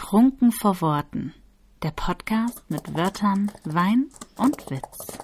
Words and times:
Trunken 0.00 0.50
vor 0.50 0.80
Worten. 0.80 1.34
Der 1.82 1.90
Podcast 1.90 2.64
mit 2.70 2.94
Wörtern, 2.94 3.52
Wein 3.64 4.08
und 4.38 4.70
Witz. 4.70 5.18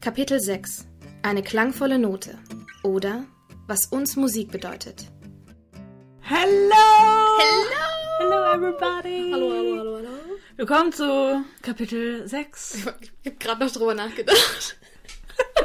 Kapitel 0.00 0.40
6 0.40 0.86
Eine 1.22 1.42
klangvolle 1.42 1.98
Note 1.98 2.38
oder 2.82 3.26
was 3.66 3.84
uns 3.86 4.16
Musik 4.16 4.50
bedeutet. 4.50 5.08
Hello! 6.22 6.48
Hello! 7.38 7.80
Hello 8.18 8.52
everybody! 8.54 9.30
Hallo, 9.30 9.50
hallo, 9.52 9.78
hallo, 9.78 9.96
hallo. 9.98 10.08
Willkommen 10.56 10.92
zu 10.92 11.44
Kapitel 11.62 12.26
6. 12.26 12.76
Ich 12.76 12.86
habe 12.86 13.36
gerade 13.38 13.64
noch 13.64 13.70
drüber 13.70 13.94
nachgedacht. 13.94 14.79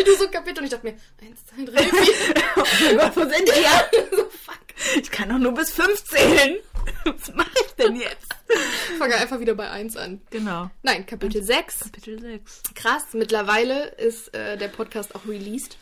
Du 0.05 0.15
so 0.15 0.29
Kapitel 0.29 0.59
und 0.59 0.65
ich 0.65 0.71
dachte 0.71 0.87
mir, 0.87 0.95
1, 1.21 1.45
2, 1.47 1.65
3, 1.65 1.83
4. 1.83 3.15
Wo 3.15 3.21
sind 3.21 3.31
wir? 3.31 3.61
ja, 3.61 3.85
so 4.11 4.29
fuck. 4.29 4.59
Ich 4.97 5.09
kann 5.11 5.29
doch 5.29 5.37
nur 5.39 5.53
bis 5.53 5.71
5 5.71 6.03
zählen. 6.03 6.57
Was 7.05 7.33
mache 7.33 7.49
ich 7.65 7.73
denn 7.73 7.95
jetzt? 7.95 8.27
Ich 8.47 8.97
fange 8.97 9.15
einfach 9.15 9.39
wieder 9.39 9.55
bei 9.55 9.69
1 9.69 9.97
an. 9.97 10.21
Genau. 10.29 10.69
Nein, 10.83 11.05
Kapitel 11.05 11.41
6. 11.41 11.79
Kapitel 11.79 12.19
6. 12.19 12.63
Krass, 12.75 13.05
mittlerweile 13.13 13.87
ist 13.95 14.33
äh, 14.35 14.57
der 14.57 14.67
Podcast 14.67 15.15
auch 15.15 15.25
released. 15.27 15.77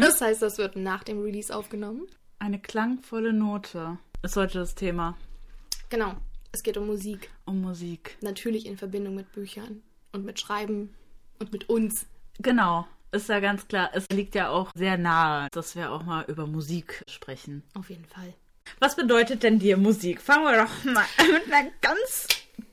Das 0.00 0.20
heißt, 0.20 0.42
das 0.42 0.58
wird 0.58 0.76
nach 0.76 1.04
dem 1.04 1.22
Release 1.22 1.54
aufgenommen. 1.54 2.06
Eine 2.38 2.58
klangvolle 2.58 3.32
Note 3.32 3.98
ist 4.22 4.36
heute 4.36 4.58
das 4.58 4.74
Thema. 4.74 5.16
Genau, 5.88 6.14
es 6.52 6.62
geht 6.62 6.76
um 6.76 6.86
Musik. 6.86 7.30
Um 7.44 7.62
Musik. 7.62 8.16
Natürlich 8.20 8.66
in 8.66 8.76
Verbindung 8.76 9.14
mit 9.14 9.32
Büchern 9.32 9.82
und 10.12 10.24
mit 10.24 10.40
Schreiben 10.40 10.94
und 11.38 11.52
mit 11.52 11.68
uns. 11.68 12.06
Genau. 12.40 12.86
Ist 13.12 13.28
ja 13.28 13.40
ganz 13.40 13.66
klar. 13.68 13.90
Es 13.94 14.08
liegt 14.10 14.34
ja 14.34 14.48
auch 14.48 14.70
sehr 14.74 14.98
nahe, 14.98 15.48
dass 15.52 15.76
wir 15.76 15.92
auch 15.92 16.02
mal 16.02 16.24
über 16.28 16.46
Musik 16.46 17.02
sprechen. 17.08 17.62
Auf 17.74 17.90
jeden 17.90 18.04
Fall. 18.04 18.34
Was 18.80 18.96
bedeutet 18.96 19.42
denn 19.42 19.58
dir 19.58 19.76
Musik? 19.76 20.20
Fangen 20.20 20.44
wir 20.44 20.64
doch 20.64 20.84
mal 20.84 21.04
mit 21.32 21.52
einer 21.52 21.70
ganz 21.80 22.28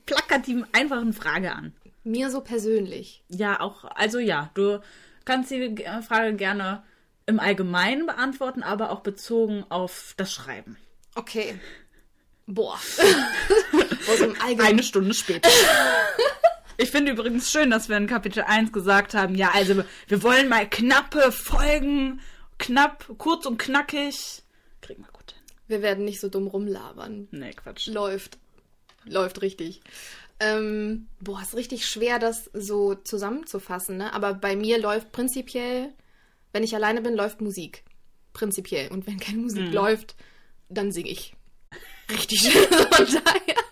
plakativen, 0.06 0.66
einfachen 0.72 1.12
Frage 1.12 1.52
an. 1.52 1.72
Mir 2.02 2.30
so 2.30 2.40
persönlich. 2.40 3.22
Ja, 3.28 3.60
auch, 3.60 3.84
also 3.84 4.18
ja, 4.18 4.50
du 4.54 4.82
kannst 5.24 5.50
die 5.50 5.84
Frage 6.06 6.34
gerne 6.34 6.82
im 7.26 7.40
Allgemeinen 7.40 8.06
beantworten, 8.06 8.62
aber 8.62 8.90
auch 8.90 9.00
bezogen 9.00 9.64
auf 9.70 10.14
das 10.16 10.32
Schreiben. 10.32 10.76
Okay. 11.14 11.58
Boah. 12.46 12.78
Boah, 13.72 14.16
so 14.18 14.24
Allgemeinen. 14.24 14.60
Eine 14.60 14.82
Stunde 14.82 15.14
später. 15.14 15.48
Ich 16.76 16.90
finde 16.90 17.12
übrigens 17.12 17.50
schön, 17.50 17.70
dass 17.70 17.88
wir 17.88 17.96
in 17.96 18.06
Kapitel 18.06 18.42
1 18.42 18.72
gesagt 18.72 19.14
haben, 19.14 19.34
ja, 19.34 19.50
also 19.52 19.82
wir 20.08 20.22
wollen 20.22 20.48
mal 20.48 20.68
knappe 20.68 21.30
Folgen, 21.30 22.20
knapp, 22.58 23.06
kurz 23.18 23.46
und 23.46 23.58
knackig. 23.58 24.42
Kriegen 24.80 25.02
wir 25.02 25.12
gut 25.12 25.32
hin. 25.32 25.42
Wir 25.68 25.82
werden 25.82 26.04
nicht 26.04 26.20
so 26.20 26.28
dumm 26.28 26.46
rumlabern. 26.46 27.28
Nee, 27.30 27.52
Quatsch. 27.52 27.86
Läuft. 27.86 28.38
Läuft 29.04 29.42
richtig. 29.42 29.82
Ähm, 30.40 31.06
boah, 31.20 31.40
ist 31.40 31.54
richtig 31.54 31.86
schwer, 31.86 32.18
das 32.18 32.50
so 32.52 32.94
zusammenzufassen, 32.94 33.96
ne? 33.96 34.12
Aber 34.12 34.34
bei 34.34 34.56
mir 34.56 34.78
läuft 34.80 35.12
prinzipiell, 35.12 35.92
wenn 36.52 36.64
ich 36.64 36.74
alleine 36.74 37.02
bin, 37.02 37.14
läuft 37.14 37.40
Musik. 37.40 37.84
Prinzipiell. 38.32 38.90
Und 38.90 39.06
wenn 39.06 39.20
keine 39.20 39.38
Musik 39.38 39.72
läuft, 39.72 40.16
dann 40.68 40.90
singe 40.90 41.10
ich. 41.10 41.34
Richtig 42.10 42.40
schön. 42.40 42.66
Von 42.90 43.06
daher 43.06 43.63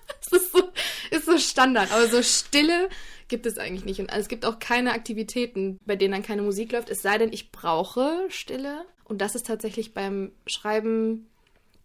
ist 1.22 1.26
so 1.26 1.38
Standard. 1.38 1.92
Aber 1.92 2.06
so 2.08 2.22
Stille 2.22 2.88
gibt 3.28 3.46
es 3.46 3.58
eigentlich 3.58 3.84
nicht. 3.84 4.00
Und 4.00 4.10
es 4.10 4.28
gibt 4.28 4.44
auch 4.44 4.58
keine 4.58 4.92
Aktivitäten, 4.92 5.78
bei 5.86 5.96
denen 5.96 6.12
dann 6.12 6.22
keine 6.22 6.42
Musik 6.42 6.72
läuft. 6.72 6.90
Es 6.90 7.02
sei 7.02 7.18
denn, 7.18 7.32
ich 7.32 7.50
brauche 7.52 8.26
Stille. 8.28 8.84
Und 9.04 9.20
das 9.20 9.34
ist 9.34 9.46
tatsächlich 9.46 9.94
beim 9.94 10.32
Schreiben. 10.46 11.28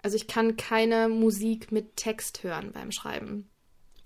Also 0.02 0.16
ich 0.16 0.28
kann 0.28 0.58
keine 0.58 1.10
Musik 1.10 1.72
mit 1.72 1.96
Text 1.96 2.44
hören 2.44 2.72
beim 2.74 2.92
Schreiben. 2.92 3.50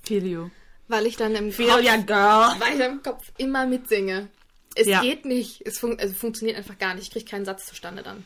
You. 0.07 0.49
Weil 0.87 1.05
ich 1.05 1.15
dann 1.15 1.35
im 1.35 1.51
Feel 1.51 1.69
Kopf, 1.69 1.83
ya, 1.83 1.95
girl. 1.97 2.55
weil 2.59 2.73
ich 2.73 2.79
dann 2.79 2.91
im 2.93 3.03
Kopf 3.03 3.31
immer 3.37 3.65
mitsinge. 3.65 4.29
Es 4.75 4.87
Ja. 4.87 5.01
geht 5.01 5.25
nicht. 5.25 5.61
Es 5.65 5.79
fun 5.79 5.97
also 5.99 6.13
funktioniert 6.13 6.57
einfach 6.57 6.77
gar 6.77 6.95
nicht. 6.95 7.03
Ich 7.07 7.11
kriege 7.11 7.25
keinen 7.25 7.45
Satz 7.45 7.65
zustande 7.67 8.03
dann. 8.03 8.25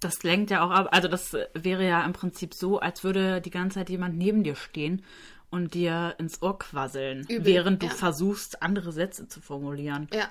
Das 0.00 0.22
lenkt 0.22 0.50
ja 0.50 0.64
auch 0.64 0.70
ab. 0.70 0.88
Also 0.92 1.08
das 1.08 1.36
wäre 1.54 1.86
ja 1.86 2.04
im 2.04 2.12
Prinzip 2.14 2.54
so, 2.54 2.78
als 2.78 3.04
würde 3.04 3.40
die 3.40 3.50
ganze 3.50 3.74
Zeit 3.80 3.90
jemand 3.90 4.16
neben 4.16 4.42
dir 4.44 4.56
stehen 4.56 5.04
und 5.50 5.74
dir 5.74 6.14
ins 6.18 6.42
Ohr 6.42 6.58
quasseln, 6.58 7.26
Übel, 7.28 7.44
während 7.44 7.82
du 7.82 7.86
ja. 7.86 7.92
versuchst, 7.92 8.62
andere 8.62 8.92
Sätze 8.92 9.28
zu 9.28 9.40
formulieren. 9.40 10.08
Ja. 10.12 10.30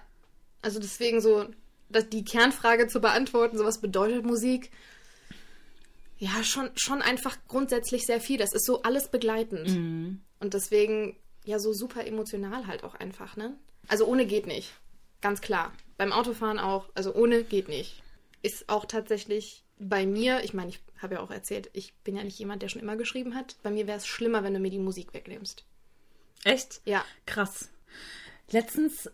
Also 0.62 0.80
deswegen 0.80 1.22
so, 1.22 1.46
dass 1.90 2.10
die 2.10 2.24
Kernfrage 2.24 2.88
zu 2.88 3.00
beantworten, 3.00 3.58
so 3.58 3.66
was 3.66 3.80
bedeutet 3.80 4.26
Musik? 4.26 4.72
Ja, 6.18 6.44
schon, 6.44 6.70
schon 6.76 7.02
einfach 7.02 7.38
grundsätzlich 7.48 8.06
sehr 8.06 8.20
viel. 8.20 8.38
Das 8.38 8.54
ist 8.54 8.66
so 8.66 8.82
alles 8.82 9.10
begleitend. 9.10 9.70
Und 10.40 10.54
deswegen 10.54 11.16
ja 11.46 11.60
so 11.60 11.74
super 11.74 12.06
emotional 12.06 12.68
halt 12.68 12.84
auch 12.84 12.96
einfach, 12.96 13.38
ne? 13.38 13.56
Also 13.88 14.06
ohne 14.06 14.26
geht 14.26 14.46
nicht. 14.46 14.74
Ganz 15.22 15.42
klar. 15.42 15.72
Beim 15.98 16.12
Autofahren 16.12 16.60
auch. 16.60 16.90
Also 16.94 17.14
ohne 17.16 17.44
geht 17.44 17.70
nicht. 17.70 18.04
Ist 18.42 18.70
auch 18.70 18.86
tatsächlich 18.86 19.64
bei 19.80 20.06
mir, 20.06 20.44
ich 20.44 20.54
meine, 20.54 20.70
ich 20.70 20.80
habe 21.02 21.16
ja 21.16 21.22
auch 21.22 21.32
erzählt, 21.32 21.70
ich 21.74 21.94
bin 22.04 22.16
ja 22.18 22.24
nicht 22.24 22.38
jemand, 22.38 22.62
der 22.62 22.70
schon 22.70 22.82
immer 22.82 22.96
geschrieben 22.98 23.34
hat. 23.36 23.56
Bei 23.64 23.70
mir 23.72 23.88
wäre 23.88 23.98
es 23.98 24.06
schlimmer, 24.08 24.44
wenn 24.44 24.54
du 24.54 24.60
mir 24.60 24.70
die 24.72 24.80
Musik 24.80 25.14
wegnimmst. 25.14 25.64
Echt? 26.44 26.82
Ja. 26.86 27.04
Krass. 27.26 27.70
Letztens 28.52 29.10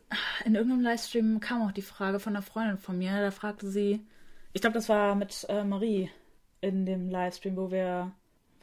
in 0.45 0.55
irgendeinem 0.55 0.81
Livestream 0.83 1.39
kam 1.39 1.61
auch 1.67 1.71
die 1.71 1.81
Frage 1.81 2.19
von 2.19 2.35
einer 2.35 2.41
Freundin 2.43 2.77
von 2.77 2.97
mir. 2.97 3.11
Da 3.19 3.31
fragte 3.31 3.69
sie, 3.69 4.01
ich 4.53 4.61
glaube, 4.61 4.75
das 4.75 4.87
war 4.89 5.15
mit 5.15 5.45
äh, 5.49 5.63
Marie 5.63 6.09
in 6.61 6.85
dem 6.85 7.09
Livestream, 7.09 7.57
wo 7.57 7.69
wir, 7.69 8.11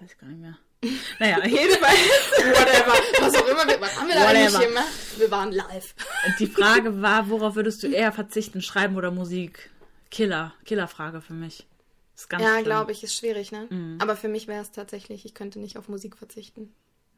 weiß 0.00 0.12
ich 0.12 0.18
gar 0.18 0.28
nicht 0.28 0.40
mehr. 0.40 0.56
Naja, 1.20 1.44
jedenfalls. 1.46 1.98
Whatever. 2.38 2.92
Was 3.20 3.34
auch 3.36 3.46
immer. 3.46 3.66
wir- 3.68 3.80
Was 3.80 4.00
haben 4.00 4.08
wir 4.08 4.14
da 4.16 4.22
Whatever. 4.22 4.58
eigentlich 4.58 4.68
gemacht? 4.68 5.18
Wir 5.18 5.30
waren 5.30 5.52
live. 5.52 5.94
Die 6.40 6.46
Frage 6.48 7.00
war, 7.02 7.28
worauf 7.30 7.54
würdest 7.54 7.82
du 7.84 7.88
eher 7.88 8.10
verzichten, 8.10 8.62
Schreiben 8.62 8.96
oder 8.96 9.10
Musik? 9.12 9.70
Killer, 10.10 10.54
Killerfrage 10.64 11.20
für 11.20 11.34
mich. 11.34 11.66
Ist 12.14 12.28
ganz 12.28 12.42
Ja, 12.42 12.60
glaube 12.60 12.92
ich, 12.92 13.02
ist 13.02 13.14
schwierig, 13.16 13.52
ne? 13.52 13.96
Aber 14.00 14.16
für 14.16 14.28
mich 14.28 14.46
wäre 14.48 14.62
es 14.62 14.70
tatsächlich, 14.70 15.24
ich 15.24 15.34
könnte 15.34 15.58
nicht 15.58 15.76
auf 15.78 15.88
Musik 15.88 16.16
verzichten. 16.16 16.74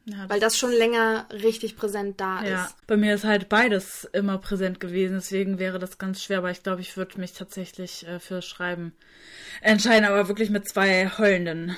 Ja, 0.07 0.29
Weil 0.29 0.39
das 0.39 0.55
schon 0.55 0.71
länger 0.71 1.27
richtig 1.31 1.75
präsent 1.75 2.21
da 2.21 2.43
Ja, 2.43 2.65
ist. 2.65 2.75
bei 2.85 2.95
mir 2.95 3.15
ist 3.15 3.23
halt 3.23 3.49
beides 3.49 4.03
immer 4.13 4.37
präsent 4.37 4.79
gewesen, 4.79 5.15
deswegen 5.15 5.57
wäre 5.57 5.79
das 5.79 5.97
ganz 5.97 6.21
schwer, 6.21 6.37
aber 6.37 6.51
ich 6.51 6.61
glaube, 6.61 6.81
ich 6.81 6.95
würde 6.95 7.19
mich 7.19 7.33
tatsächlich 7.33 8.05
äh, 8.07 8.19
für 8.19 8.43
Schreiben 8.43 8.93
entscheiden, 9.61 10.05
aber 10.05 10.27
wirklich 10.27 10.51
mit 10.51 10.69
zwei 10.69 11.09
heulenden 11.17 11.75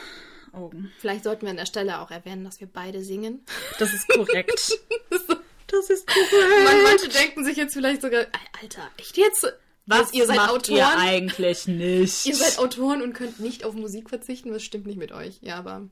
Augen. 0.52 0.92
Vielleicht 1.00 1.24
sollten 1.24 1.44
wir 1.44 1.52
an 1.52 1.58
der 1.58 1.66
Stelle 1.68 2.00
auch 2.02 2.12
erwähnen, 2.12 2.44
dass 2.44 2.60
wir 2.60 2.68
beide 2.68 3.02
singen. 3.02 3.46
Das 3.80 3.94
ist 3.94 4.10
korrekt. 4.10 4.78
das 5.68 5.90
ist 5.90 6.08
Man, 6.08 6.18
korrekt. 6.28 6.84
manche 6.84 7.08
denken 7.10 7.46
sich 7.46 7.56
jetzt 7.56 7.74
vielleicht 7.74 8.02
sogar, 8.02 8.26
Alter, 8.62 8.90
echt 8.98 9.16
jetzt? 9.18 9.46
Was 9.88 10.14
ihr 10.14 10.26
seid 10.28 10.36
macht 10.36 10.52
Autoren? 10.52 10.78
ihr 10.78 10.98
eigentlich 10.98 11.66
nicht? 11.68 12.26
Ihr 12.26 12.36
seid 12.36 12.60
Autoren 12.60 13.02
und 13.02 13.14
könnt 13.14 13.40
nicht 13.40 13.64
auf 13.64 13.74
Musik 13.74 14.10
verzichten. 14.10 14.54
Was 14.54 14.62
stimmt 14.64 14.86
nicht 14.86 14.98
mit 14.98 15.12
euch? 15.12 15.40
Ja, 15.42 15.56
aber 15.58 15.88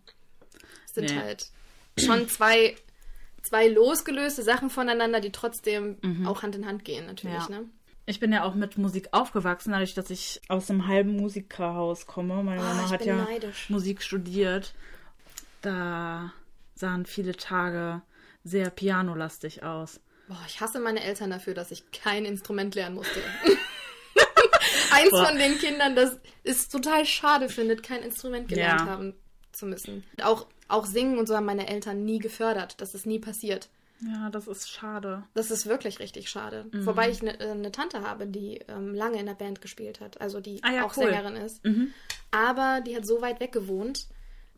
es 0.85 0.93
sind 0.93 1.09
Nee. 1.09 1.17
halt 1.17 1.47
schon 1.97 2.27
zwei, 2.29 2.75
zwei 3.41 3.67
losgelöste 3.69 4.43
Sachen 4.43 4.69
voneinander, 4.69 5.21
die 5.21 5.31
trotzdem 5.31 5.97
auch 6.25 6.43
Hand 6.43 6.55
in 6.55 6.65
Hand 6.67 6.83
gehen, 6.85 7.05
natürlich, 7.07 7.47
Mhm. 7.47 7.53
Ja. 7.53 7.59
ne? 7.61 7.69
Ich 8.07 8.19
bin 8.19 8.31
ja 8.31 8.43
auch 8.43 8.53
mit 8.53 8.77
Musik 8.77 9.07
aufgewachsen, 9.13 9.71
dadurch, 9.71 9.95
dass 9.95 10.11
ich 10.11 10.39
aus 10.47 10.69
einem 10.69 10.87
halben 10.87 11.15
Musikerhaus 11.15 12.05
komme. 12.05 12.43
Meine 12.43 12.61
Ah, 12.61 12.73
Mama 12.75 12.89
hat 12.91 13.03
ja 13.05 13.15
neidisch. 13.15 13.67
Musik 13.69 14.03
studiert. 14.03 14.73
Da 15.61 16.31
sahen 16.75 17.05
viele 17.05 17.35
Tage 17.35 18.01
sehr 18.43 18.69
pianolastig 18.69 19.63
aus. 19.63 19.99
Boah, 20.27 20.37
ich 20.47 20.59
hasse 20.61 20.79
meine 20.79 21.03
Eltern 21.03 21.29
dafür, 21.31 21.53
dass 21.55 21.71
ich 21.71 21.89
kein 21.91 22.25
Instrument 22.25 22.75
lernen 22.75 22.95
musste. 22.95 23.19
Eins 24.95 25.27
von 25.29 25.37
den 25.37 25.57
Kindern, 25.57 25.95
das 25.95 26.17
es 26.43 26.67
total 26.69 27.05
schade 27.05 27.49
findet, 27.49 27.83
kein 27.83 28.01
Instrument 28.03 28.47
gelernt 28.47 28.81
Ja. 28.81 28.87
haben 28.87 29.13
zu 29.51 29.65
müssen. 29.65 30.03
Auch, 30.23 30.47
auch 30.67 30.85
singen 30.85 31.17
und 31.17 31.27
so 31.27 31.35
haben 31.35 31.45
meine 31.45 31.67
Eltern 31.67 32.03
nie 32.05 32.19
gefördert. 32.19 32.79
Das 32.81 32.93
ist 32.95 33.05
nie 33.05 33.19
passiert. 33.19 33.69
Ja, 34.01 34.29
das 34.29 34.47
ist 34.47 34.69
schade. 34.69 35.23
Das 35.35 35.51
ist 35.51 35.65
wirklich 35.67 35.99
richtig 35.99 36.29
schade. 36.29 36.65
Mhm. 36.71 36.85
Wobei 36.85 37.09
ich 37.09 37.21
eine 37.21 37.39
äh, 37.39 37.55
ne 37.55 37.71
Tante 37.71 38.01
habe, 38.01 38.27
die 38.27 38.59
ähm, 38.67 38.93
lange 38.93 39.19
in 39.19 39.25
der 39.25 39.35
Band 39.35 39.61
gespielt 39.61 40.01
hat, 40.01 40.19
also 40.19 40.41
die 40.41 40.61
Ah 40.63 40.73
ja, 40.73 40.83
auch 40.85 40.95
cool. 40.97 41.05
Sängerin 41.05 41.35
ist. 41.37 41.61
Aber 42.31 42.81
die 42.81 42.95
hat 42.95 43.07
so 43.07 43.21
weit 43.21 43.39
weg 43.39 43.51
gewohnt, 43.53 44.07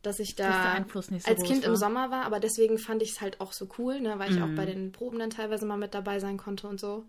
dass 0.01 0.19
ich 0.19 0.35
da 0.35 0.79
nicht 0.79 0.91
so 0.91 0.99
als 1.31 1.43
Kind 1.43 1.63
im 1.63 1.71
war. 1.71 1.77
Sommer 1.77 2.09
war. 2.11 2.25
Aber 2.25 2.39
deswegen 2.39 2.77
fand 2.79 3.01
ich 3.03 3.11
es 3.11 3.21
halt 3.21 3.39
auch 3.39 3.53
so 3.53 3.67
cool, 3.77 3.99
ne, 3.99 4.17
weil 4.17 4.31
ich 4.31 4.41
auch 4.41 4.47
bei 4.55 4.63
Mhm. 4.63 4.69
den 4.69 4.91
Proben 4.91 5.19
dann 5.19 5.29
teilweise 5.29 5.65
mal 5.65 5.77
mit 5.77 5.93
dabei 5.93 6.19
sein 6.19 6.37
konnte 6.37 6.67
und 6.67 6.79
so. 6.79 7.05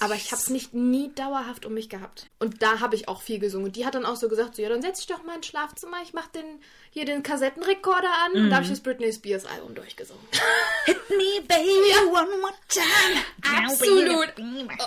Aber 0.00 0.14
ich 0.16 0.32
habe 0.32 0.42
es 0.42 0.50
nicht 0.50 0.74
nie 0.74 1.12
dauerhaft 1.14 1.64
um 1.64 1.72
mich 1.74 1.88
gehabt. 1.88 2.26
Und 2.40 2.62
da 2.62 2.80
habe 2.80 2.96
ich 2.96 3.06
auch 3.08 3.22
viel 3.22 3.38
gesungen. 3.38 3.66
Und 3.68 3.76
die 3.76 3.86
hat 3.86 3.94
dann 3.94 4.04
auch 4.04 4.16
so 4.16 4.28
gesagt, 4.28 4.56
so, 4.56 4.62
ja, 4.62 4.68
dann 4.68 4.82
setz 4.82 4.98
dich 4.98 5.06
doch 5.06 5.22
mal 5.22 5.36
ins 5.36 5.46
Schlafzimmer, 5.46 5.98
ich 6.02 6.12
mach 6.12 6.26
den, 6.28 6.44
hier 6.90 7.04
den 7.04 7.22
Kassettenrekorder 7.22 8.10
an. 8.24 8.32
Und 8.32 8.42
da 8.42 8.46
Mhm. 8.48 8.52
habe 8.54 8.62
ich 8.64 8.70
das 8.70 8.80
Britney 8.80 9.12
Spears 9.12 9.46
Album 9.46 9.74
durchgesungen. 9.76 10.22
Me, 11.08 11.40
baby, 11.46 12.08
one 12.10 12.38
more 12.40 12.54
time. 12.68 13.66
Absolut. 13.66 14.34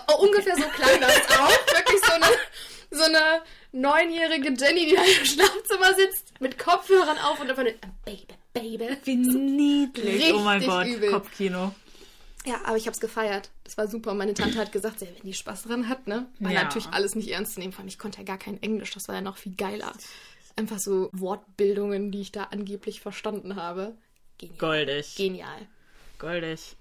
Oh, 0.09 0.25
ungefähr 0.25 0.55
so 0.57 0.63
klang 0.75 0.99
das 0.99 1.15
auch. 1.39 1.49
Wirklich 1.73 2.01
so 2.91 3.03
eine 3.03 3.41
neunjährige 3.71 4.49
Jenny, 4.53 4.87
die 4.87 4.95
da 4.95 5.03
im 5.03 5.25
Schlafzimmer 5.25 5.93
sitzt, 5.95 6.33
mit 6.41 6.59
Kopfhörern 6.59 7.17
auf 7.19 7.39
und 7.39 7.49
einfach 7.49 7.63
nur, 7.63 7.73
Baby, 8.05 8.27
Baby. 8.53 8.97
Wie 9.05 9.15
niedlich. 9.15 10.33
oh 10.33 10.39
mein 10.39 10.57
Richtig 10.61 10.67
Gott, 10.73 10.87
übel. 10.87 11.11
Kopfkino. 11.11 11.73
Ja, 12.45 12.59
aber 12.65 12.75
ich 12.75 12.87
hab's 12.87 12.99
gefeiert. 12.99 13.49
Das 13.71 13.77
war 13.77 13.87
super. 13.87 14.13
Meine 14.13 14.33
Tante 14.33 14.59
hat 14.59 14.73
gesagt, 14.73 14.99
ja, 14.99 15.07
wenn 15.07 15.23
die 15.23 15.33
Spaß 15.33 15.63
dran 15.63 15.87
hat, 15.87 16.05
ne? 16.05 16.25
War 16.39 16.51
Ja. 16.51 16.63
natürlich 16.63 16.89
alles 16.89 17.15
nicht 17.15 17.29
ernst 17.29 17.53
zu 17.53 17.61
nehmen. 17.61 17.71
Vor 17.71 17.79
allem, 17.79 17.87
ich 17.87 17.97
konnte 17.97 18.17
ja 18.17 18.25
gar 18.25 18.37
kein 18.37 18.61
Englisch. 18.61 18.93
Das 18.93 19.07
war 19.07 19.15
ja 19.15 19.21
noch 19.21 19.37
viel 19.37 19.55
geiler. 19.55 19.93
Einfach 20.57 20.77
so 20.77 21.09
Wortbildungen, 21.13 22.11
die 22.11 22.19
ich 22.19 22.33
da 22.33 22.49
angeblich 22.51 22.99
verstanden 22.99 23.55
habe. 23.55 23.95
Genial. 24.39 24.57
Goldig. 24.57 25.15
Genial. 25.15 25.67
Goldig. 26.19 26.75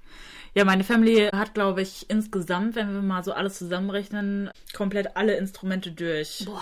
Ja, 0.55 0.65
meine 0.65 0.83
Family 0.83 1.29
hat, 1.29 1.55
glaube 1.55 1.81
ich, 1.81 2.11
insgesamt, 2.11 2.75
wenn 2.75 2.93
wir 2.93 3.03
mal 3.03 3.23
so 3.23 3.35
alles 3.35 3.57
zusammenrechnen, 3.59 4.51
komplett 4.75 5.17
alle 5.17 5.37
Instrumente 5.37 5.93
durch. 5.93 6.43
Boah. 6.45 6.61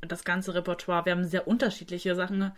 Das 0.00 0.24
ganze 0.24 0.54
Repertoire. 0.54 1.04
Wir 1.04 1.12
haben 1.12 1.24
sehr 1.24 1.46
unterschiedliche 1.46 2.16
Sachen 2.16 2.50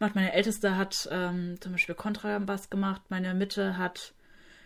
gemacht. 0.00 0.16
Meine 0.16 0.32
Älteste 0.32 0.76
hat 0.76 1.08
ähm, 1.12 1.60
zum 1.60 1.70
Beispiel 1.70 1.94
Kontrabass 1.94 2.70
gemacht, 2.70 3.02
meine 3.08 3.34
Mitte 3.34 3.78
hat 3.78 4.14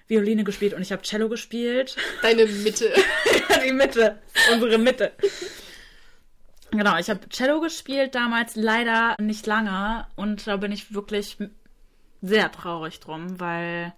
Violine 0.07 0.45
gespielt 0.45 0.75
und 0.75 0.83
ich 0.83 0.93
habe 0.93 1.03
Cello 1.03 1.29
gespielt. 1.29 1.97
Deine 2.23 2.47
Mitte. 2.47 2.93
die 3.65 3.73
Mitte, 3.73 4.19
unsere 4.53 4.79
Mitte. 4.79 5.13
Genau, 6.71 6.99
ich 6.99 7.09
habe 7.09 7.29
Cello 7.29 7.61
gespielt 7.61 8.15
damals 8.15 8.57
leider 8.57 9.17
nicht 9.21 9.47
lange 9.47 10.07
und 10.17 10.47
da 10.47 10.57
bin 10.57 10.73
ich 10.73 10.93
wirklich 10.93 11.39
sehr 12.21 12.51
traurig 12.51 13.01
drum, 13.01 13.39
weil 13.39 13.95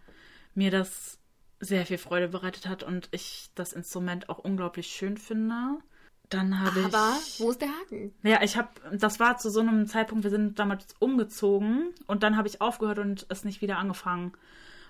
mir 0.54 0.70
das 0.70 1.18
sehr 1.58 1.86
viel 1.86 1.98
Freude 1.98 2.28
bereitet 2.28 2.68
hat 2.68 2.82
und 2.82 3.08
ich 3.12 3.50
das 3.54 3.72
Instrument 3.72 4.28
auch 4.28 4.38
unglaublich 4.38 4.88
schön 4.88 5.16
finde. 5.16 5.78
Dann 6.28 6.60
habe 6.60 6.80
ich. 6.80 6.86
Aber 6.86 7.16
wo 7.38 7.50
ist 7.50 7.60
der 7.60 7.68
Haken? 7.68 8.12
Ja, 8.22 8.42
ich 8.42 8.56
habe, 8.56 8.68
das 8.92 9.20
war 9.20 9.38
zu 9.38 9.48
so 9.48 9.60
einem 9.60 9.86
Zeitpunkt, 9.86 10.24
wir 10.24 10.30
sind 10.30 10.58
damals 10.58 10.86
umgezogen 10.98 11.94
und 12.06 12.22
dann 12.22 12.36
habe 12.36 12.48
ich 12.48 12.60
aufgehört 12.60 12.98
und 12.98 13.26
es 13.28 13.44
nicht 13.44 13.60
wieder 13.60 13.78
angefangen. 13.78 14.32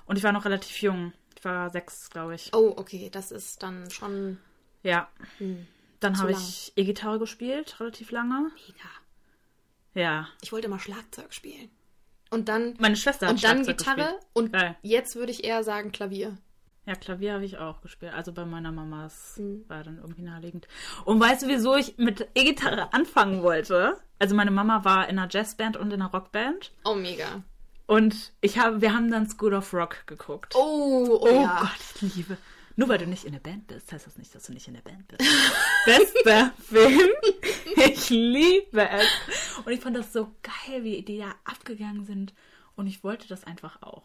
Und 0.06 0.17
ich 0.17 0.23
war 0.25 0.32
noch 0.32 0.44
relativ 0.44 0.81
jung. 0.82 1.12
Ich 1.37 1.44
war 1.44 1.70
sechs, 1.70 2.11
glaube 2.11 2.35
ich. 2.35 2.50
Oh, 2.55 2.75
okay. 2.76 3.11
Das 3.11 3.31
ist 3.31 3.62
dann 3.62 3.91
schon 3.91 4.38
Ja. 4.82 5.08
Dann 6.00 6.14
Zu 6.14 6.23
habe 6.23 6.32
ich 6.32 6.73
E-Gitarre 6.76 7.19
gespielt, 7.19 7.79
relativ 7.81 8.11
lange. 8.11 8.50
mega. 8.55 8.88
Ja. 9.94 10.29
Ich 10.43 10.53
wollte 10.53 10.67
immer 10.67 10.79
Schlagzeug 10.79 11.32
spielen. 11.32 11.70
Und 12.31 12.49
dann, 12.49 12.75
Meine 12.79 12.97
Schwester 12.97 13.26
hat 13.26 13.35
und 13.35 13.44
dann 13.44 13.64
Schlagzeug 13.64 13.79
Gitarre. 13.79 13.97
gespielt. 14.03 14.26
Und 14.35 14.53
Geil. 14.53 14.76
jetzt 14.82 15.17
würde 15.17 15.32
ich 15.32 15.44
eher 15.44 15.64
sagen 15.64 15.93
Klavier. 15.93 16.37
Ja, 16.85 16.94
Klavier 16.94 17.35
habe 17.35 17.44
ich 17.44 17.59
auch 17.59 17.81
gespielt. 17.81 18.12
Also 18.12 18.32
bei 18.32 18.44
meiner 18.44 18.70
Mama. 18.73 19.09
Mhm. 19.37 19.64
war 19.69 19.82
dann 19.82 19.99
irgendwie 19.99 20.23
naheliegend. 20.23 20.69
Und 21.05 21.19
weißt 21.19 21.43
du, 21.43 21.49
wieso 21.49 21.75
ich 21.76 21.97
mit 21.99 22.29
E-Gitarre 22.35 22.93
anfangen 22.93 23.43
wollte? 23.43 23.99
Also 24.19 24.35
meine 24.37 24.50
Mama 24.52 24.85
war 24.85 25.09
in 25.09 25.19
einer 25.19 25.29
Jazzband 25.31 25.76
und 25.76 25.93
in 25.93 26.00
einer 26.00 26.11
Rockband. 26.12 26.73
Oh, 26.85 26.94
mega. 26.94 27.43
Und 27.87 28.33
ich 28.41 28.59
habe, 28.59 28.81
wir 28.81 28.93
haben 28.93 29.11
dann 29.11 29.29
School 29.29 29.55
of 29.55 29.73
Rock 29.73 30.06
geguckt. 30.06 30.55
Oh, 30.56 31.06
oh, 31.09 31.19
Oh 31.23 31.43
ja. 31.43 31.61
Gott, 31.61 32.03
ich 32.03 32.17
liebe. 32.17 32.37
Nur 32.79 32.88
weil 32.88 32.99
du 32.99 33.06
nicht 33.06 33.25
in 33.25 33.33
der 33.33 33.41
Band 33.41 33.69
bist, 33.69 33.91
heißt 33.91 34.06
das 34.06 34.19
nicht, 34.19 34.35
dass 34.35 34.44
du 34.44 34.53
nicht 34.53 34.69
in 34.69 34.75
der 34.75 34.83
Band 34.83 35.09
bist. 35.09 35.23
Bester 35.87 36.53
Film. 36.69 37.09
Ich 37.77 38.11
liebe 38.11 38.88
es. 38.88 39.06
Und 39.65 39.73
ich 39.73 39.81
fand 39.81 39.97
das 39.97 40.12
so 40.12 40.31
geil, 40.43 40.85
wie 40.85 41.00
die 41.03 41.19
da 41.19 41.35
abgegangen 41.44 42.05
sind. 42.05 42.35
Und 42.75 42.87
ich 42.87 43.03
wollte 43.03 43.27
das 43.29 43.44
einfach 43.44 43.81
auch. 43.81 44.05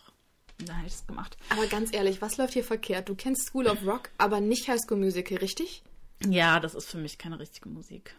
Und 0.60 0.70
dann 0.70 0.78
habe 0.78 0.88
ich 0.88 0.94
es 0.94 1.06
gemacht. 1.08 1.36
Aber 1.50 1.66
ganz 1.68 1.94
ehrlich, 1.94 2.22
was 2.22 2.38
läuft 2.38 2.54
hier 2.54 2.64
verkehrt? 2.64 3.10
Du 3.10 3.16
kennst 3.16 3.48
School 3.48 3.68
of 3.68 3.86
Rock, 3.86 4.10
aber 4.18 4.40
nicht 4.40 4.70
High 4.70 4.80
School 4.80 4.98
Musical, 4.98 5.38
richtig? 5.40 5.84
Ja, 6.26 6.60
das 6.60 6.76
ist 6.76 6.90
für 6.90 6.98
mich 6.98 7.18
keine 7.18 7.40
richtige 7.40 7.68
Musik. 7.68 8.16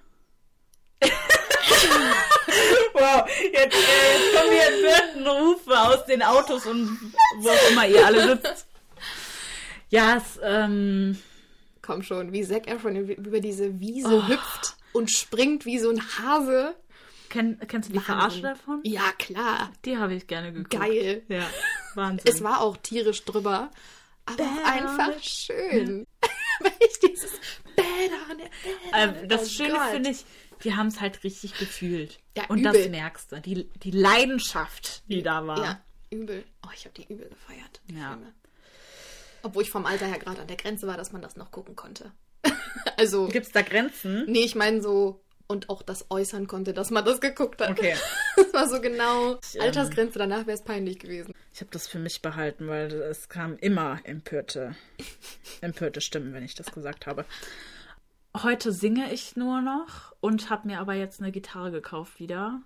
wow, 2.93 3.29
jetzt, 3.53 3.75
äh, 3.75 4.13
jetzt 4.15 4.37
kommen 4.37 4.53
hier 4.53 5.31
Rufe 5.31 5.81
aus 5.81 6.05
den 6.07 6.23
Autos 6.23 6.67
und 6.67 7.15
wo 7.39 7.49
auch 7.49 7.71
immer 7.71 7.87
ihr 7.87 8.07
alle 8.07 8.29
sitzt. 8.29 8.67
Ja, 9.91 10.17
es, 10.17 10.41
ähm, 10.43 11.17
Komm 11.83 12.05
schon, 12.05 12.33
wie 12.33 12.45
Zac 12.45 12.69
Efron 12.69 12.95
über 12.95 13.41
diese 13.41 13.81
Wiese 13.81 14.29
hüpft 14.29 14.77
und 14.93 15.11
springt 15.11 15.67
wie 15.67 15.81
so 15.81 15.91
ein 15.91 16.01
Hase. 16.01 16.77
kenn, 17.29 17.59
kennst 17.67 17.89
du 17.89 17.93
die 17.93 17.99
Verarsche 17.99 18.41
davon? 18.41 18.81
Ja, 18.85 19.11
klar. 19.19 19.73
Die 19.85 19.99
habe 19.99 20.15
ich 20.15 20.29
gerne 20.29 20.53
geguckt. 20.53 20.71
Geil. 20.71 21.25
Ja, 21.29 21.45
Wahnsinn. 21.97 22.33
Es 22.33 22.43
war 22.43 22.61
auch 22.61 22.77
tierisch 22.77 23.25
drüber, 23.25 23.73
aber 24.27 24.45
auch 24.45 24.65
einfach 24.65 25.11
it. 25.11 25.25
schön. 25.25 26.07
Weil 26.61 26.73
ich 26.79 27.01
dieses 27.01 27.33
Bad 27.75 28.13
on 28.31 28.39
it, 28.39 28.51
bad 28.93 29.09
on 29.17 29.25
it. 29.25 29.33
das 29.33 29.43
Oh 29.43 29.47
Schöne 29.47 29.81
finde 29.91 30.11
ich, 30.11 30.25
wir 30.63 30.77
haben 30.77 30.87
es 30.89 31.01
halt 31.01 31.23
richtig 31.25 31.59
gefühlt. 31.59 32.19
Ja, 32.37 32.45
Und 32.49 32.59
übel. 32.61 32.73
das 32.73 32.89
merkst 32.89 33.33
du. 33.33 33.41
Die, 33.41 33.69
die 33.83 33.91
Leidenschaft, 33.91 35.03
die 35.09 35.23
da 35.23 35.47
war. 35.47 35.59
Ja, 35.63 35.81
übel. 36.11 36.45
Oh, 36.65 36.71
ich 36.75 36.85
habe 36.85 36.95
die 36.95 37.13
übel 37.13 37.29
gefeiert. 37.29 37.81
Die 37.89 37.95
Ja. 37.95 38.13
Filme. 38.13 38.33
Obwohl 39.45 39.63
ich 39.65 39.71
vom 39.71 39.87
Alter 39.87 40.07
her 40.07 40.19
gerade 40.19 40.41
an 40.41 40.47
der 40.47 40.57
Grenze 40.57 40.87
war, 40.87 40.97
dass 40.97 41.13
man 41.13 41.21
das 41.23 41.37
noch 41.37 41.51
gucken 41.51 41.75
konnte. 41.75 42.13
also, 42.97 43.27
Gibt 43.29 43.47
es 43.47 43.53
da 43.53 43.63
Grenzen? 43.63 44.25
nee, 44.31 44.45
ich 44.45 44.55
meine 44.55 44.81
so 44.83 45.21
und 45.49 45.69
auch 45.69 45.83
das 45.83 46.07
äußern 46.11 46.47
konnte, 46.47 46.73
dass 46.73 46.91
man 46.91 47.05
das 47.05 47.21
geguckt 47.21 47.61
hat. 47.61 47.71
Okay. 47.71 47.95
Das 48.35 48.55
war 48.55 48.67
so 48.69 48.81
genau 48.81 49.33
ähm, 49.55 49.61
Altersgrenze, 49.61 50.19
danach 50.19 50.47
wäre 50.47 50.53
es 50.57 50.63
peinlich 50.65 50.99
gewesen. 50.99 51.35
Ich 51.53 51.61
habe 51.61 51.71
das 51.71 51.87
für 51.87 51.99
mich 51.99 52.23
behalten, 52.23 52.67
weil 52.67 52.91
es 52.93 53.29
kam 53.29 53.57
immer 53.59 54.01
empörte, 54.05 54.75
empörte 55.61 56.01
Stimmen, 56.01 56.33
wenn 56.33 56.43
ich 56.45 56.55
das 56.55 56.73
gesagt 56.73 57.07
habe. 57.07 57.27
Heute 58.37 58.73
singe 58.73 59.13
ich 59.13 59.37
nur 59.37 59.61
noch 59.61 60.13
und 60.21 60.49
habe 60.51 60.67
mir 60.69 60.81
aber 60.81 60.95
jetzt 60.95 61.21
eine 61.21 61.33
Gitarre 61.33 61.71
gekauft 61.71 62.19
wieder. 62.19 62.63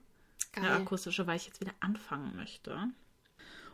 Eine 0.54 0.68
Geil. 0.68 0.76
akustische, 0.82 1.26
weil 1.26 1.36
ich 1.36 1.46
jetzt 1.46 1.60
wieder 1.60 1.72
anfangen 1.80 2.34
möchte. 2.36 2.78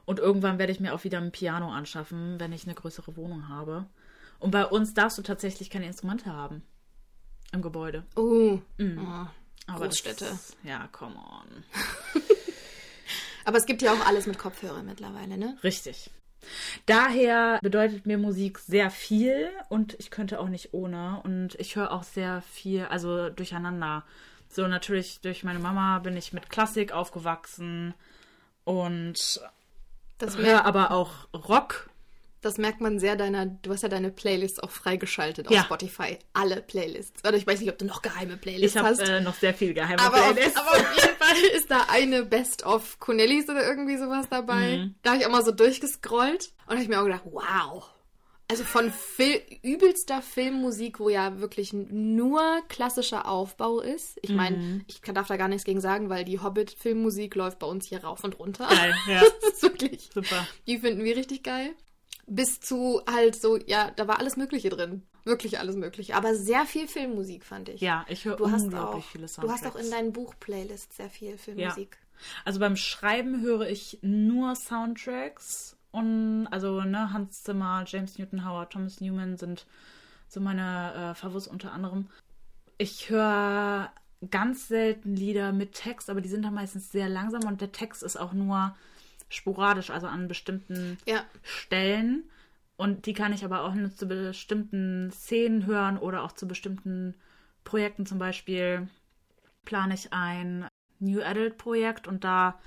Und 0.05 0.19
irgendwann 0.19 0.59
werde 0.59 0.73
ich 0.73 0.81
mir 0.81 0.95
auch 0.95 1.05
wieder 1.05 1.19
ein 1.19 1.31
Piano 1.33 1.71
anschaffen, 1.71 2.41
wenn 2.41 2.53
ich 2.53 2.65
eine 2.65 2.75
größere 2.75 3.17
Wohnung 3.17 3.49
habe. 3.49 3.87
Und 4.41 4.51
bei 4.51 4.67
uns 4.67 4.95
darfst 4.95 5.17
du 5.19 5.23
tatsächlich 5.23 5.71
keine 5.71 5.87
Instrumente 5.87 6.33
haben. 6.33 6.63
Im 7.53 7.63
Gebäude. 7.63 8.05
Oh. 8.17 8.59
Mhm. 8.79 8.99
oh. 8.99 9.27
Aber 9.73 9.87
das 9.87 10.03
Großstädte. 10.03 10.25
ist- 10.25 10.57
Ja, 10.65 10.89
come 10.91 11.15
on. 11.17 11.65
Aber 13.45 13.59
es 13.59 13.67
gibt 13.67 13.83
ja 13.83 13.93
auch 13.93 14.07
alles 14.07 14.27
mit 14.27 14.39
Kopfhörer 14.39 14.83
mittlerweile, 14.83 15.37
ne? 15.37 15.57
Richtig. 15.63 16.11
Daher 16.87 17.59
bedeutet 17.63 18.07
mir 18.07 18.19
Musik 18.19 18.59
sehr 18.59 18.91
viel 18.91 19.51
und 19.69 19.95
ich 19.99 20.11
könnte 20.11 20.41
auch 20.41 20.49
nicht 20.49 20.75
ohne. 20.75 21.21
Und 21.25 21.55
ich 21.57 21.77
höre 21.77 21.93
auch 21.93 22.03
sehr 22.03 22.43
viel, 22.43 22.85
also 22.85 23.31
durcheinander. 23.31 24.05
So 24.49 24.67
natürlich 24.67 25.21
durch 25.21 25.45
meine 25.45 25.59
Mama 25.59 25.99
bin 26.01 26.17
ich 26.17 26.33
mit 26.33 26.51
Klassik 26.51 26.93
aufgewachsen 26.93 27.95
und 28.65 29.41
Das, 30.19 30.37
höre 30.37 30.65
aber 30.65 30.91
auch 30.91 31.29
Rock. 31.33 31.89
Das 32.43 32.59
merkt 32.59 32.81
man 32.81 32.99
sehr 32.99 33.17
deiner, 33.17 33.47
du 33.47 33.73
hast 33.73 33.83
ja 33.83 33.89
deine 33.89 34.11
Playlists 34.11 34.59
auch 34.61 34.71
freigeschaltet 34.71 35.49
auf 35.49 35.55
Ja. 35.55 35.63
Spotify. 35.65 36.19
Alle 36.35 36.61
Playlists. 36.61 37.23
Oder 37.27 37.37
ich 37.39 37.47
weiß 37.47 37.61
nicht, 37.61 37.71
ob 37.71 37.79
du 37.79 37.85
noch 37.87 38.03
geheime 38.03 38.37
Playlists 38.37 38.77
Ich 38.77 38.83
habe 38.83 38.89
hast. 38.91 39.01
äh, 39.01 39.21
noch 39.21 39.35
sehr 39.35 39.55
viel 39.55 39.73
geheime 39.73 40.01
aber, 40.03 40.17
auf, 40.21 40.33
Playlists. 40.35 40.57
aber 40.59 40.71
auf 40.73 40.95
jeden 40.97 41.17
Fall 41.17 41.37
ist 41.57 41.71
da 41.71 41.87
eine 41.89 42.25
Best 42.25 42.67
of 42.67 42.99
Cornelis 43.01 43.49
oder 43.49 43.65
irgendwie 43.67 43.97
sowas 43.97 44.27
dabei. 44.29 44.79
Mhm. 44.79 44.95
Da 45.03 45.11
habe 45.13 45.21
ich 45.21 45.27
auch 45.27 45.31
mal 45.31 45.45
so 45.45 45.53
durchgescrollt 45.53 46.53
und 46.67 46.73
habe 46.73 46.83
ich 46.83 46.89
mir 46.89 47.01
auch 47.01 47.05
gedacht, 47.05 47.23
wow. 47.25 47.89
Also 48.51 48.65
von 48.65 48.93
Fil 48.93 49.41
übelster 49.63 50.21
Filmmusik, 50.21 51.01
wo 51.01 51.09
ja 51.09 51.39
wirklich 51.41 51.73
nur 51.73 52.43
klassischer 52.69 53.27
Aufbau 53.27 53.81
ist. 53.81 54.19
Ich 54.21 54.31
meine, 54.31 54.57
Mhm. 54.59 54.85
ich 54.89 55.01
kann, 55.01 55.15
darf 55.15 55.29
da 55.29 55.39
gar 55.39 55.49
nichts 55.49 55.65
gegen 55.65 55.81
sagen, 55.81 56.11
weil 56.11 56.25
die 56.27 56.39
Hobbit-Filmmusik 56.41 57.35
läuft 57.35 57.61
bei 57.61 57.67
uns 57.67 57.87
hier 57.87 58.05
rauf 58.05 58.25
und 58.25 58.39
runter. 58.39 58.67
Geil, 58.69 58.95
ja. 59.09 59.23
Das 59.43 59.53
ist 59.55 59.63
wirklich, 59.63 60.11
Super. 60.13 60.47
die 60.67 60.79
finden 60.79 61.03
wir 61.03 61.17
richtig 61.17 61.45
geil. 61.45 61.71
Bis 62.27 62.61
zu 62.61 63.03
halt 63.11 63.35
so, 63.35 63.59
ja, 63.59 63.91
da 63.97 64.07
war 64.09 64.19
alles 64.19 64.37
Mögliche 64.37 64.69
drin. 64.71 65.03
Wirklich 65.25 65.59
alles 65.59 65.77
Mögliche. 65.77 66.17
Aber 66.17 66.35
sehr 66.35 66.65
viel 66.67 66.89
Filmmusik 66.89 67.45
fand 67.45 67.69
ich. 67.69 67.81
Ja, 67.81 68.05
ich 68.09 68.25
höre 68.25 68.37
Du 68.37 68.51
hast, 68.51 68.63
unglaublich 68.65 69.05
auch, 69.05 69.09
viele 69.11 69.27
du 69.27 69.33
hast 69.51 69.61
Soundtracks. 69.61 69.67
auch 69.77 69.79
in 69.79 69.91
deinen 69.91 70.13
Buchplaylists 70.13 70.97
sehr 70.97 71.11
viel 71.11 71.39
Filmmusik. 71.39 71.99
Also 72.45 72.61
beim 72.61 72.77
Schreiben 72.77 73.41
höre 73.41 73.69
ich 73.69 73.99
nur 74.03 74.55
Soundtracks 74.55 75.77
und 75.91 76.47
also 76.51 76.81
ne, 76.83 77.13
Hans 77.13 77.43
Zimmer, 77.43 77.85
James 77.87 78.19
Newton 78.19 78.45
Howard, 78.45 78.73
Thomas 78.73 79.01
Newman 79.01 79.37
sind 79.37 79.67
so 80.29 80.41
meine 80.41 81.13
äh, 81.13 81.15
Favos 81.15 81.47
unter 81.47 81.73
anderem. 81.73 82.09
Ich 82.79 83.11
höre 83.11 83.91
ganz 84.31 84.69
selten 84.69 85.15
Lieder 85.17 85.53
mit 85.53 85.73
Text, 85.73 86.09
aber 86.11 86.21
die 86.21 86.29
sind 86.29 86.45
dann 86.45 86.55
meistens 86.55 86.91
sehr 86.93 87.09
langsam 87.09 87.45
und 87.45 87.61
der 87.61 87.73
Text 87.73 88.03
ist 88.03 88.17
auch 88.17 88.33
nur 88.33 88.75
sporadisch, 89.33 89.91
also 89.91 90.07
an 90.07 90.29
bestimmten 90.29 90.99
Ja. 91.07 91.25
Stellen. 91.43 92.31
Und 92.77 93.07
die 93.07 93.13
kann 93.13 93.33
ich 93.33 93.45
aber 93.45 93.63
auch 93.63 93.75
nur 93.75 93.95
zu 93.95 94.07
bestimmten 94.07 95.11
Szenen 95.13 95.67
hören 95.67 95.99
oder 95.99 96.23
auch 96.23 96.33
zu 96.33 96.49
bestimmten 96.49 97.15
Projekten. 97.65 98.07
Zum 98.07 98.19
Beispiel 98.19 98.89
plane 99.65 99.95
ich 99.95 100.13
ein 100.13 100.67
New 100.99 101.23
Adult 101.23 101.59
Projekt 101.59 102.09
und 102.09 102.25
da 102.25 102.59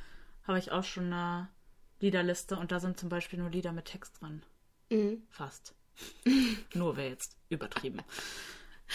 habe 0.43 0.60
ich 0.60 0.72
auch 0.72 0.84
schon 0.84 1.12
eine 1.12 1.50
Liederliste 2.00 2.57
und 2.57 2.72
da 2.72 2.79
sind 2.79 3.00
zum 3.00 3.10
Beispiel 3.10 3.39
nur 3.39 3.50
Lieder 3.50 3.72
mit 3.72 3.86
Text 3.86 4.22
drin. 4.22 4.43
Mhm. 4.89 5.24
Fast. 5.29 5.74
nur 6.74 6.98
wäre 6.98 7.10
jetzt 7.10 7.38
übertrieben. 7.50 8.01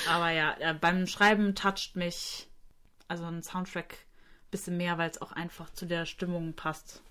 Aber 0.08 0.30
ja, 0.30 0.56
äh, 0.58 0.74
beim 0.74 1.06
Schreiben 1.06 1.54
toucht 1.54 1.96
mich 1.96 2.48
also 3.08 3.24
ein 3.24 3.42
Soundtrack 3.42 3.92
ein 3.92 4.50
bisschen 4.50 4.76
mehr, 4.76 4.98
weil 4.98 5.10
es 5.10 5.20
auch 5.20 5.32
einfach 5.32 5.70
zu 5.70 5.86
der 5.86 6.06
Stimmung 6.06 6.54
passt. 6.54 7.02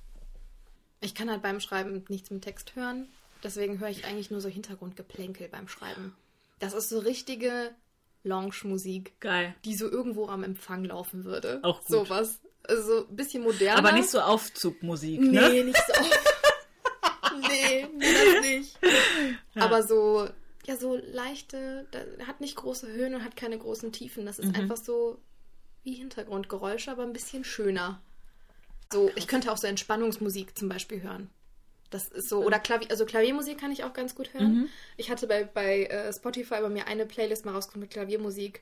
Ich 1.01 1.15
kann 1.15 1.29
halt 1.29 1.41
beim 1.41 1.59
Schreiben 1.59 2.03
nichts 2.09 2.29
mit 2.29 2.43
Text 2.43 2.75
hören. 2.75 3.07
Deswegen 3.43 3.79
höre 3.79 3.89
ich 3.89 4.05
eigentlich 4.05 4.31
nur 4.31 4.41
so 4.41 4.49
Hintergrundgeplänkel 4.49 5.47
beim 5.47 5.67
Schreiben. 5.67 6.15
Das 6.59 6.73
ist 6.73 6.89
so 6.89 6.99
richtige 6.99 7.71
Lounge-Musik, 8.23 9.19
Geil. 9.21 9.55
die 9.63 9.75
so 9.75 9.89
irgendwo 9.89 10.27
am 10.27 10.43
Empfang 10.43 10.83
laufen 10.83 11.23
würde. 11.23 11.59
Auch 11.63 11.79
gut. 11.79 11.87
Sowas. 12.09 12.39
Also 12.63 13.07
ein 13.07 13.15
bisschen 13.15 13.43
moderner. 13.43 13.77
Aber 13.79 13.93
nicht 13.93 14.09
so 14.09 14.19
Aufzugmusik, 14.19 15.21
ne? 15.21 15.49
Nee, 15.49 15.63
nicht 15.63 15.77
so. 15.87 15.93
nee, 17.47 17.87
das 17.97 18.41
nicht. 18.45 18.79
Aber 19.55 19.83
so, 19.83 20.27
ja, 20.65 20.75
so 20.75 20.97
leichte, 20.97 21.87
hat 22.27 22.41
nicht 22.41 22.57
große 22.57 22.87
Höhen 22.87 23.15
und 23.15 23.23
hat 23.23 23.35
keine 23.37 23.57
großen 23.57 23.91
Tiefen. 23.93 24.25
Das 24.25 24.37
ist 24.39 24.49
Mhm. 24.49 24.55
einfach 24.55 24.77
so 24.77 25.17
wie 25.83 25.93
Hintergrundgeräusche, 25.93 26.91
aber 26.91 27.03
ein 27.03 27.13
bisschen 27.13 27.45
schöner. 27.45 28.01
So, 28.91 29.11
ich 29.15 29.27
könnte 29.27 29.51
auch 29.51 29.57
so 29.57 29.67
Entspannungsmusik 29.67 30.57
zum 30.57 30.69
Beispiel 30.69 31.01
hören. 31.01 31.29
Das 31.91 32.07
ist 32.07 32.29
so, 32.29 32.43
oder 32.43 32.59
Klavier, 32.59 32.89
also 32.91 33.05
Klaviermusik 33.05 33.59
kann 33.59 33.71
ich 33.71 33.83
auch 33.83 33.93
ganz 33.93 34.13
gut 34.15 34.33
hören. 34.33 34.53
Mhm. 34.53 34.69
Ich 34.97 35.09
hatte 35.09 35.25
bei, 35.27 35.43
bei 35.43 35.85
äh, 35.85 36.13
Spotify 36.13 36.61
bei 36.61 36.69
mir 36.69 36.87
eine 36.87 37.05
Playlist 37.05 37.45
mal 37.45 37.53
rausgekommen 37.53 37.81
mit 37.85 37.91
Klaviermusik. 37.91 38.61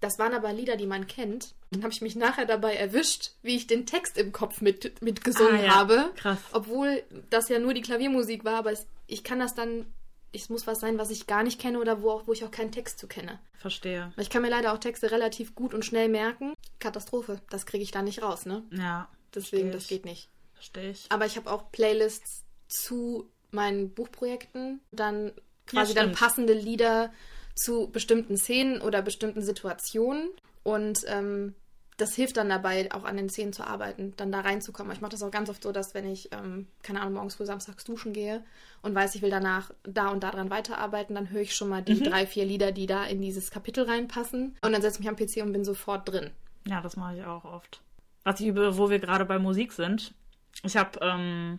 Das 0.00 0.18
waren 0.18 0.34
aber 0.34 0.52
Lieder, 0.52 0.76
die 0.76 0.86
man 0.86 1.06
kennt. 1.06 1.54
Dann 1.70 1.82
habe 1.82 1.92
ich 1.92 2.02
mich 2.02 2.16
nachher 2.16 2.46
dabei 2.46 2.74
erwischt, 2.74 3.30
wie 3.42 3.54
ich 3.56 3.66
den 3.68 3.86
Text 3.86 4.18
im 4.18 4.32
Kopf 4.32 4.60
mit, 4.60 5.00
mitgesungen 5.02 5.60
Ah, 5.60 5.64
ja. 5.64 5.74
habe. 5.76 6.10
Krass. 6.16 6.38
Obwohl 6.52 7.02
das 7.30 7.48
ja 7.48 7.58
nur 7.58 7.74
die 7.74 7.80
Klaviermusik 7.80 8.44
war, 8.44 8.56
aber 8.58 8.72
es, 8.72 8.86
ich 9.06 9.22
kann 9.24 9.38
das 9.38 9.54
dann, 9.54 9.86
es 10.32 10.48
muss 10.50 10.66
was 10.66 10.80
sein, 10.80 10.98
was 10.98 11.10
ich 11.10 11.26
gar 11.28 11.44
nicht 11.44 11.60
kenne 11.60 11.78
oder 11.78 12.02
wo, 12.02 12.10
auch, 12.10 12.26
wo 12.26 12.32
ich 12.32 12.44
auch 12.44 12.50
keinen 12.50 12.72
Text 12.72 12.98
zu 12.98 13.06
kenne. 13.06 13.38
Verstehe. 13.56 14.12
Ich 14.18 14.30
kann 14.30 14.42
mir 14.42 14.50
leider 14.50 14.72
auch 14.72 14.78
Texte 14.78 15.10
relativ 15.12 15.54
gut 15.54 15.72
und 15.74 15.84
schnell 15.84 16.08
merken. 16.08 16.54
Katastrophe, 16.80 17.40
das 17.50 17.66
kriege 17.66 17.84
ich 17.84 17.92
da 17.92 18.02
nicht 18.02 18.20
raus, 18.20 18.46
ne? 18.46 18.62
Ja. 18.72 19.08
Deswegen, 19.34 19.72
das 19.72 19.88
geht 19.88 20.04
nicht. 20.04 20.28
Verstehe 20.54 20.90
ich. 20.90 21.06
Aber 21.10 21.26
ich 21.26 21.36
habe 21.36 21.50
auch 21.50 21.70
Playlists 21.72 22.44
zu 22.68 23.28
meinen 23.50 23.90
Buchprojekten, 23.90 24.80
dann 24.90 25.32
quasi 25.66 25.94
Ja, 25.94 26.02
dann 26.02 26.12
passende 26.12 26.52
Lieder 26.52 27.12
zu 27.54 27.88
bestimmten 27.88 28.36
Szenen 28.36 28.80
oder 28.80 29.02
bestimmten 29.02 29.42
Situationen. 29.42 30.28
Und 30.62 31.00
ähm, 31.06 31.54
das 31.96 32.14
hilft 32.14 32.36
dann 32.36 32.48
dabei, 32.48 32.90
auch 32.92 33.04
an 33.04 33.16
den 33.16 33.28
Szenen 33.28 33.52
zu 33.52 33.64
arbeiten, 33.64 34.14
dann 34.16 34.32
da 34.32 34.40
reinzukommen. 34.40 34.92
Ich 34.92 35.00
mache 35.00 35.12
das 35.12 35.22
auch 35.22 35.30
ganz 35.30 35.48
oft 35.48 35.62
so, 35.62 35.70
dass 35.70 35.94
wenn 35.94 36.10
ich, 36.10 36.32
ähm, 36.32 36.66
keine 36.82 37.00
Ahnung, 37.00 37.14
morgens 37.14 37.36
früh 37.36 37.46
samstags 37.46 37.84
duschen 37.84 38.12
gehe 38.12 38.42
und 38.82 38.94
weiß, 38.94 39.14
ich 39.14 39.22
will 39.22 39.30
danach 39.30 39.70
da 39.84 40.08
und 40.08 40.24
da 40.24 40.32
dran 40.32 40.50
weiterarbeiten, 40.50 41.14
dann 41.14 41.30
höre 41.30 41.42
ich 41.42 41.54
schon 41.54 41.68
mal 41.68 41.82
die 41.82 41.94
Mhm. 41.94 42.04
drei, 42.04 42.26
vier 42.26 42.44
Lieder, 42.44 42.72
die 42.72 42.86
da 42.86 43.04
in 43.04 43.22
dieses 43.22 43.50
Kapitel 43.52 43.84
reinpassen. 43.84 44.56
Und 44.62 44.72
dann 44.72 44.82
setze 44.82 44.96
ich 45.00 45.06
mich 45.06 45.08
am 45.08 45.16
PC 45.16 45.42
und 45.42 45.52
bin 45.52 45.64
sofort 45.64 46.08
drin. 46.08 46.30
Ja, 46.66 46.80
das 46.80 46.96
mache 46.96 47.18
ich 47.18 47.24
auch 47.24 47.44
oft. 47.44 47.80
Was 48.24 48.40
ich 48.40 48.46
über, 48.46 48.76
wo 48.78 48.90
wir 48.90 48.98
gerade 48.98 49.24
bei 49.24 49.38
Musik 49.38 49.72
sind. 49.72 50.14
Ich 50.62 50.76
habe 50.76 50.98
ähm, 51.02 51.58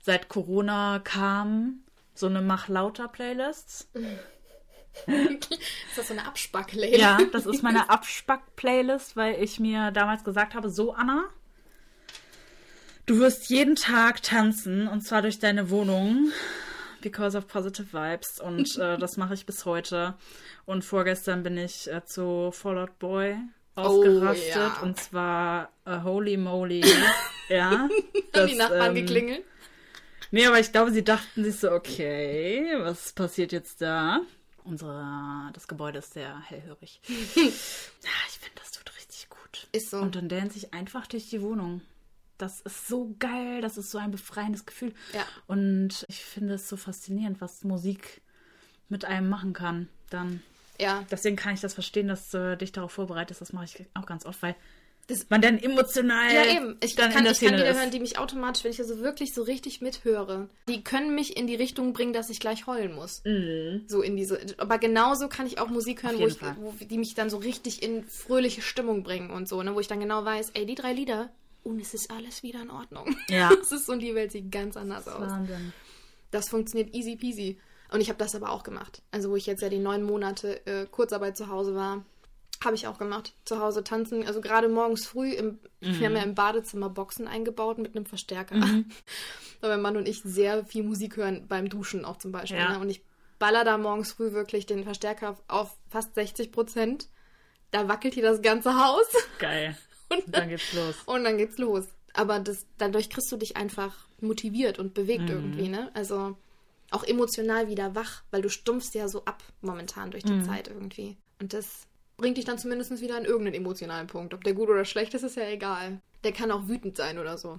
seit 0.00 0.28
Corona 0.28 1.00
kam 1.02 1.84
so 2.14 2.26
eine 2.26 2.42
Mach 2.42 2.68
lauter 2.68 3.08
Playlist. 3.08 3.88
Ist 5.06 5.96
das 5.96 6.08
so 6.08 6.14
eine 6.14 6.26
Abspacklady? 6.26 6.98
Ja, 6.98 7.18
das 7.32 7.46
ist 7.46 7.62
meine 7.62 7.88
Abspack-Playlist, 7.88 9.16
weil 9.16 9.40
ich 9.40 9.60
mir 9.60 9.92
damals 9.92 10.24
gesagt 10.24 10.54
habe, 10.54 10.68
so 10.68 10.92
Anna, 10.92 11.24
du 13.06 13.18
wirst 13.18 13.48
jeden 13.50 13.76
Tag 13.76 14.22
tanzen 14.22 14.88
und 14.88 15.02
zwar 15.02 15.22
durch 15.22 15.38
deine 15.38 15.70
Wohnung. 15.70 16.32
Because 17.02 17.38
of 17.38 17.46
positive 17.46 17.92
vibes. 17.92 18.40
Und 18.40 18.76
äh, 18.78 18.98
das 18.98 19.16
mache 19.16 19.34
ich 19.34 19.46
bis 19.46 19.64
heute. 19.64 20.14
Und 20.66 20.84
vorgestern 20.84 21.42
bin 21.42 21.56
ich 21.56 21.90
äh, 21.90 22.04
zu 22.04 22.50
Fall 22.52 22.78
Out 22.78 22.98
Boy 22.98 23.38
ausgerastet. 23.74 24.54
ja. 24.54 24.78
Und 24.82 24.98
zwar 24.98 25.70
äh, 25.84 26.00
Holy 26.00 26.36
Moly. 26.36 26.84
ja. 27.48 27.88
Haben 28.34 28.46
die 28.46 28.56
Nachbarn 28.56 28.96
ähm, 28.96 29.06
geklingelt? 29.06 29.44
Nee, 30.30 30.46
aber 30.46 30.60
ich 30.60 30.70
glaube, 30.70 30.92
sie 30.92 31.02
dachten 31.02 31.44
sich 31.44 31.56
so, 31.56 31.72
okay, 31.72 32.76
was 32.78 33.12
passiert 33.12 33.52
jetzt 33.52 33.80
da? 33.80 34.20
Unsere, 34.62 35.50
das 35.52 35.66
Gebäude 35.66 35.98
ist 35.98 36.12
sehr 36.12 36.38
hellhörig. 36.40 37.00
ja, 37.08 37.12
ich 38.28 38.38
finde, 38.38 38.56
das 38.56 38.70
tut 38.70 38.94
richtig 38.96 39.28
gut. 39.28 39.68
Ist 39.72 39.90
so. 39.90 39.98
Und 39.98 40.14
dann 40.14 40.28
dance 40.28 40.56
ich 40.56 40.72
einfach 40.72 41.06
durch 41.06 41.28
die 41.28 41.42
Wohnung. 41.42 41.82
Das 42.38 42.60
ist 42.60 42.86
so 42.88 43.14
geil, 43.18 43.60
das 43.60 43.76
ist 43.76 43.90
so 43.90 43.98
ein 43.98 44.12
befreiendes 44.12 44.66
Gefühl. 44.66 44.94
Ja. 45.12 45.24
Und 45.46 46.06
ich 46.08 46.24
finde 46.24 46.54
es 46.54 46.68
so 46.68 46.76
faszinierend, 46.76 47.40
was 47.40 47.64
Musik 47.64 48.22
mit 48.88 49.04
einem 49.04 49.28
machen 49.28 49.52
kann. 49.52 49.88
Dann, 50.10 50.42
Ja, 50.80 51.04
deswegen 51.10 51.36
kann 51.36 51.54
ich 51.54 51.60
das 51.60 51.74
verstehen, 51.74 52.08
dass 52.08 52.30
du 52.30 52.56
dich 52.56 52.72
darauf 52.72 52.92
vorbereitest. 52.92 53.40
Das 53.40 53.52
mache 53.52 53.66
ich 53.66 53.84
auch 53.94 54.06
ganz 54.06 54.24
oft, 54.26 54.42
weil 54.42 54.54
Das- 55.06 55.28
man 55.28 55.40
dann 55.42 55.58
emotional 55.58 56.32
Ja, 56.32 56.44
eben. 56.46 56.76
Ich 56.82 56.94
kann, 56.96 57.10
ich 57.10 57.14
kann 57.40 57.54
Lieder 57.54 57.74
hören, 57.74 57.90
die 57.90 57.98
mich 58.00 58.16
automatisch, 58.18 58.62
wenn 58.64 58.70
ich 58.70 58.78
also 58.80 59.00
wirklich 59.00 59.34
so 59.34 59.42
richtig 59.42 59.80
mithöre, 59.80 60.48
die 60.68 60.84
können 60.84 61.14
mich 61.14 61.36
in 61.36 61.46
die 61.48 61.56
Richtung 61.56 61.92
bringen, 61.92 62.12
dass 62.12 62.30
ich 62.30 62.38
gleich 62.40 62.66
heulen 62.68 62.94
muss. 62.94 63.22
So 63.88 64.02
in 64.02 64.16
diese. 64.16 64.38
Aber 64.58 64.78
genauso 64.78 65.28
kann 65.28 65.46
ich 65.46 65.58
auch 65.58 65.68
Musik 65.68 66.02
hören, 66.04 66.18
wo 66.18 66.26
ich, 66.26 66.40
wo, 66.40 66.72
die 66.80 66.98
mich 66.98 67.14
dann 67.14 67.28
so 67.28 67.38
richtig 67.38 67.82
in 67.82 68.04
fröhliche 68.04 68.62
Stimmung 68.62 69.02
bringen 69.02 69.30
und 69.30 69.48
so, 69.48 69.62
ne? 69.62 69.74
Wo 69.74 69.80
ich 69.80 69.88
dann 69.88 70.00
genau 70.00 70.24
weiß, 70.24 70.50
ey, 70.54 70.64
die 70.64 70.76
drei 70.76 70.92
Lieder 70.92 71.30
und 71.64 71.80
es 71.80 71.92
ist 71.92 72.10
alles 72.10 72.42
wieder 72.42 72.62
in 72.62 72.70
Ordnung. 72.70 73.14
Ja. 73.28 73.50
Es 73.60 73.72
ist 73.72 73.88
und 73.88 73.98
die 73.98 74.14
Welt 74.14 74.32
sieht 74.32 74.50
ganz 74.52 74.76
anders 74.76 75.08
aus. 75.08 75.28
Wahnsinn. 75.28 75.72
Das 76.30 76.48
funktioniert 76.48 76.94
easy 76.94 77.16
peasy. 77.16 77.58
Und 77.92 78.00
ich 78.00 78.08
habe 78.08 78.18
das 78.18 78.34
aber 78.34 78.50
auch 78.50 78.62
gemacht. 78.62 79.02
Also 79.10 79.30
wo 79.30 79.36
ich 79.36 79.46
jetzt 79.46 79.62
ja 79.62 79.68
die 79.68 79.78
neun 79.78 80.02
Monate 80.02 80.64
äh, 80.66 80.86
Kurzarbeit 80.86 81.36
zu 81.36 81.48
Hause 81.48 81.74
war, 81.74 82.04
habe 82.62 82.76
ich 82.76 82.86
auch 82.86 82.98
gemacht. 82.98 83.32
Zu 83.44 83.58
Hause 83.58 83.82
tanzen. 83.82 84.26
Also 84.26 84.40
gerade 84.40 84.68
morgens 84.68 85.06
früh, 85.06 85.32
im, 85.32 85.58
wir 85.80 86.06
haben 86.06 86.16
ja 86.16 86.22
im 86.22 86.34
Badezimmer 86.34 86.90
Boxen 86.90 87.26
eingebaut 87.26 87.78
mit 87.78 87.96
einem 87.96 88.06
Verstärker. 88.06 88.56
Weil 89.60 89.70
mein 89.70 89.80
Mann 89.82 89.96
und 89.96 90.06
ich 90.06 90.20
sehr 90.22 90.64
viel 90.66 90.82
Musik 90.82 91.16
hören 91.16 91.46
beim 91.48 91.68
Duschen 91.68 92.04
auch 92.04 92.18
zum 92.18 92.32
Beispiel. 92.32 92.58
Ja. 92.58 92.72
Ne? 92.72 92.78
Und 92.80 92.90
ich 92.90 93.02
baller 93.38 93.64
da 93.64 93.78
morgens 93.78 94.12
früh 94.12 94.32
wirklich 94.32 94.66
den 94.66 94.84
Verstärker 94.84 95.38
auf, 95.48 95.74
fast 95.88 96.14
60 96.14 96.52
Prozent. 96.52 97.08
Da 97.70 97.88
wackelt 97.88 98.14
hier 98.14 98.22
das 98.24 98.42
ganze 98.42 98.74
Haus. 98.78 99.06
Geil. 99.38 99.76
Und 100.10 100.18
Und 100.26 100.36
dann 100.36 100.48
geht's 100.48 100.72
los. 100.74 100.94
und 101.06 101.24
dann 101.24 101.38
geht's 101.38 101.56
los. 101.58 101.84
Aber 102.12 102.40
das, 102.40 102.66
dadurch 102.78 103.08
kriegst 103.08 103.30
du 103.32 103.36
dich 103.36 103.56
einfach 103.56 103.94
motiviert 104.20 104.78
und 104.78 104.92
bewegt 104.92 105.22
Mhm. 105.22 105.28
irgendwie, 105.28 105.68
ne? 105.68 105.90
Also 105.94 106.36
auch 106.90 107.04
emotional 107.04 107.68
wieder 107.68 107.94
wach, 107.94 108.22
weil 108.30 108.42
du 108.42 108.48
stumpfst 108.50 108.94
ja 108.94 109.08
so 109.08 109.24
ab 109.24 109.42
momentan 109.60 110.10
durch 110.10 110.24
die 110.24 110.32
Mhm. 110.32 110.44
Zeit 110.44 110.68
irgendwie. 110.68 111.16
Und 111.40 111.52
das 111.52 111.86
bringt 112.16 112.36
dich 112.36 112.44
dann 112.44 112.58
zumindest 112.58 113.00
wieder 113.00 113.16
an 113.16 113.24
irgendeinen 113.24 113.54
emotionalen 113.56 114.06
Punkt. 114.06 114.34
Ob 114.34 114.44
der 114.44 114.54
gut 114.54 114.68
oder 114.68 114.84
schlecht 114.84 115.14
ist, 115.14 115.22
ist 115.22 115.36
ja 115.36 115.48
egal. 115.48 116.00
Der 116.24 116.32
kann 116.32 116.50
auch 116.50 116.68
wütend 116.68 116.96
sein 116.96 117.18
oder 117.18 117.38
so. 117.38 117.58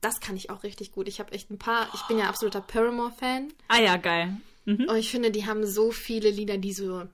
Das 0.00 0.20
kann 0.20 0.36
ich 0.36 0.50
auch 0.50 0.62
richtig 0.62 0.92
gut. 0.92 1.08
Ich 1.08 1.18
habe 1.18 1.32
echt 1.32 1.50
ein 1.50 1.58
paar, 1.58 1.88
ich 1.94 2.02
bin 2.02 2.18
ja 2.18 2.28
absoluter 2.28 2.60
Paramore-Fan. 2.60 3.52
Ah 3.68 3.80
ja, 3.80 3.96
geil. 3.96 4.36
Mhm. 4.66 4.86
Und 4.88 4.96
ich 4.96 5.10
finde, 5.10 5.30
die 5.30 5.46
haben 5.46 5.66
so 5.66 5.90
viele 5.90 6.28
Lieder, 6.30 6.58
die 6.58 6.72
so 6.74 7.04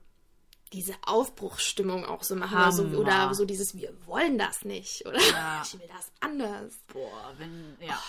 diese 0.73 0.93
Aufbruchsstimmung 1.05 2.05
auch 2.05 2.23
so 2.23 2.35
machen. 2.35 2.57
Oder 2.57 2.71
so, 2.71 2.83
Hammer. 2.83 2.97
oder 2.99 3.33
so 3.33 3.45
dieses, 3.45 3.75
wir 3.75 3.93
wollen 4.05 4.37
das 4.37 4.63
nicht. 4.65 5.05
Oder 5.05 5.19
Ja. 5.21 5.61
ich 5.65 5.73
will 5.79 5.87
das 5.87 6.11
anders. 6.19 6.73
Boah, 6.93 7.33
wenn, 7.37 7.75
ja. 7.79 7.99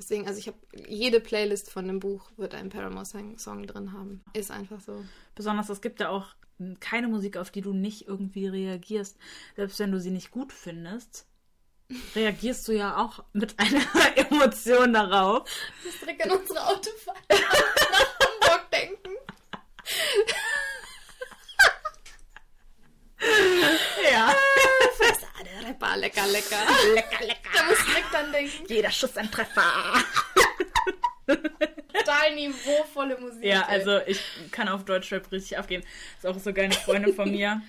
Deswegen, 0.00 0.26
also 0.26 0.38
ich 0.38 0.46
habe 0.46 0.56
jede 0.88 1.20
Playlist 1.20 1.70
von 1.70 1.84
einem 1.84 2.00
Buch 2.00 2.30
wird 2.38 2.54
ein 2.54 2.70
Paramore-Song 2.70 3.36
Song 3.36 3.66
drin 3.66 3.92
haben. 3.92 4.24
Ist 4.32 4.50
einfach 4.50 4.80
so. 4.80 5.04
Besonders, 5.34 5.68
es 5.68 5.82
gibt 5.82 6.00
ja 6.00 6.08
auch 6.08 6.28
keine 6.80 7.06
Musik, 7.06 7.36
auf 7.36 7.50
die 7.50 7.60
du 7.60 7.74
nicht 7.74 8.08
irgendwie 8.08 8.46
reagierst. 8.46 9.18
Selbst 9.56 9.78
wenn 9.78 9.92
du 9.92 10.00
sie 10.00 10.10
nicht 10.10 10.30
gut 10.30 10.54
findest, 10.54 11.26
reagierst 12.14 12.66
du 12.66 12.72
ja 12.72 12.96
auch 12.96 13.24
mit 13.34 13.58
einer 13.58 13.84
Emotion 14.16 14.94
darauf. 14.94 15.46
Ich 15.80 15.84
muss 15.84 16.00
direkt 16.00 16.24
an 16.24 16.30
unsere 16.30 16.66
Autofahrt 16.66 17.18
nach 17.28 18.08
Hamburg 18.22 18.70
denken. 18.70 19.10
Ja. 24.10 24.34
Rapper, 25.70 25.96
lecker, 25.98 26.26
lecker. 26.26 26.56
lecker, 26.94 27.24
lecker. 27.24 27.50
Da 27.54 27.64
muss 27.64 27.78
ich 27.78 27.84
direkt 27.86 28.12
dran 28.12 28.32
denken. 28.32 28.64
Jeder 28.68 28.90
Schuss 28.90 29.16
ein 29.16 29.30
Treffer. 29.30 29.62
Total 31.26 32.34
niveauvolle 32.34 33.20
Musik. 33.20 33.44
Ja, 33.44 33.62
ey. 33.68 33.78
also 33.78 34.00
ich 34.06 34.20
kann 34.50 34.68
auf 34.68 34.84
Deutschrap 34.84 35.30
richtig 35.30 35.58
abgehen. 35.58 35.84
Ist 36.16 36.26
auch 36.26 36.38
so 36.38 36.50
eine 36.50 36.72
Freundin 36.72 37.14
von 37.14 37.30
mir. 37.30 37.62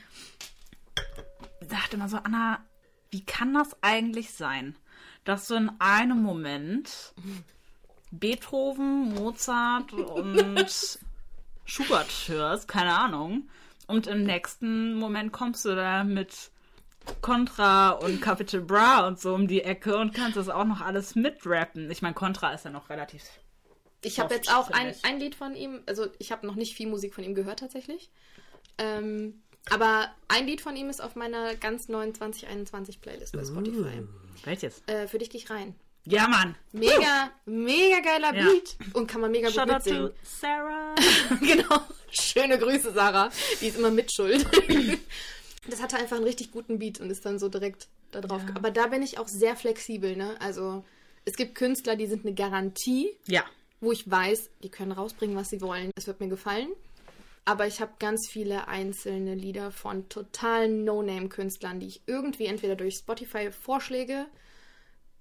Sagt 1.62 1.93
immer 1.93 2.10
so, 2.10 2.17
Anna, 2.17 2.65
wie 3.12 3.24
kann 3.24 3.53
das 3.53 3.75
eigentlich 3.81 4.31
sein, 4.31 4.75
dass 5.24 5.48
du 5.48 5.55
in 5.55 5.72
einem 5.77 6.24
Moment 6.24 7.13
Beethoven, 8.10 9.13
Mozart 9.13 9.93
und 9.93 11.00
Schubert 11.65 12.12
hörst, 12.27 12.67
keine 12.67 12.98
Ahnung, 12.98 13.48
und 13.86 14.08
im 14.08 14.24
nächsten 14.24 14.96
Moment 14.96 15.31
kommst 15.31 15.65
du 15.65 15.75
da 15.75 16.03
mit 16.03 16.50
Contra 17.22 17.91
und 17.91 18.22
Capital 18.22 18.62
Bra 18.62 19.08
und 19.08 19.20
so 19.20 19.34
um 19.34 19.48
die 19.48 19.62
Ecke 19.62 19.98
und 19.98 20.13
kannst 20.13 20.38
das 20.38 20.50
auch 20.50 20.65
noch 20.65 20.81
alles 20.81 21.15
mitrappen. 21.15 21.89
Ich 21.91 22.01
meine, 22.01 22.13
Contra 22.13 22.53
ist 22.53 22.65
ja 22.65 22.72
noch 22.72 22.89
relativ 22.89 23.24
Ich 24.01 24.20
habe 24.20 24.34
jetzt 24.36 24.53
auch 24.53 24.70
ein, 24.72 24.93
ein 25.03 25.20
Lied 25.20 25.36
von 25.36 25.55
ihm, 25.55 25.81
also 25.86 26.08
ich 26.20 26.31
habe 26.31 26.46
noch 26.48 26.55
nicht 26.55 26.75
viel 26.75 26.88
Musik 26.88 27.13
von 27.13 27.24
ihm 27.24 27.36
gehört 27.36 27.60
tatsächlich. 27.60 28.10
Ähm, 28.77 29.41
Aber 29.70 30.10
ein 30.27 30.48
Lied 30.48 30.62
von 30.62 30.75
ihm 30.75 30.89
ist 30.89 31.01
auf 31.01 31.15
meiner 31.15 31.55
ganz 31.55 31.88
neuen 31.88 32.15
2021 32.15 33.01
Playlist 33.01 33.34
bei 33.34 33.43
Spotify. 33.43 34.01
Uh, 34.01 34.08
welches? 34.46 34.81
Äh, 34.88 35.08
für 35.08 35.17
dich 35.17 35.29
dich 35.29 35.50
rein. 35.50 35.75
Ja, 36.03 36.27
Mann. 36.27 36.55
Mega, 36.72 37.29
mega 37.46 38.00
geiler 38.00 38.34
Ja. 38.34 38.46
Beat 38.46 38.75
und 38.93 39.08
kann 39.08 39.22
man 39.22 39.29
mega 39.29 39.51
Shout 39.51 39.65
gut 39.65 39.72
out 39.72 39.84
to 39.84 39.89
mitsingen. 39.89 40.12
Sarah. 40.24 40.96
genau. 41.41 41.81
Schöne 42.10 42.58
Grüße, 42.58 42.91
Sarah. 42.91 43.29
Die 43.60 43.67
ist 43.67 43.77
immer 43.77 43.91
mitschuld. 43.91 44.48
das 45.67 45.81
hatte 45.81 45.97
einfach 45.97 46.17
einen 46.17 46.25
richtig 46.25 46.51
guten 46.51 46.79
Beat 46.79 46.99
und 46.99 47.09
ist 47.09 47.25
dann 47.25 47.39
so 47.39 47.49
direkt 47.49 47.87
da 48.11 48.21
drauf. 48.21 48.41
Ja. 48.47 48.55
Aber 48.55 48.71
da 48.71 48.87
bin 48.87 49.03
ich 49.03 49.19
auch 49.19 49.27
sehr 49.27 49.55
flexibel, 49.55 50.15
ne? 50.15 50.39
Also 50.41 50.83
es 51.25 51.35
gibt 51.35 51.55
Künstler, 51.55 51.95
die 51.95 52.07
sind 52.07 52.25
eine 52.25 52.33
Garantie, 52.33 53.11
ja. 53.27 53.43
wo 53.79 53.91
ich 53.91 54.09
weiß, 54.09 54.49
die 54.63 54.69
können 54.69 54.91
rausbringen, 54.91 55.35
was 55.35 55.49
sie 55.49 55.61
wollen. 55.61 55.91
Es 55.95 56.07
wird 56.07 56.19
mir 56.19 56.29
gefallen. 56.29 56.69
Aber 57.45 57.67
ich 57.67 57.81
habe 57.81 57.93
ganz 57.99 58.27
viele 58.29 58.67
einzelne 58.67 59.33
Lieder 59.35 59.71
von 59.71 60.07
totalen 60.09 60.83
No-Name-Künstlern, 60.83 61.79
die 61.79 61.87
ich 61.87 62.01
irgendwie 62.05 62.45
entweder 62.45 62.75
durch 62.75 62.95
Spotify-Vorschläge, 62.95 64.27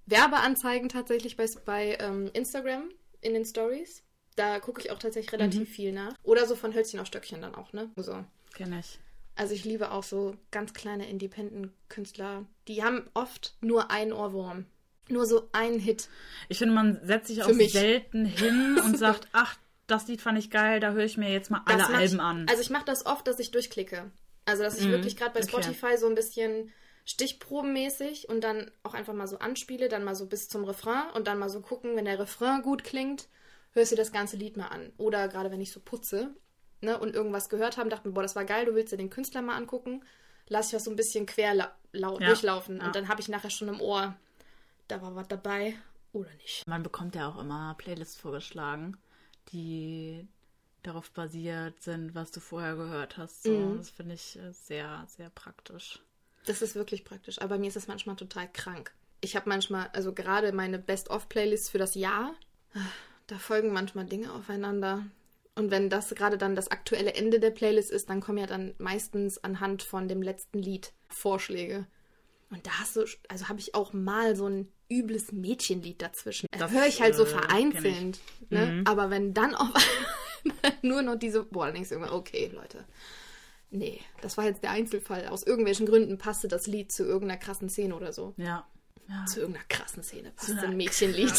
Werbeanzeigen 0.05 0.89
tatsächlich 0.89 1.35
bei, 1.35 1.45
bei 1.65 1.97
ähm, 1.99 2.29
Instagram 2.33 2.89
in 3.21 3.33
den 3.33 3.45
Stories. 3.45 4.03
Da 4.35 4.59
gucke 4.59 4.81
ich 4.81 4.91
auch 4.91 4.99
tatsächlich 4.99 5.33
relativ 5.33 5.69
viel 5.69 5.91
nach. 5.91 6.13
Oder 6.23 6.45
so 6.45 6.55
von 6.55 6.73
Hölzchen 6.73 6.99
auf 6.99 7.07
Stöckchen 7.07 7.41
dann 7.41 7.55
auch, 7.55 7.73
ne? 7.73 7.91
So. 7.95 8.23
Kenn 8.53 8.73
ich. 8.77 8.99
Also 9.41 9.55
ich 9.55 9.65
liebe 9.65 9.89
auch 9.89 10.03
so 10.03 10.35
ganz 10.51 10.71
kleine 10.71 11.09
Independent-Künstler. 11.09 12.45
Die 12.67 12.83
haben 12.83 13.09
oft 13.15 13.55
nur 13.59 13.89
einen 13.89 14.13
Ohrwurm. 14.13 14.65
Nur 15.09 15.25
so 15.25 15.49
einen 15.51 15.79
Hit. 15.79 16.09
Ich 16.47 16.59
finde, 16.59 16.75
man 16.75 16.99
setzt 17.03 17.27
sich 17.27 17.41
auch 17.41 17.51
mich. 17.51 17.73
selten 17.73 18.23
hin 18.23 18.77
und 18.85 18.99
sagt, 18.99 19.27
ach, 19.33 19.57
das 19.87 20.07
Lied 20.07 20.21
fand 20.21 20.37
ich 20.37 20.51
geil, 20.51 20.79
da 20.79 20.91
höre 20.91 21.05
ich 21.05 21.17
mir 21.17 21.31
jetzt 21.31 21.49
mal 21.49 21.63
alle 21.65 21.91
Alben 21.91 22.17
ich, 22.17 22.21
an. 22.21 22.45
Also 22.47 22.61
ich 22.61 22.69
mache 22.69 22.85
das 22.85 23.03
oft, 23.07 23.25
dass 23.25 23.39
ich 23.39 23.49
durchklicke. 23.49 24.11
Also 24.45 24.61
dass 24.61 24.77
ich 24.77 24.83
Mhm, 24.83 24.91
wirklich 24.91 25.17
gerade 25.17 25.33
bei 25.33 25.39
okay. 25.39 25.47
Spotify 25.49 25.97
so 25.97 26.05
ein 26.05 26.13
bisschen 26.13 26.71
stichprobenmäßig 27.05 28.29
und 28.29 28.43
dann 28.43 28.69
auch 28.83 28.93
einfach 28.93 29.15
mal 29.15 29.25
so 29.27 29.39
anspiele, 29.39 29.89
dann 29.89 30.03
mal 30.03 30.13
so 30.13 30.27
bis 30.27 30.49
zum 30.49 30.65
Refrain 30.65 31.09
und 31.15 31.25
dann 31.27 31.39
mal 31.39 31.49
so 31.49 31.61
gucken, 31.61 31.95
wenn 31.95 32.05
der 32.05 32.19
Refrain 32.19 32.61
gut 32.61 32.83
klingt, 32.83 33.27
hörst 33.71 33.91
du 33.91 33.95
das 33.95 34.11
ganze 34.11 34.37
Lied 34.37 34.55
mal 34.55 34.67
an. 34.67 34.93
Oder 34.97 35.27
gerade 35.29 35.49
wenn 35.49 35.61
ich 35.61 35.71
so 35.71 35.79
putze 35.79 36.35
ne, 36.81 36.97
und 36.99 37.13
irgendwas 37.15 37.49
gehört 37.49 37.77
habe, 37.77 37.89
dachte 37.89 38.07
mir, 38.07 38.13
boah, 38.13 38.23
das 38.23 38.35
war 38.35 38.45
geil, 38.45 38.65
du 38.65 38.75
willst 38.75 38.91
dir 38.91 38.97
den 38.97 39.09
Künstler 39.09 39.41
mal 39.41 39.55
angucken, 39.55 40.03
lass 40.47 40.67
ich 40.67 40.71
das 40.73 40.83
so 40.83 40.91
ein 40.91 40.95
bisschen 40.95 41.25
quer 41.25 41.53
Ja, 41.53 41.75
durchlaufen 41.93 42.77
ja. 42.77 42.85
und 42.85 42.95
dann 42.95 43.07
habe 43.07 43.21
ich 43.21 43.29
nachher 43.29 43.49
schon 43.49 43.67
im 43.67 43.81
Ohr, 43.81 44.15
da 44.87 45.01
war 45.01 45.15
was 45.15 45.27
dabei 45.27 45.75
oder 46.13 46.29
nicht. 46.41 46.67
Man 46.67 46.83
bekommt 46.83 47.15
ja 47.15 47.29
auch 47.29 47.39
immer 47.39 47.75
Playlists 47.77 48.15
vorgeschlagen, 48.17 48.97
die 49.51 50.27
darauf 50.83 51.11
basiert 51.11 51.81
sind, 51.81 52.15
was 52.15 52.31
du 52.31 52.39
vorher 52.39 52.75
gehört 52.75 53.17
hast. 53.17 53.43
So. 53.43 53.51
Mhm. 53.51 53.77
Das 53.77 53.89
finde 53.89 54.15
ich 54.15 54.37
äh, 54.37 54.51
sehr, 54.51 55.05
sehr 55.07 55.29
praktisch. 55.29 55.99
Das 56.45 56.61
ist 56.61 56.75
wirklich 56.75 57.05
praktisch. 57.05 57.39
Aber 57.39 57.49
bei 57.49 57.59
mir 57.59 57.67
ist 57.67 57.75
es 57.77 57.87
manchmal 57.87 58.15
total 58.15 58.51
krank. 58.51 58.91
Ich 59.21 59.35
habe 59.35 59.47
manchmal, 59.47 59.89
also 59.93 60.11
gerade 60.11 60.51
meine 60.51 60.79
Best-of-Playlist 60.79 61.69
für 61.69 61.77
das 61.77 61.93
Jahr, 61.93 62.33
da 63.27 63.37
folgen 63.37 63.71
manchmal 63.71 64.05
Dinge 64.05 64.33
aufeinander. 64.33 65.05
Und 65.61 65.69
wenn 65.69 65.91
das 65.91 66.09
gerade 66.09 66.39
dann 66.39 66.55
das 66.55 66.71
aktuelle 66.71 67.13
Ende 67.13 67.39
der 67.39 67.51
Playlist 67.51 67.91
ist, 67.91 68.09
dann 68.09 68.19
kommen 68.19 68.39
ja 68.39 68.47
dann 68.47 68.73
meistens 68.79 69.43
anhand 69.43 69.83
von 69.83 70.07
dem 70.07 70.23
letzten 70.23 70.57
Lied 70.57 70.91
Vorschläge. 71.07 71.85
Und 72.49 72.65
da 72.65 72.79
hast 72.79 72.95
du, 72.95 73.05
also 73.27 73.47
habe 73.47 73.59
ich 73.59 73.75
auch 73.75 73.93
mal 73.93 74.35
so 74.35 74.47
ein 74.47 74.71
übles 74.89 75.31
Mädchenlied 75.31 76.01
dazwischen. 76.01 76.47
Da 76.51 76.57
Das, 76.57 76.71
höre 76.71 76.87
ich 76.87 76.99
halt 76.99 77.13
so 77.13 77.25
äh, 77.25 77.27
vereinzelt. 77.27 78.17
Ne? 78.49 78.65
Mhm. 78.65 78.87
Aber 78.87 79.11
wenn 79.11 79.35
dann 79.35 79.53
auf 79.53 79.69
nur 80.81 81.03
noch 81.03 81.15
diese, 81.15 81.43
boah, 81.43 81.65
dann 81.65 81.75
denkst 81.75 81.89
du 81.89 81.95
irgendwann, 81.95 82.17
okay, 82.17 82.49
Leute, 82.51 82.83
Nee, 83.73 84.01
das 84.21 84.35
war 84.37 84.43
jetzt 84.43 84.63
der 84.63 84.71
Einzelfall. 84.71 85.27
Aus 85.27 85.43
irgendwelchen 85.43 85.85
Gründen 85.85 86.17
passte 86.17 86.49
das 86.49 86.67
Lied 86.67 86.91
zu 86.91 87.05
irgendeiner 87.05 87.39
krassen 87.39 87.69
Szene 87.69 87.95
oder 87.95 88.11
so. 88.11 88.33
Ja. 88.35 88.67
Ja. 89.11 89.25
Zu 89.25 89.41
irgendeiner 89.41 89.65
krassen 89.67 90.03
Szene 90.03 90.31
passt 90.31 90.51
einer 90.51 90.63
ein 90.63 90.77
Mädchenlied. 90.77 91.33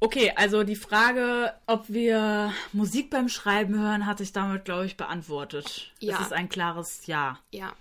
Okay, 0.00 0.32
also 0.36 0.64
die 0.64 0.76
Frage, 0.76 1.54
ob 1.66 1.88
wir 1.88 2.52
Musik 2.72 3.10
beim 3.10 3.28
Schreiben 3.28 3.78
hören, 3.78 4.06
hat 4.06 4.18
sich 4.18 4.32
damit, 4.32 4.64
glaube 4.64 4.86
ich, 4.86 4.96
beantwortet. 4.96 5.92
Ja. 6.00 6.16
Das 6.18 6.26
ist 6.26 6.32
ein 6.32 6.48
klares 6.48 7.06
Ja. 7.06 7.38
Ja. 7.52 7.74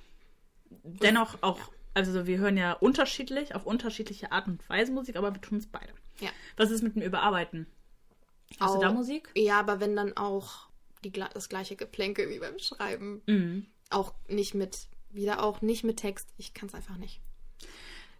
Dennoch 0.84 1.38
auch, 1.41 1.60
also 1.93 2.26
wir 2.28 2.38
hören 2.39 2.58
ja 2.58 2.74
unterschiedlich, 2.74 3.56
auf 3.56 3.65
unterschiedliche 3.65 4.32
Art 4.32 4.48
und 4.48 4.67
Weise 4.69 4.91
Musik, 4.91 5.15
aber 5.15 5.34
wir 5.34 5.41
tun 5.41 5.58
es 5.60 5.67
beide. 5.67 5.93
Ja. 6.19 6.30
Was 6.58 6.72
ist 6.72 6.82
mit 6.84 6.96
dem 6.96 7.02
Überarbeiten? 7.02 7.67
Hast 8.60 8.76
du 8.76 8.80
da 8.80 8.89
Auch- 8.89 8.93
Musik? 8.93 9.30
Ja, 9.36 9.60
aber 9.60 9.80
wenn 9.80 9.96
dann 9.96 10.15
auch 10.17 10.67
die, 11.04 11.12
das 11.12 11.50
gleiche 11.50 11.76
Geplänke 11.76 12.30
wie 12.30 12.39
beim 12.39 12.60
Schreiben. 12.60 13.22
Mhm. 13.26 13.65
Auch 13.89 14.13
nicht 14.28 14.54
mit, 14.54 14.88
wieder 15.12 15.43
auch 15.43 15.62
nicht 15.62 15.84
mit 15.84 15.98
Text. 15.98 16.30
Ich 16.38 16.54
kann 16.54 16.69
es 16.69 16.74
einfach 16.76 16.98
nicht. 16.98 17.19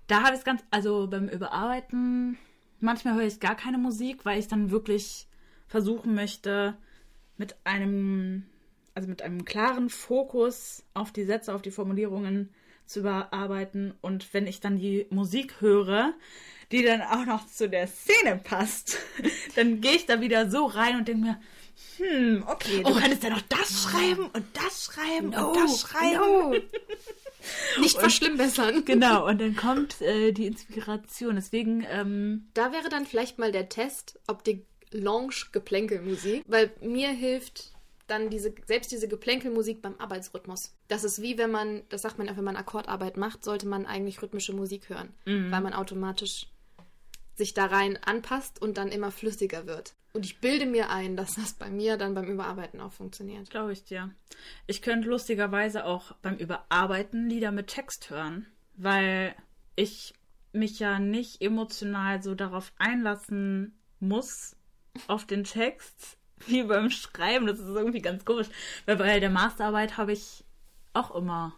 Da 0.08 0.24
habe 0.24 0.34
ich 0.34 0.40
es 0.40 0.46
ganz, 0.46 0.64
also 0.70 1.08
beim 1.08 1.30
Überarbeiten, 1.30 2.38
manchmal 2.80 3.16
höre 3.16 3.26
ich 3.26 3.40
gar 3.40 3.56
keine 3.56 3.78
Musik, 3.78 4.26
weil 4.26 4.40
ich 4.40 4.48
dann 4.48 4.72
wirklich 4.72 5.28
versuchen 5.68 6.14
möchte, 6.14 6.76
mit 7.38 7.56
einem, 7.64 8.46
also 8.94 9.08
mit 9.08 9.22
einem 9.22 9.46
klaren 9.46 9.90
Fokus 9.90 10.84
auf 10.94 11.12
die 11.12 11.24
Sätze, 11.24 11.54
auf 11.54 11.62
die 11.62 11.72
Formulierungen 11.72 12.50
zu 12.86 13.00
überarbeiten. 13.00 13.94
Und 14.02 14.34
wenn 14.34 14.46
ich 14.46 14.60
dann 14.60 14.78
die 14.78 15.08
Musik 15.10 15.62
höre, 15.62 16.14
die 16.72 16.84
dann 16.84 17.02
auch 17.02 17.26
noch 17.26 17.48
zu 17.48 17.70
der 17.70 17.88
Szene 17.88 18.40
passt, 18.44 18.98
dann 19.56 19.82
gehe 19.82 19.94
ich 19.94 20.06
da 20.06 20.22
wieder 20.22 20.50
so 20.50 20.66
rein 20.66 20.98
und 20.98 21.08
denke 21.08 21.22
mir, 21.22 21.42
hm, 21.98 22.44
okay, 22.48 22.84
du 22.84 22.94
könntest 22.94 23.24
ja 23.24 23.30
noch 23.32 23.42
das 23.42 23.84
schreiben 23.84 24.28
und 24.28 24.46
das 24.54 24.86
schreiben 24.86 25.34
und 25.34 25.56
das 25.56 25.82
schreiben. 25.82 26.20
no. 26.20 26.54
Nicht 27.80 27.98
verschlimmbessern. 27.98 28.86
Genau, 28.86 29.26
und 29.28 29.40
dann 29.40 29.56
kommt 29.56 30.02
äh, 30.02 30.32
die 30.32 30.48
Inspiration. 30.48 31.36
Deswegen, 31.36 31.86
ähm, 31.90 32.48
Da 32.54 32.72
wäre 32.72 32.90
dann 32.90 33.06
vielleicht 33.06 33.40
mal 33.40 33.52
der 33.52 33.70
Test, 33.70 34.20
ob 34.28 34.44
die 34.44 34.66
Lounge-Geplänkelmusik, 34.92 36.44
weil 36.48 36.72
mir 36.82 37.10
hilft 37.10 37.72
dann 38.08 38.30
diese, 38.30 38.54
selbst 38.66 38.92
diese 38.92 39.08
Geplänkelmusik 39.08 39.82
beim 39.82 39.96
Arbeitsrhythmus. 39.98 40.76
Das 40.88 41.04
ist 41.04 41.22
wie 41.22 41.38
wenn 41.38 41.52
man, 41.52 41.84
das 41.90 42.02
sagt 42.02 42.18
man 42.18 42.28
ja, 42.28 42.36
wenn 42.38 42.44
man 42.44 42.58
Akkordarbeit 42.58 43.18
macht, 43.18 43.44
sollte 43.44 43.66
man 43.66 43.86
eigentlich 43.86 44.22
rhythmische 44.22 44.54
Musik 44.54 44.90
hören, 44.90 45.14
weil 45.26 45.62
man 45.62 45.74
automatisch 45.74 46.48
sich 47.36 47.54
da 47.54 47.66
rein 47.66 47.98
anpasst 48.04 48.62
und 48.62 48.78
dann 48.78 48.90
immer 48.90 49.12
flüssiger 49.12 49.66
wird. 49.66 49.96
Und 50.14 50.26
ich 50.26 50.40
bilde 50.40 50.68
mir 50.68 50.90
ein, 50.90 51.18
dass 51.18 51.34
das 51.34 51.54
bei 51.54 51.72
mir 51.72 51.98
dann 51.98 52.14
beim 52.14 52.28
Überarbeiten 52.28 52.80
auch 52.80 52.92
funktioniert. 52.92 53.50
glaube 53.50 53.74
ich 53.74 53.84
dir. 53.84 54.12
Ich 54.68 54.84
könnte 54.84 55.10
lustigerweise 55.10 55.86
auch 55.86 56.14
beim 56.22 56.38
Überarbeiten 56.38 57.30
Lieder 57.30 57.52
mit 57.52 57.68
Text 57.68 58.12
hören, 58.12 58.46
weil 58.76 59.36
ich 59.76 60.14
mich 60.52 60.78
ja 60.78 61.00
nicht 61.00 61.42
emotional 61.42 62.22
so 62.22 62.36
darauf 62.36 62.72
einlassen 62.78 63.76
muss, 64.00 64.56
auf 65.08 65.26
den 65.26 65.44
Text, 65.44 66.18
wie 66.48 66.64
beim 66.64 66.92
Schreiben. 66.92 67.48
Das 67.48 67.60
ist 67.60 67.76
irgendwie 67.76 68.02
ganz 68.02 68.24
komisch. 68.24 68.48
Weil 68.86 68.98
bei 68.98 69.20
der 69.20 69.32
Masterarbeit 69.32 69.98
habe 69.98 70.14
ich 70.14 70.44
auch 70.94 71.16
immer 71.16 71.58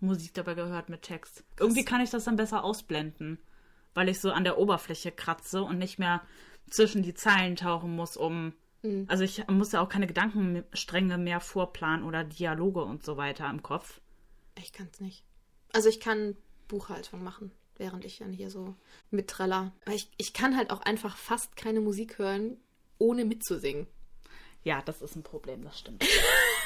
Musik 0.00 0.34
dabei 0.34 0.54
gehört 0.54 0.88
mit 0.88 1.02
Text. 1.02 1.44
Irgendwie 1.58 1.84
kann 1.84 2.00
ich 2.00 2.10
das 2.10 2.24
dann 2.24 2.36
besser 2.36 2.64
ausblenden, 2.64 3.38
weil 3.96 4.10
ich 4.10 4.20
so 4.20 4.30
an 4.30 4.44
der 4.44 4.58
Oberfläche 4.58 5.10
kratze 5.10 5.62
und 5.62 5.78
nicht 5.78 5.98
mehr 5.98 6.22
zwischen 6.68 7.02
die 7.02 7.14
Zeilen 7.14 7.56
tauchen 7.56 7.96
muss, 7.96 8.16
um. 8.16 8.52
Also 9.08 9.24
ich 9.24 9.44
muss 9.48 9.72
ja 9.72 9.80
auch 9.80 9.88
keine 9.88 10.06
Gedankenstränge 10.06 11.18
mehr 11.18 11.40
vorplanen 11.40 12.04
oder 12.04 12.22
Dialoge 12.22 12.84
und 12.84 13.02
so 13.02 13.16
weiter 13.16 13.50
im 13.50 13.62
Kopf. 13.62 14.00
Ich 14.56 14.72
kann 14.72 14.88
es 14.92 15.00
nicht. 15.00 15.24
Also 15.72 15.88
ich 15.88 15.98
kann 15.98 16.36
Buchhaltung 16.68 17.24
machen, 17.24 17.50
während 17.78 18.04
ich 18.04 18.18
dann 18.18 18.32
hier 18.32 18.48
so 18.48 18.76
mittreller. 19.10 19.72
Aber 19.86 19.94
ich, 19.94 20.08
ich 20.18 20.32
kann 20.34 20.56
halt 20.56 20.70
auch 20.70 20.82
einfach 20.82 21.16
fast 21.16 21.56
keine 21.56 21.80
Musik 21.80 22.18
hören, 22.18 22.58
ohne 22.98 23.24
mitzusingen. 23.24 23.88
Ja, 24.62 24.82
das 24.82 25.02
ist 25.02 25.16
ein 25.16 25.24
Problem, 25.24 25.64
das 25.64 25.80
stimmt. 25.80 26.04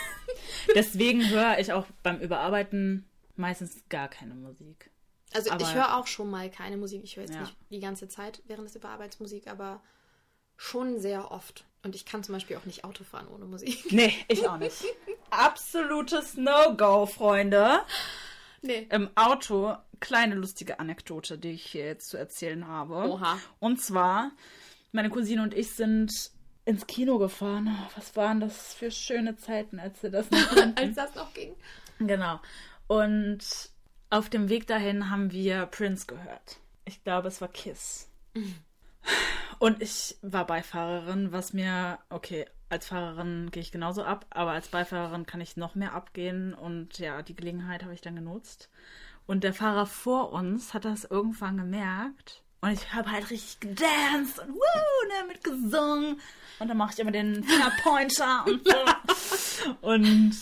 Deswegen 0.75 1.27
höre 1.31 1.59
ich 1.59 1.73
auch 1.73 1.87
beim 2.03 2.21
Überarbeiten 2.21 3.09
meistens 3.37 3.83
gar 3.89 4.09
keine 4.09 4.35
Musik. 4.35 4.91
Also 5.33 5.51
Aber- 5.51 5.63
ich 5.63 5.75
höre 5.75 5.97
auch 5.97 6.07
schon 6.07 6.31
mal 6.31 6.51
keine 6.51 6.77
Musik. 6.77 7.03
Ich 7.05 7.17
höre 7.17 7.25
jetzt 7.25 7.35
Ja. 7.35 7.41
nicht 7.43 7.57
die 7.71 7.81
ganze 7.81 8.09
Zeit 8.09 8.43
während 8.47 8.67
des 8.69 8.77
Überarbeitsmusik, 8.77 9.47
aber 9.49 9.81
schon 10.57 10.99
sehr 11.01 11.31
oft. 11.31 11.65
Und 11.83 11.95
ich 11.95 12.05
kann 12.05 12.23
zum 12.23 12.35
Beispiel 12.35 12.57
auch 12.57 12.67
nicht 12.67 12.85
Auto 12.85 13.05
fahren 13.05 13.29
ohne 13.29 13.47
Musik. 13.47 13.87
Nee, 13.93 14.13
ich 14.29 14.47
auch 14.49 14.59
nicht. 14.59 14.85
Absolutes 15.31 16.35
No-Go, 16.37 17.07
Freunde. 17.07 17.81
Nee. 18.63 18.87
Im 18.91 19.09
Auto, 19.15 19.75
kleine 20.01 20.35
lustige 20.35 20.79
Anekdote, 20.81 21.39
die 21.39 21.53
ich 21.53 21.65
hier 21.65 21.87
jetzt 21.87 22.11
zu 22.11 22.19
erzählen 22.19 22.67
habe. 22.69 22.95
Oha. 23.09 23.39
Und 23.59 23.81
zwar, 23.81 24.33
meine 24.93 25.09
Cousine 25.09 25.43
und 25.43 25.55
ich 25.55 25.71
sind 25.71 26.31
ins 26.67 26.87
Kino 26.87 27.17
gefahren. 27.19 27.69
Oh, 27.81 27.91
was 27.97 28.15
waren 28.17 28.41
das 28.41 28.75
für 28.75 28.91
schöne 28.91 29.37
Zeiten, 29.37 29.79
als 29.81 30.03
wir 30.03 30.11
das 30.11 30.31
noch. 30.31 30.39
Als 30.77 30.95
das 30.97 31.15
noch 31.15 31.33
ging. 31.33 31.55
Genau. 32.01 32.39
Und 32.87 33.70
auf 34.11 34.29
dem 34.29 34.49
Weg 34.49 34.67
dahin 34.67 35.11
haben 35.11 35.33
wir 35.33 35.67
Prince 35.67 36.07
gehört. 36.07 36.59
Ich 36.85 37.03
glaube, 37.05 37.29
es 37.29 37.41
war 37.41 37.49
Kiss. 37.49 38.09
Und 39.59 39.83
ich 39.83 40.17
war 40.23 40.47
Beifahrerin, 40.47 41.33
was 41.33 41.53
mir, 41.53 41.99
okay, 42.11 42.47
als 42.69 42.89
Fahrerin 42.89 43.51
gehe 43.51 43.63
ich 43.63 43.73
genauso 43.73 44.05
ab, 44.05 44.27
aber 44.31 44.53
als 44.53 44.69
Beifahrerin 44.69 45.27
kann 45.27 45.41
ich 45.41 45.57
noch 45.57 45.75
mehr 45.75 45.95
abgehen 45.95 46.55
und 46.55 46.99
ja, 46.99 47.23
die 47.23 47.35
Gelegenheit 47.35 47.83
habe 47.83 47.95
ich 47.95 48.01
dann 48.01 48.17
genutzt. 48.17 48.69
Und 49.27 49.45
der 49.45 49.55
Fahrer 49.55 49.87
vor 49.87 50.33
uns 50.33 50.75
hat 50.75 50.85
das 50.85 51.05
irgendwann 51.05 51.57
gemerkt 51.57 52.43
und 52.63 52.73
ich 52.73 52.93
habe 52.93 53.11
halt 53.11 53.31
richtig 53.31 53.61
gedanced 53.61 54.39
und 54.39 54.51
woo, 54.51 55.09
ne, 55.09 55.29
mitgesungen. 55.29 56.21
Und 56.59 56.69
dann 56.69 56.77
mache 56.77 56.93
ich 56.93 56.99
immer 56.99 57.11
den 57.11 57.43
Fingerpointer 57.43 58.45
und 58.47 58.67
so. 58.67 59.75
und 59.81 60.37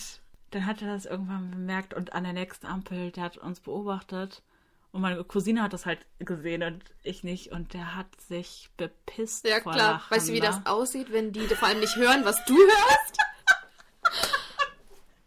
dann 0.50 0.66
hat 0.66 0.82
er 0.82 0.88
das 0.88 1.06
irgendwann 1.06 1.50
bemerkt 1.50 1.94
und 1.94 2.12
an 2.12 2.24
der 2.24 2.32
nächsten 2.32 2.66
Ampel, 2.66 3.10
der 3.10 3.24
hat 3.24 3.36
uns 3.38 3.60
beobachtet. 3.60 4.42
Und 4.90 5.02
meine 5.02 5.22
Cousine 5.22 5.62
hat 5.62 5.74
das 5.74 5.84
halt 5.84 6.06
gesehen 6.18 6.62
und 6.62 6.82
ich 7.02 7.22
nicht. 7.22 7.52
Und 7.52 7.74
der 7.74 7.94
hat 7.94 8.20
sich 8.20 8.70
bepisst. 8.76 9.46
Ja, 9.46 9.60
klar. 9.60 9.76
Lachen, 9.76 10.16
weißt 10.16 10.28
du, 10.28 10.32
wie 10.32 10.40
ne? 10.40 10.46
das 10.46 10.64
aussieht, 10.64 11.12
wenn 11.12 11.32
die 11.32 11.40
vor 11.40 11.68
allem 11.68 11.80
nicht 11.80 11.96
hören, 11.96 12.24
was 12.24 12.42
du 12.46 12.54
hörst? 12.56 13.18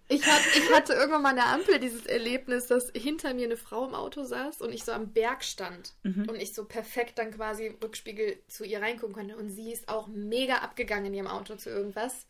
Ich, 0.08 0.26
hat, 0.26 0.42
ich 0.58 0.70
hatte 0.74 0.92
irgendwann 0.92 1.22
mal 1.22 1.30
an 1.30 1.36
der 1.38 1.48
Ampel 1.48 1.80
dieses 1.80 2.06
Erlebnis, 2.06 2.68
dass 2.68 2.92
hinter 2.94 3.34
mir 3.34 3.46
eine 3.46 3.56
Frau 3.56 3.88
im 3.88 3.96
Auto 3.96 4.26
saß 4.26 4.60
und 4.60 4.74
ich 4.74 4.84
so 4.84 4.92
am 4.92 5.14
Berg 5.14 5.42
stand 5.42 5.94
und 6.04 6.36
ich 6.36 6.54
so 6.54 6.66
perfekt 6.66 7.18
dann 7.18 7.32
quasi 7.32 7.74
Rückspiegel 7.82 8.40
zu 8.50 8.66
ihr 8.66 8.82
reingucken 8.82 9.16
konnte. 9.16 9.38
Und 9.38 9.52
sie 9.52 9.72
ist 9.72 9.88
auch 9.88 10.08
mega 10.08 10.56
abgegangen 10.56 11.06
in 11.06 11.14
ihrem 11.14 11.28
Auto 11.28 11.56
zu 11.56 11.70
irgendwas. 11.70 12.28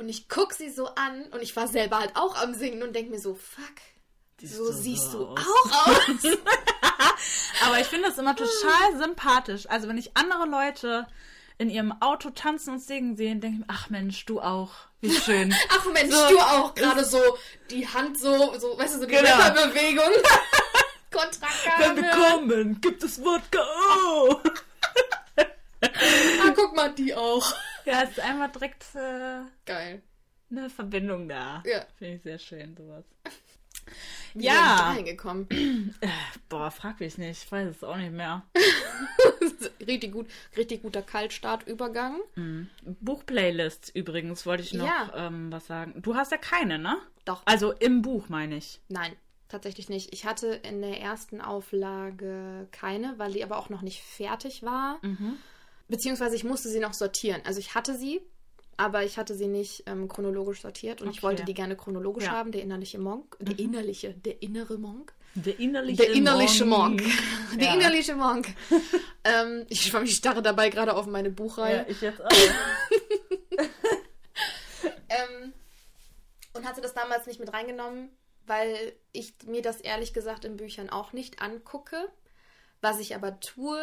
Und 0.00 0.08
ich 0.08 0.30
guck 0.30 0.54
sie 0.54 0.70
so 0.70 0.86
an 0.94 1.24
und 1.30 1.42
ich 1.42 1.54
war 1.56 1.68
selber 1.68 1.98
halt 1.98 2.12
auch 2.16 2.34
am 2.40 2.54
Singen 2.54 2.82
und 2.82 2.94
denk 2.96 3.10
mir 3.10 3.20
so, 3.20 3.34
fuck, 3.34 3.62
Siehst 4.40 4.56
so 4.56 4.72
siehst 4.72 5.10
so 5.12 5.26
du 5.26 5.32
aus. 5.32 5.38
auch 5.44 5.88
aus. 5.88 6.38
Aber 7.66 7.80
ich 7.80 7.86
finde 7.86 8.08
das 8.08 8.16
immer 8.16 8.34
total 8.34 8.96
sympathisch. 8.98 9.68
Also 9.68 9.88
wenn 9.88 9.98
ich 9.98 10.16
andere 10.16 10.46
Leute 10.46 11.06
in 11.58 11.68
ihrem 11.68 11.92
Auto 12.00 12.30
tanzen 12.30 12.70
und 12.72 12.78
singen 12.82 13.14
sehen, 13.14 13.42
denke 13.42 13.56
ich 13.60 13.66
mir, 13.68 13.74
ach 13.76 13.90
Mensch, 13.90 14.24
du 14.24 14.40
auch. 14.40 14.70
Wie 15.02 15.14
schön. 15.14 15.54
Ach 15.68 15.84
Mensch, 15.92 16.14
So, 16.14 16.28
du 16.30 16.38
auch 16.38 16.74
gerade 16.74 17.04
so 17.04 17.20
die 17.68 17.86
Hand 17.86 18.18
so, 18.18 18.58
so, 18.58 18.78
weißt 18.78 18.94
du, 18.94 19.00
so 19.00 19.04
die 19.06 19.14
Genau. 19.16 19.28
Rapperbewegung. 19.36 20.12
Kontrakarme. 21.10 21.96
Willkommen, 22.02 22.80
gibt 22.80 23.02
es 23.02 23.22
Wodka? 23.22 23.62
Oh. 24.06 24.40
Ah, 25.82 26.52
guck 26.54 26.74
mal, 26.74 26.90
die 26.94 27.14
auch. 27.14 27.54
Ja, 27.90 28.02
es 28.04 28.10
ist 28.10 28.20
einfach 28.20 28.52
direkt 28.52 28.84
äh, 28.94 29.40
Geil. 29.66 30.02
eine 30.50 30.70
Verbindung 30.70 31.28
da. 31.28 31.62
Ja. 31.66 31.84
Finde 31.98 32.14
ich 32.16 32.22
sehr 32.22 32.38
schön, 32.38 32.76
sowas. 32.76 33.04
Wie 34.34 34.44
Ja. 34.44 34.52
sind 34.52 34.78
da 34.78 34.92
hingekommen? 34.94 35.48
Äh, 36.00 36.08
boah, 36.48 36.70
frag 36.70 37.00
mich 37.00 37.18
nicht. 37.18 37.42
Ich 37.44 37.50
weiß 37.52 37.68
es 37.68 37.84
auch 37.84 37.96
nicht 37.96 38.12
mehr. 38.12 38.44
richtig 39.86 40.12
gut, 40.12 40.26
richtig 40.56 40.82
guter 40.82 41.02
Kaltstartübergang. 41.02 42.20
Buchplaylists 43.00 43.90
übrigens, 43.90 44.46
wollte 44.46 44.62
ich 44.62 44.72
noch 44.74 44.86
Ja. 44.86 45.10
ähm, 45.26 45.50
was 45.52 45.66
sagen. 45.66 45.94
Du 46.02 46.14
hast 46.14 46.30
ja 46.32 46.38
keine, 46.38 46.78
ne? 46.78 46.96
Doch. 47.24 47.42
Also 47.44 47.72
im 47.72 48.02
Buch, 48.02 48.28
meine 48.28 48.56
ich. 48.56 48.80
Nein, 48.88 49.12
tatsächlich 49.48 49.88
nicht. 49.88 50.12
Ich 50.12 50.24
hatte 50.24 50.48
in 50.48 50.80
der 50.80 51.00
ersten 51.00 51.40
Auflage 51.40 52.68
keine, 52.70 53.14
weil 53.18 53.32
die 53.32 53.42
aber 53.44 53.58
auch 53.58 53.68
noch 53.68 53.82
nicht 53.82 54.00
fertig 54.02 54.62
war. 54.62 54.98
Mhm. 55.02 55.36
Beziehungsweise 55.90 56.36
ich 56.36 56.44
musste 56.44 56.68
sie 56.68 56.78
noch 56.80 56.94
sortieren. 56.94 57.42
Also 57.44 57.58
ich 57.58 57.74
hatte 57.74 57.96
sie, 57.96 58.20
aber 58.76 59.04
ich 59.04 59.18
hatte 59.18 59.34
sie 59.34 59.48
nicht 59.48 59.82
ähm, 59.86 60.08
chronologisch 60.08 60.62
sortiert 60.62 61.02
und 61.02 61.10
ich 61.10 61.18
Okay. 61.18 61.22
wollte 61.26 61.44
die 61.44 61.54
gerne 61.54 61.76
chronologisch 61.76 62.24
Ja. 62.24 62.30
Mhm. 62.30 62.36
haben, 62.36 62.52
der 62.52 62.62
innerliche 62.62 62.98
Monk. 62.98 63.36
Der 63.40 63.58
innerliche, 63.58 64.14
der 64.14 64.40
innere 64.42 64.78
Monk. 64.78 65.12
Der 65.34 65.58
innerliche, 65.58 66.02
Der 66.04 66.12
innerliche 66.12 66.64
Monk. 66.64 67.02
Der 67.56 67.68
Ja. 67.68 67.74
innerliche 67.74 68.14
Monk. 68.14 68.48
ähm, 69.24 69.66
ich, 69.68 69.92
ich 69.92 70.14
starre 70.16 70.42
dabei 70.42 70.70
gerade 70.70 70.94
auf 70.94 71.06
meine 71.06 71.30
Buchreihe. 71.30 71.78
Ja, 71.78 71.84
ich 71.88 72.00
jetzt 72.00 72.20
auch. 72.24 72.30
Ähm, 75.08 75.52
und 76.54 76.64
hatte 76.66 76.80
das 76.80 76.94
damals 76.94 77.26
nicht 77.26 77.40
mit 77.40 77.52
reingenommen, 77.52 78.10
weil 78.46 78.92
ich 79.12 79.34
mir 79.46 79.60
das 79.62 79.80
ehrlich 79.80 80.12
gesagt 80.12 80.44
in 80.44 80.56
Büchern 80.56 80.88
auch 80.88 81.12
nicht 81.12 81.42
angucke. 81.42 81.96
Was 82.80 82.98
ich 83.00 83.14
aber 83.14 83.40
tue, 83.40 83.78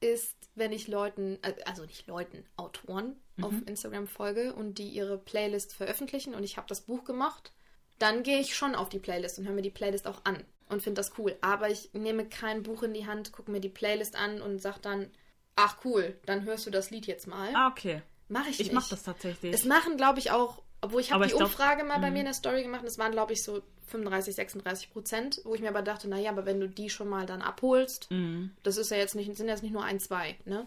ist, 0.00 0.36
wenn 0.54 0.72
ich 0.72 0.88
Leuten, 0.88 1.38
äh, 1.42 1.54
also 1.66 1.84
nicht 1.84 2.06
Leuten, 2.06 2.44
Autoren 2.56 3.16
auf 3.42 3.54
Instagram 3.66 4.06
folge 4.06 4.52
und 4.52 4.78
die 4.78 4.88
ihre 4.88 5.16
Playlist 5.16 5.72
veröffentlichen 5.74 6.34
und 6.34 6.44
ich 6.44 6.56
habe 6.58 6.66
das 6.68 6.82
Buch 6.82 7.04
gemacht, 7.04 7.52
dann 7.98 8.22
gehe 8.22 8.38
ich 8.40 8.54
schon 8.54 8.74
auf 8.74 8.88
die 8.90 8.98
Playlist 8.98 9.38
und 9.38 9.46
höre 9.46 9.54
mir 9.54 9.62
die 9.62 9.70
Playlist 9.70 10.06
auch 10.06 10.24
an 10.24 10.44
und 10.68 10.82
finde 10.82 11.00
das 11.00 11.12
cool. 11.18 11.36
Aber 11.40 11.70
ich 11.70 11.90
nehme 11.94 12.28
kein 12.28 12.62
Buch 12.62 12.82
in 12.82 12.92
die 12.94 13.06
Hand, 13.06 13.32
gucke 13.32 13.50
mir 13.50 13.60
die 13.60 13.68
Playlist 13.68 14.16
an 14.16 14.40
und 14.42 14.60
sage 14.60 14.80
dann, 14.82 15.10
ach 15.56 15.78
cool, 15.84 16.18
dann 16.26 16.44
hörst 16.44 16.66
du 16.66 16.70
das 16.70 16.90
Lied 16.90 17.06
jetzt 17.06 17.26
mal. 17.26 17.54
ah, 17.54 17.68
okay. 17.68 18.02
Mache 18.28 18.50
ich, 18.50 18.60
Ich 18.60 18.66
nicht. 18.66 18.74
mache 18.74 18.90
das 18.90 19.02
tatsächlich. 19.02 19.52
Es 19.52 19.64
machen, 19.64 19.96
glaube 19.96 20.18
ich, 20.20 20.30
auch, 20.30 20.62
obwohl 20.80 21.00
ich 21.00 21.12
habe 21.12 21.24
die 21.24 21.30
ich 21.32 21.36
glaub- 21.36 21.48
Umfrage 21.48 21.84
mal 21.84 21.98
bei 21.98 22.08
Mhm. 22.08 22.12
mir 22.14 22.18
in 22.20 22.24
der 22.26 22.34
Story 22.34 22.62
gemacht, 22.62 22.84
es 22.84 22.98
waren, 22.98 23.12
glaube 23.12 23.32
ich, 23.32 23.42
so 23.42 23.62
35, 23.86 24.34
36 24.34 24.92
Prozent, 24.92 25.40
wo 25.44 25.54
ich 25.54 25.60
mir 25.60 25.68
aber 25.68 25.82
dachte, 25.82 26.08
naja, 26.08 26.30
aber 26.30 26.46
wenn 26.46 26.60
du 26.60 26.68
die 26.68 26.90
schon 26.90 27.08
mal 27.08 27.26
dann 27.26 27.42
abholst, 27.42 28.10
Mhm. 28.10 28.52
das 28.62 28.76
ist 28.76 28.90
ja 28.90 28.96
jetzt 28.96 29.14
nicht, 29.14 29.36
sind 29.36 29.48
jetzt 29.48 29.62
nicht 29.62 29.72
nur 29.72 29.84
ein, 29.84 29.98
zwei, 30.00 30.36
ne? 30.44 30.66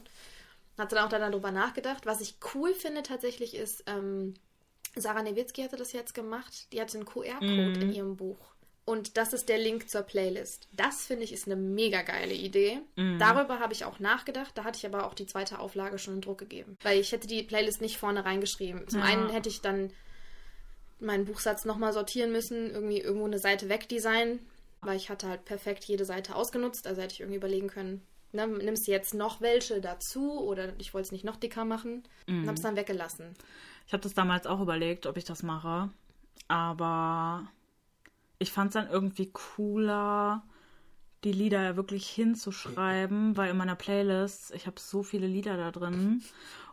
Hatte 0.78 0.96
dann 0.96 1.06
auch 1.06 1.10
dann 1.10 1.22
darüber 1.32 1.52
nachgedacht. 1.52 2.06
Was 2.06 2.20
ich 2.22 2.36
cool 2.56 2.74
finde 2.74 3.04
tatsächlich 3.04 3.56
ist, 3.56 3.84
ähm, 3.88 4.34
Sarah 4.96 5.22
Newitzki 5.24 5.62
hatte 5.64 5.76
das 5.78 5.92
jetzt 5.94 6.14
gemacht. 6.14 6.72
Die 6.74 6.82
hatte 6.82 6.98
einen 6.98 7.06
QR-Code 7.06 7.70
Mhm. 7.78 7.82
in 7.82 7.94
ihrem 7.94 8.16
Buch. 8.16 8.38
Und 8.86 9.16
das 9.18 9.32
ist 9.32 9.48
der 9.48 9.58
Link 9.60 9.90
zur 9.90 10.02
Playlist. 10.02 10.68
Das 10.74 11.06
finde 11.06 11.24
ich 11.24 11.32
ist 11.32 11.46
eine 11.46 11.56
mega 11.56 12.02
geile 12.02 12.34
Idee. 12.34 12.80
Mhm. 12.98 13.18
Darüber 13.18 13.60
habe 13.60 13.72
ich 13.72 13.86
auch 13.86 14.00
nachgedacht. 14.00 14.52
Da 14.58 14.66
hatte 14.66 14.78
ich 14.78 14.86
aber 14.86 15.06
auch 15.06 15.14
die 15.14 15.26
zweite 15.26 15.60
Auflage 15.60 15.98
schon 15.98 16.16
in 16.16 16.22
Druck 16.22 16.40
gegeben. 16.40 16.78
Weil 16.84 17.00
ich 17.00 17.14
hätte 17.14 17.28
die 17.28 17.44
Playlist 17.44 17.80
nicht 17.80 17.98
vorne 17.98 18.26
reingeschrieben. 18.26 18.88
Zum 18.90 19.00
Ja. 19.00 19.06
einen 19.06 19.30
hätte 19.30 19.48
ich 19.48 19.62
dann 19.62 19.92
meinen 21.00 21.26
Buchsatz 21.26 21.64
nochmal 21.66 21.94
sortieren 21.94 22.32
müssen, 22.32 22.72
irgendwie 22.72 23.00
irgendwo 23.00 23.26
eine 23.26 23.40
Seite 23.40 23.70
wegdesignen, 23.70 24.40
weil 24.82 24.98
ich 24.98 25.10
hatte 25.10 25.28
halt 25.30 25.46
perfekt 25.46 25.86
jede 25.86 26.04
Seite 26.06 26.36
ausgenutzt. 26.36 26.86
Also 26.86 27.02
hätte 27.02 27.14
ich 27.14 27.20
irgendwie 27.22 27.38
überlegen 27.38 27.68
können, 27.70 28.02
ne, 28.34 28.48
nimmst 28.48 28.88
du 28.88 28.92
jetzt 28.92 29.14
noch 29.14 29.40
welche 29.40 29.80
dazu 29.80 30.42
oder 30.42 30.74
ich 30.80 30.94
wollte 30.94 31.06
es 31.08 31.12
nicht 31.14 31.24
noch 31.26 31.38
dicker 31.38 31.64
machen 31.66 32.04
und 32.28 32.48
habe 32.48 32.56
es 32.56 32.62
dann 32.62 32.76
weggelassen. 32.76 33.34
Ich 33.88 33.94
habe 33.94 34.04
das 34.04 34.14
damals 34.14 34.46
auch 34.46 34.60
überlegt, 34.62 35.06
ob 35.06 35.16
ich 35.18 35.24
das 35.26 35.42
mache. 35.44 35.90
Aber 36.48 37.48
ich 38.44 38.52
fand 38.52 38.70
es 38.70 38.74
dann 38.74 38.90
irgendwie 38.90 39.32
cooler, 39.32 40.44
die 41.24 41.32
Lieder 41.32 41.78
wirklich 41.78 42.10
hinzuschreiben, 42.10 43.38
weil 43.38 43.50
in 43.50 43.58
meiner 43.58 43.76
Playlist, 43.76 44.52
ich 44.54 44.68
habe 44.68 44.80
so 44.80 45.02
viele 45.02 45.28
Lieder 45.28 45.56
da 45.56 45.72
drin. 45.72 46.22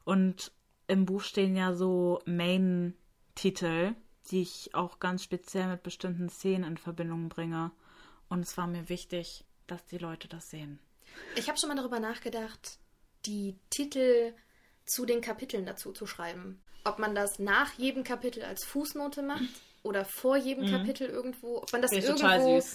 Und 0.04 0.50
im 0.88 1.06
Buch 1.06 1.22
stehen 1.22 1.54
ja 1.54 1.72
so 1.74 2.20
Main-Titel, 2.26 3.94
die 4.30 4.42
ich 4.42 4.74
auch 4.74 4.98
ganz 4.98 5.22
speziell 5.22 5.68
mit 5.68 5.84
bestimmten 5.84 6.28
Szenen 6.28 6.64
in 6.64 6.76
Verbindung 6.76 7.28
bringe. 7.28 7.70
Und 8.28 8.40
es 8.40 8.56
war 8.56 8.66
mir 8.66 8.88
wichtig, 8.88 9.44
dass 9.68 9.86
die 9.86 9.98
Leute 9.98 10.26
das 10.26 10.50
sehen. 10.50 10.80
Ich 11.36 11.48
habe 11.48 11.58
schon 11.58 11.68
mal 11.68 11.76
darüber 11.76 12.00
nachgedacht, 12.00 12.78
die 13.26 13.56
Titel 13.70 14.34
zu 14.84 15.06
den 15.06 15.20
Kapiteln 15.20 15.66
dazu 15.66 15.92
zu 15.92 16.06
schreiben. 16.06 16.60
Ob 16.82 16.98
man 16.98 17.14
das 17.14 17.38
nach 17.38 17.74
jedem 17.74 18.02
Kapitel 18.02 18.42
als 18.42 18.64
Fußnote 18.64 19.22
macht 19.22 19.69
oder 19.82 20.04
vor 20.04 20.36
jedem 20.36 20.70
Kapitel 20.70 21.08
irgendwo, 21.08 21.58
ob 21.58 21.72
man 21.72 21.82
das 21.82 21.90
total 21.90 22.40
irgendwo 22.40 22.66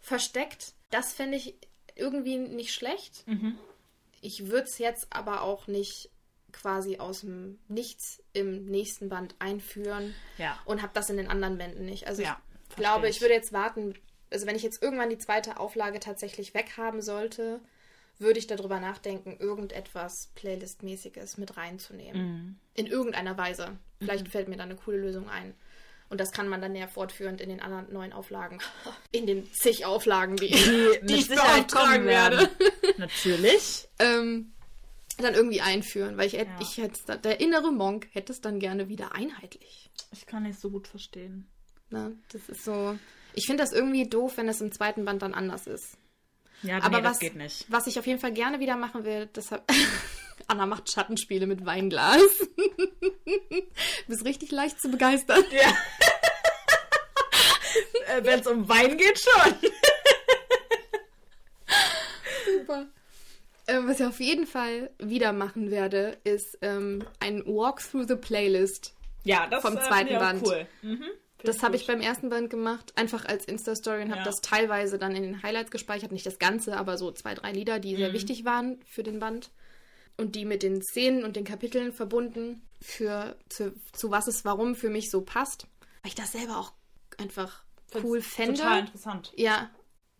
versteckt, 0.00 0.74
das 0.90 1.12
fände 1.12 1.36
ich 1.36 1.54
irgendwie 1.94 2.38
nicht 2.38 2.72
schlecht. 2.74 3.26
Mhm. 3.26 3.58
Ich 4.20 4.46
würde 4.48 4.64
es 4.66 4.78
jetzt 4.78 5.06
aber 5.10 5.42
auch 5.42 5.66
nicht 5.66 6.10
quasi 6.52 6.98
aus 6.98 7.20
dem 7.20 7.58
Nichts 7.68 8.22
im 8.32 8.66
nächsten 8.66 9.08
Band 9.08 9.34
einführen 9.38 10.14
Ja. 10.38 10.58
und 10.64 10.82
habe 10.82 10.92
das 10.94 11.10
in 11.10 11.16
den 11.16 11.28
anderen 11.28 11.58
Bänden 11.58 11.84
nicht. 11.84 12.06
Also 12.06 12.22
Ja, 12.22 12.40
ich 12.70 12.76
glaube, 12.76 13.08
ich. 13.08 13.16
ich 13.16 13.22
würde 13.22 13.34
jetzt 13.34 13.52
warten, 13.52 13.94
also 14.30 14.46
wenn 14.46 14.56
ich 14.56 14.62
jetzt 14.62 14.82
irgendwann 14.82 15.10
die 15.10 15.18
zweite 15.18 15.58
Auflage 15.58 16.00
tatsächlich 16.00 16.54
weghaben 16.54 17.02
sollte, 17.02 17.60
würde 18.18 18.38
ich 18.38 18.46
darüber 18.46 18.78
nachdenken, 18.78 19.36
irgendetwas 19.40 20.30
Playlist-mäßiges 20.36 21.38
mit 21.38 21.56
reinzunehmen. 21.56 22.22
Mhm. 22.22 22.56
In 22.74 22.86
irgendeiner 22.86 23.36
Weise. 23.36 23.76
Vielleicht 23.98 24.28
fällt 24.28 24.48
mir 24.48 24.56
da 24.56 24.62
eine 24.62 24.76
coole 24.76 24.98
Lösung 24.98 25.28
ein. 25.28 25.54
Und 26.10 26.20
das 26.20 26.32
kann 26.32 26.48
man 26.48 26.60
dann 26.60 26.76
ja 26.76 26.86
fortführend 26.86 27.40
in 27.40 27.48
den 27.48 27.60
anderen 27.60 27.92
neuen 27.92 28.12
Auflagen, 28.12 28.58
in 29.10 29.26
den 29.26 29.50
zig 29.52 29.84
Auflagen, 29.86 30.36
die, 30.36 30.48
die, 30.48 30.98
mit 31.02 31.10
ich 31.10 31.26
Sicherheit 31.26 31.68
beauftragen 31.68 32.06
werde, 32.06 32.50
Natürlich. 32.98 33.88
ähm, 33.98 34.52
dann 35.18 35.34
irgendwie 35.34 35.60
einführen. 35.60 36.16
Weil 36.16 36.26
ich, 36.26 36.34
Ja. 36.34 36.44
ich 36.60 36.76
hätte, 36.78 37.18
der 37.18 37.40
innere 37.40 37.72
Monk 37.72 38.08
hätte 38.12 38.32
es 38.32 38.40
dann 38.40 38.58
gerne 38.58 38.88
wieder 38.88 39.14
einheitlich. 39.14 39.90
Ich 40.12 40.26
kann 40.26 40.42
nicht 40.44 40.60
so 40.60 40.70
gut 40.70 40.86
verstehen. 40.88 41.46
Ne? 41.90 42.16
Das 42.32 42.48
ist 42.48 42.64
so. 42.64 42.98
Ich 43.34 43.46
finde 43.46 43.62
das 43.62 43.72
irgendwie 43.72 44.08
doof, 44.08 44.36
wenn 44.36 44.48
es 44.48 44.60
im 44.60 44.72
zweiten 44.72 45.04
Band 45.04 45.22
dann 45.22 45.34
anders 45.34 45.66
ist. 45.66 45.96
Ja, 46.64 46.78
Aber 46.82 46.98
nee, 46.98 47.04
was, 47.04 47.12
das 47.12 47.18
geht 47.20 47.36
nicht. 47.36 47.64
was 47.68 47.86
ich 47.86 47.98
auf 47.98 48.06
jeden 48.06 48.18
Fall 48.18 48.32
gerne 48.32 48.58
wieder 48.58 48.76
machen 48.76 49.04
will, 49.04 49.26
deshalb. 49.34 49.62
Anna 50.48 50.66
macht 50.66 50.90
Schattenspiele 50.90 51.46
mit 51.46 51.64
Weinglas. 51.64 52.20
du 52.56 53.62
bist 54.08 54.24
richtig 54.24 54.50
leicht 54.50 54.80
zu 54.80 54.90
begeistern. 54.90 55.44
Ja. 55.50 55.72
Wenn 58.22 58.40
es 58.40 58.46
um 58.46 58.68
Wein 58.68 58.96
geht, 58.98 59.18
schon. 59.18 59.54
Super. 62.58 62.86
Äh, 63.66 63.78
was 63.84 64.00
ich 64.00 64.06
auf 64.06 64.20
jeden 64.20 64.46
Fall 64.46 64.90
wieder 64.98 65.32
machen 65.32 65.70
werde, 65.70 66.18
ist 66.24 66.58
ähm, 66.62 67.04
ein 67.20 67.42
Walk 67.46 67.80
through 67.90 68.06
the 68.08 68.16
Playlist. 68.16 68.94
Ja, 69.24 69.46
das 69.46 69.62
Vom 69.62 69.76
äh, 69.76 69.80
zweiten 69.80 70.14
auch 70.16 70.20
Band. 70.20 70.42
cool. 70.46 70.66
Mhm. 70.82 71.04
Das 71.44 71.62
habe 71.62 71.76
ich 71.76 71.86
beim 71.86 72.00
ersten 72.00 72.28
Band 72.30 72.50
gemacht, 72.50 72.92
einfach 72.96 73.24
als 73.24 73.44
Insta-Story 73.44 74.02
und 74.02 74.10
habe 74.10 74.18
Ja. 74.20 74.24
das 74.24 74.36
teilweise 74.42 74.98
dann 74.98 75.14
in 75.14 75.22
den 75.22 75.42
Highlights 75.42 75.70
gespeichert. 75.70 76.10
Nicht 76.12 76.26
das 76.26 76.38
Ganze, 76.38 76.76
aber 76.76 76.96
so 76.98 77.10
zwei, 77.12 77.34
drei 77.34 77.52
Lieder, 77.52 77.78
die 77.78 77.96
sehr 77.96 78.08
Mhm. 78.10 78.14
wichtig 78.14 78.44
waren 78.44 78.80
für 78.86 79.02
den 79.02 79.18
Band. 79.18 79.50
Und 80.16 80.36
die 80.36 80.44
mit 80.44 80.62
den 80.62 80.80
Szenen 80.82 81.24
und 81.24 81.34
den 81.36 81.44
Kapiteln 81.44 81.92
verbunden, 81.92 82.62
für, 82.80 83.36
zu, 83.48 83.74
zu 83.92 84.10
was 84.10 84.28
es 84.28 84.44
warum 84.44 84.74
für 84.76 84.88
mich 84.90 85.10
so 85.10 85.22
passt. 85.22 85.66
Weil 86.02 86.10
ich 86.10 86.14
das 86.14 86.32
selber 86.32 86.58
auch 86.58 86.72
einfach 87.18 87.62
cool 88.02 88.20
fände. 88.22 88.54
Total 88.60 88.80
interessant. 88.80 89.32
Ja, 89.36 89.70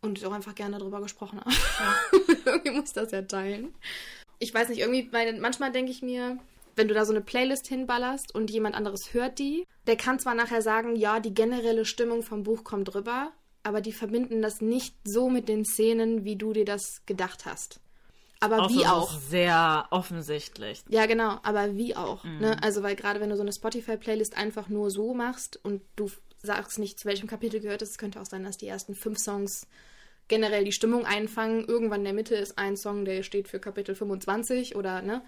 und 0.01 0.25
auch 0.25 0.33
einfach 0.33 0.55
gerne 0.55 0.79
darüber 0.79 1.01
gesprochen 1.01 1.41
habe. 1.41 1.51
Ja. 1.53 1.97
irgendwie 2.47 2.71
muss 2.73 2.93
das 2.93 3.11
ja 3.13 3.23
teilen. 3.23 3.75
Ich 4.41 4.53
weiß 4.53 4.69
nicht, 4.69 4.81
irgendwie, 4.81 5.13
weil 5.13 5.39
manchmal 5.41 5.71
denke 5.73 5.91
ich 5.93 6.03
mir, 6.03 6.39
wenn 6.77 6.89
du 6.89 6.95
da 6.95 7.05
so 7.05 7.13
eine 7.13 7.21
Playlist 7.21 7.67
hinballerst 7.67 8.35
und 8.35 8.51
jemand 8.51 8.75
anderes 8.75 9.13
hört 9.15 9.39
die, 9.39 9.67
der 9.87 9.97
kann 9.97 10.19
zwar 10.19 10.35
nachher 10.35 10.63
sagen, 10.63 10.97
ja, 10.97 11.21
die 11.21 11.35
generelle 11.35 11.85
Stimmung 11.85 12.23
vom 12.23 12.43
Buch 12.43 12.65
kommt 12.65 12.95
rüber, 12.95 13.33
aber 13.63 13.81
die 13.81 13.93
verbinden 13.93 14.43
das 14.43 14.61
nicht 14.61 14.95
so 15.05 15.29
mit 15.29 15.49
den 15.49 15.65
Szenen, 15.65 16.25
wie 16.25 16.37
du 16.37 16.53
dir 16.53 16.65
das 16.65 17.03
gedacht 17.07 17.47
hast. 17.47 17.81
Aber 18.41 18.65
Außer 18.65 18.75
wie 18.75 18.87
auch. 18.87 19.17
ist 19.17 19.31
sehr 19.31 19.87
offensichtlich. 19.91 20.83
Ja, 20.89 21.07
genau, 21.07 21.39
aber 21.43 21.77
wie 21.77 21.97
auch. 21.97 22.25
Ne? 22.25 22.63
Also, 22.63 22.83
weil 22.83 22.95
gerade 22.95 23.21
wenn 23.21 23.31
du 23.31 23.37
so 23.37 23.43
eine 23.43 23.53
Spotify-Playlist 23.53 24.37
einfach 24.37 24.69
nur 24.69 24.91
so 24.91 25.15
machst 25.15 25.59
und 25.63 25.81
du 25.97 26.11
sagst 26.43 26.79
nicht, 26.79 26.99
zu 26.99 27.09
welchem 27.09 27.27
Kapitel 27.27 27.61
gehört 27.61 27.81
es 27.81 27.97
könnte 27.97 28.21
auch 28.21 28.27
sein, 28.27 28.45
dass 28.45 28.59
die 28.59 28.69
ersten 28.69 28.95
fünf 28.95 29.19
Songs 29.19 29.67
generell 30.29 30.65
die 30.65 30.73
Stimmung 30.73 31.07
einfangen. 31.07 31.65
Irgendwann 31.65 32.01
in 32.01 32.05
der 32.05 32.13
Mitte 32.13 32.35
ist 32.35 32.59
ein 32.59 32.77
Song, 32.77 33.07
der 33.07 33.23
steht 33.23 33.49
für 33.49 33.61
Kapitel 33.61 33.95
25 33.95 34.77
oder, 34.77 35.01
ne? 35.01 35.23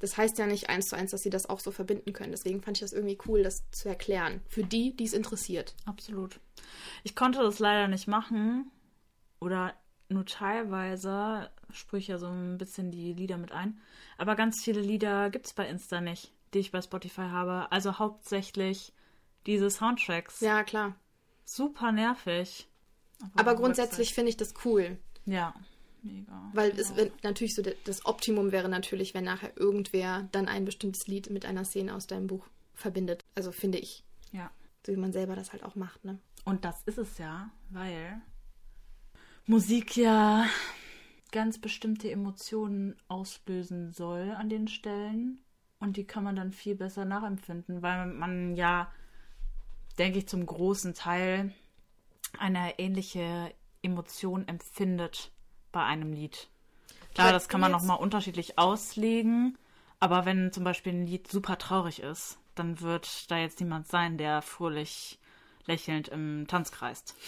Das 0.00 0.16
heißt 0.16 0.38
ja 0.38 0.46
nicht 0.46 0.68
eins 0.68 0.86
zu 0.86 0.96
eins, 0.96 1.10
dass 1.10 1.22
sie 1.22 1.30
das 1.30 1.48
auch 1.48 1.60
so 1.60 1.70
verbinden 1.70 2.12
können. 2.12 2.30
Deswegen 2.30 2.62
fand 2.62 2.76
ich 2.76 2.82
das 2.82 2.92
irgendwie 2.92 3.18
cool, 3.26 3.42
das 3.42 3.68
zu 3.70 3.88
erklären. 3.88 4.40
Für 4.48 4.62
die, 4.62 4.94
die 4.96 5.04
es 5.04 5.12
interessiert. 5.12 5.74
Absolut. 5.86 6.40
Ich 7.02 7.14
konnte 7.16 7.40
das 7.40 7.58
leider 7.58 7.88
nicht 7.88 8.06
machen. 8.06 8.70
Oder 9.40 9.74
nur 10.08 10.24
teilweise 10.24 11.50
sprühe 11.70 12.00
ich 12.00 12.08
ja 12.08 12.18
so 12.18 12.28
ein 12.28 12.58
bisschen 12.58 12.90
die 12.90 13.12
Lieder 13.12 13.36
mit 13.36 13.52
ein. 13.52 13.80
Aber 14.16 14.36
ganz 14.36 14.62
viele 14.62 14.80
Lieder 14.80 15.30
gibt 15.30 15.46
es 15.46 15.52
bei 15.52 15.68
Insta 15.68 16.00
nicht, 16.00 16.32
die 16.54 16.60
ich 16.60 16.70
bei 16.70 16.80
Spotify 16.80 17.22
habe. 17.22 17.70
Also 17.70 17.98
hauptsächlich 17.98 18.92
diese 19.46 19.70
Soundtracks. 19.70 20.40
Ja, 20.40 20.62
klar. 20.64 20.94
Super 21.44 21.92
nervig. 21.92 22.68
Aber 23.36 23.52
auf 23.52 23.58
grundsätzlich 23.58 24.14
finde 24.14 24.30
ich 24.30 24.36
das 24.36 24.54
cool. 24.64 24.98
Ja, 25.24 25.54
mega. 26.02 26.50
Weil 26.54 26.70
es 26.78 26.96
wenn, 26.96 27.10
natürlich 27.22 27.54
so 27.54 27.62
das 27.62 28.06
Optimum 28.06 28.52
wäre 28.52 28.68
natürlich, 28.68 29.14
wenn 29.14 29.24
nachher 29.24 29.56
irgendwer 29.56 30.28
dann 30.32 30.48
ein 30.48 30.64
bestimmtes 30.64 31.06
Lied 31.06 31.30
mit 31.30 31.44
einer 31.44 31.64
Szene 31.64 31.94
aus 31.94 32.06
deinem 32.06 32.26
Buch 32.26 32.46
verbindet. 32.74 33.24
Also 33.34 33.52
finde 33.52 33.78
ich. 33.78 34.04
Ja. 34.32 34.50
So 34.86 34.92
wie 34.92 34.96
man 34.96 35.12
selber 35.12 35.36
das 35.36 35.52
halt 35.52 35.64
auch 35.64 35.74
macht, 35.74 36.04
ne? 36.04 36.18
Und 36.44 36.64
das 36.64 36.82
ist 36.84 36.98
es 36.98 37.18
ja, 37.18 37.50
weil 37.70 38.20
Musik 39.46 39.96
ja 39.96 40.46
ganz 41.30 41.58
bestimmte 41.58 42.10
Emotionen 42.10 42.96
auslösen 43.08 43.92
soll 43.92 44.30
an 44.30 44.48
den 44.48 44.68
Stellen. 44.68 45.40
Und 45.80 45.96
die 45.96 46.04
kann 46.04 46.24
man 46.24 46.36
dann 46.36 46.52
viel 46.52 46.74
besser 46.74 47.04
nachempfinden, 47.04 47.82
weil 47.82 48.06
man 48.06 48.56
ja, 48.56 48.92
denke 49.98 50.18
ich, 50.18 50.28
zum 50.28 50.44
großen 50.44 50.94
Teil 50.94 51.52
eine 52.38 52.78
ähnliche 52.78 53.52
Emotion 53.82 54.46
empfindet 54.48 55.30
bei 55.72 55.84
einem 55.84 56.12
Lied. 56.12 56.48
Klar, 57.14 57.32
das 57.32 57.48
kann 57.48 57.60
man 57.60 57.72
nochmal 57.72 57.98
unterschiedlich 57.98 58.58
auslegen, 58.58 59.58
aber 59.98 60.24
wenn 60.24 60.52
zum 60.52 60.62
Beispiel 60.64 60.92
ein 60.92 61.06
Lied 61.06 61.28
super 61.28 61.58
traurig 61.58 62.00
ist, 62.00 62.38
dann 62.54 62.80
wird 62.80 63.30
da 63.30 63.38
jetzt 63.38 63.60
niemand 63.60 63.88
sein, 63.88 64.18
der 64.18 64.42
fröhlich 64.42 65.18
lächelnd 65.66 66.08
im 66.08 66.46
Tanz 66.46 66.70
kreist. 66.70 67.14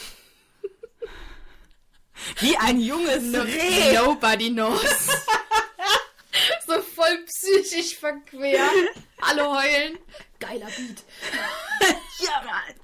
Wie 2.41 2.57
ein 2.57 2.81
junges 2.81 3.35
Reh. 3.35 3.95
Nobody 3.99 4.51
knows. 4.51 4.81
so 6.67 6.81
voll 6.83 7.25
psychisch 7.27 7.97
verquer. 7.97 8.69
Alle 9.21 9.51
heulen. 9.51 9.99
Geiler 10.39 10.67
Beat. 10.67 11.03
Ja, 12.21 12.43
Mann. 12.45 12.75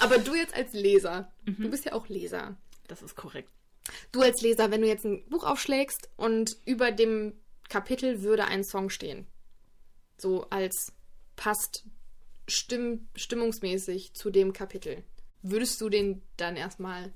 Aber 0.00 0.18
du 0.18 0.34
jetzt 0.34 0.54
als 0.54 0.72
Leser, 0.72 1.30
du 1.44 1.70
bist 1.70 1.84
ja 1.84 1.92
auch 1.92 2.08
Leser. 2.08 2.56
Das 2.86 3.02
ist 3.02 3.16
korrekt. 3.16 3.50
Du 4.12 4.22
als 4.22 4.40
Leser, 4.42 4.70
wenn 4.70 4.80
du 4.82 4.88
jetzt 4.88 5.04
ein 5.04 5.24
Buch 5.28 5.44
aufschlägst 5.44 6.10
und 6.16 6.56
über 6.64 6.92
dem 6.92 7.34
Kapitel 7.68 8.22
würde 8.22 8.44
ein 8.46 8.64
Song 8.64 8.90
stehen. 8.90 9.26
So 10.16 10.48
als 10.50 10.92
passt 11.36 11.84
stimm, 12.48 13.08
stimmungsmäßig 13.14 14.14
zu 14.14 14.30
dem 14.30 14.52
Kapitel. 14.52 15.04
Würdest 15.42 15.80
du 15.80 15.88
den 15.88 16.22
dann 16.36 16.56
erstmal 16.56 17.12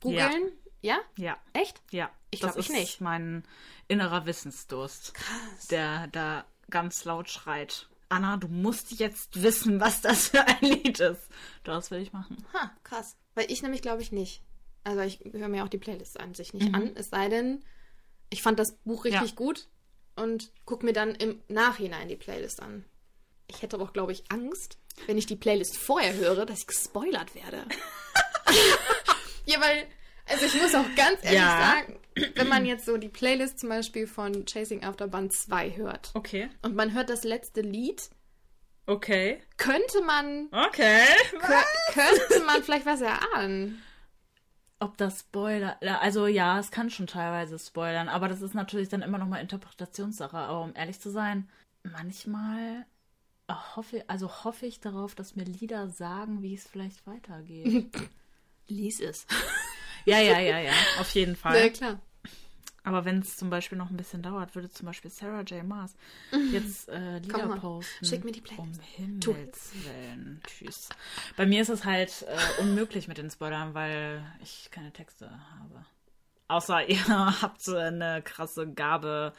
googeln? 0.00 0.52
Ja. 0.80 0.98
Ja, 1.16 1.36
Echt? 1.52 1.82
ja. 1.90 2.10
Ich 2.30 2.40
das 2.40 2.54
glaub, 2.54 2.64
ich 2.64 2.70
nicht. 2.70 3.00
mein 3.00 3.42
innerer 3.88 4.26
Wissensdurst, 4.26 5.14
Krass. 5.14 5.66
der 5.70 6.06
da 6.08 6.44
ganz 6.70 7.04
laut 7.04 7.28
schreit. 7.30 7.88
Anna, 8.10 8.36
du 8.36 8.48
musst 8.48 8.92
jetzt 8.92 9.42
wissen, 9.42 9.80
was 9.80 10.00
das 10.00 10.28
für 10.28 10.46
ein 10.46 10.60
Lied 10.60 11.00
ist. 11.00 11.28
Das 11.64 11.90
will 11.90 12.00
ich 12.00 12.12
machen. 12.12 12.44
Ha, 12.54 12.70
krass. 12.84 13.16
Weil 13.34 13.50
ich 13.50 13.62
nämlich 13.62 13.82
glaube 13.82 14.02
ich 14.02 14.12
nicht. 14.12 14.42
Also 14.88 15.02
ich 15.02 15.20
höre 15.32 15.48
mir 15.48 15.64
auch 15.64 15.68
die 15.68 15.76
Playlist 15.78 16.18
an 16.18 16.32
sich 16.34 16.54
Mhm. 16.54 16.58
nicht 16.60 16.74
an. 16.74 16.92
Es 16.94 17.10
sei 17.10 17.28
denn, 17.28 17.62
ich 18.30 18.40
fand 18.42 18.58
das 18.58 18.72
Buch 18.84 19.04
richtig 19.04 19.30
Ja. 19.30 19.36
gut 19.36 19.68
und 20.16 20.50
gucke 20.64 20.86
mir 20.86 20.94
dann 20.94 21.14
im 21.14 21.42
Nachhinein 21.48 22.08
die 22.08 22.16
Playlist 22.16 22.62
an. 22.62 22.84
Ich 23.48 23.60
hätte 23.60 23.76
aber 23.76 23.84
auch, 23.84 23.92
glaube 23.92 24.12
ich, 24.12 24.24
Angst, 24.30 24.78
wenn 25.06 25.18
ich 25.18 25.26
die 25.26 25.36
Playlist 25.36 25.76
vorher 25.76 26.14
höre, 26.14 26.46
dass 26.46 26.60
ich 26.60 26.66
gespoilert 26.66 27.34
werde. 27.34 27.64
ja, 29.46 29.60
weil, 29.60 29.86
also 30.26 30.46
ich 30.46 30.54
muss 30.60 30.74
auch 30.74 30.86
ganz 30.96 31.22
ehrlich 31.22 31.38
Ja. 31.40 31.74
sagen, 31.76 32.00
wenn 32.34 32.48
man 32.48 32.64
jetzt 32.66 32.84
so 32.86 32.96
die 32.96 33.08
Playlist 33.08 33.58
zum 33.60 33.68
Beispiel 33.68 34.06
von 34.06 34.44
Chasing 34.46 34.84
After 34.84 35.06
Band 35.08 35.32
2 35.32 35.76
hört 35.76 36.10
Okay. 36.14 36.48
und 36.62 36.74
man 36.74 36.94
hört 36.94 37.10
das 37.10 37.24
letzte 37.24 37.60
Lied, 37.60 38.10
Okay. 38.86 39.42
könnte 39.58 40.00
man, 40.02 40.48
Okay. 40.50 41.04
kö- 41.40 41.92
könnte 41.92 42.44
man 42.46 42.62
vielleicht 42.62 42.86
was 42.86 43.02
erahnen. 43.02 43.82
Ob 44.80 44.96
das 44.96 45.20
Spoiler. 45.20 45.76
ja, 45.82 45.98
Also 46.00 46.26
ja, 46.26 46.58
es 46.58 46.70
kann 46.70 46.90
schon 46.90 47.06
teilweise 47.08 47.58
spoilern, 47.58 48.08
aber 48.08 48.28
das 48.28 48.42
ist 48.42 48.54
natürlich 48.54 48.88
dann 48.88 49.02
immer 49.02 49.18
noch 49.18 49.26
mal 49.26 49.40
Interpretationssache. 49.40 50.36
Aber 50.36 50.62
um 50.62 50.74
ehrlich 50.76 51.00
zu 51.00 51.10
sein, 51.10 51.48
manchmal 51.82 52.86
hoffe, 53.50 54.04
also 54.08 54.44
hoffe 54.44 54.66
ich 54.66 54.80
darauf, 54.80 55.14
dass 55.14 55.36
mir 55.36 55.44
Lieder 55.44 55.88
sagen, 55.90 56.42
wie 56.42 56.54
es 56.54 56.66
vielleicht 56.68 57.06
weitergeht. 57.06 57.76
Lies 58.68 59.00
es. 59.00 59.26
ja, 60.04 60.20
ja, 60.20 60.38
ja, 60.40 60.58
ja, 60.60 60.88
auf 60.94 61.10
jeden 61.14 61.36
Ja, 61.48 61.68
Fall. 61.68 61.70
klar. 61.70 62.00
Aber 62.88 63.04
wenn 63.04 63.18
es 63.18 63.36
zum 63.36 63.50
Beispiel 63.50 63.76
noch 63.76 63.90
ein 63.90 63.98
bisschen 63.98 64.22
dauert, 64.22 64.54
würde 64.54 64.70
zum 64.70 64.86
Beispiel 64.86 65.10
Sarah 65.10 65.42
J. 65.42 65.62
Maas 65.62 65.94
jetzt 66.52 66.88
äh, 66.88 67.18
Lieder 67.18 67.40
Komm 67.40 67.60
posten. 67.60 68.06
schick 68.06 68.24
mir 68.24 68.32
die 68.32 68.40
Playlist. 68.40 68.80
Um 68.96 69.20
Tu. 69.20 69.34
Himmels 69.34 69.72
Willen. 69.84 70.40
Tschüss. 70.46 70.88
Bei 71.36 71.44
mir 71.44 71.60
ist 71.60 71.68
es 71.68 71.84
halt 71.84 72.24
äh, 72.26 72.62
unmöglich 72.62 73.06
mit 73.06 73.18
den 73.18 73.30
Spoilern, 73.30 73.74
weil 73.74 74.24
ich 74.42 74.70
keine 74.70 74.90
Texte 74.90 75.28
habe. 75.28 75.84
Außer 76.48 76.88
ihr 76.88 77.06
habt 77.42 77.60
so 77.60 77.76
eine 77.76 78.22
krasse 78.22 78.66
Gabe, 78.66 79.34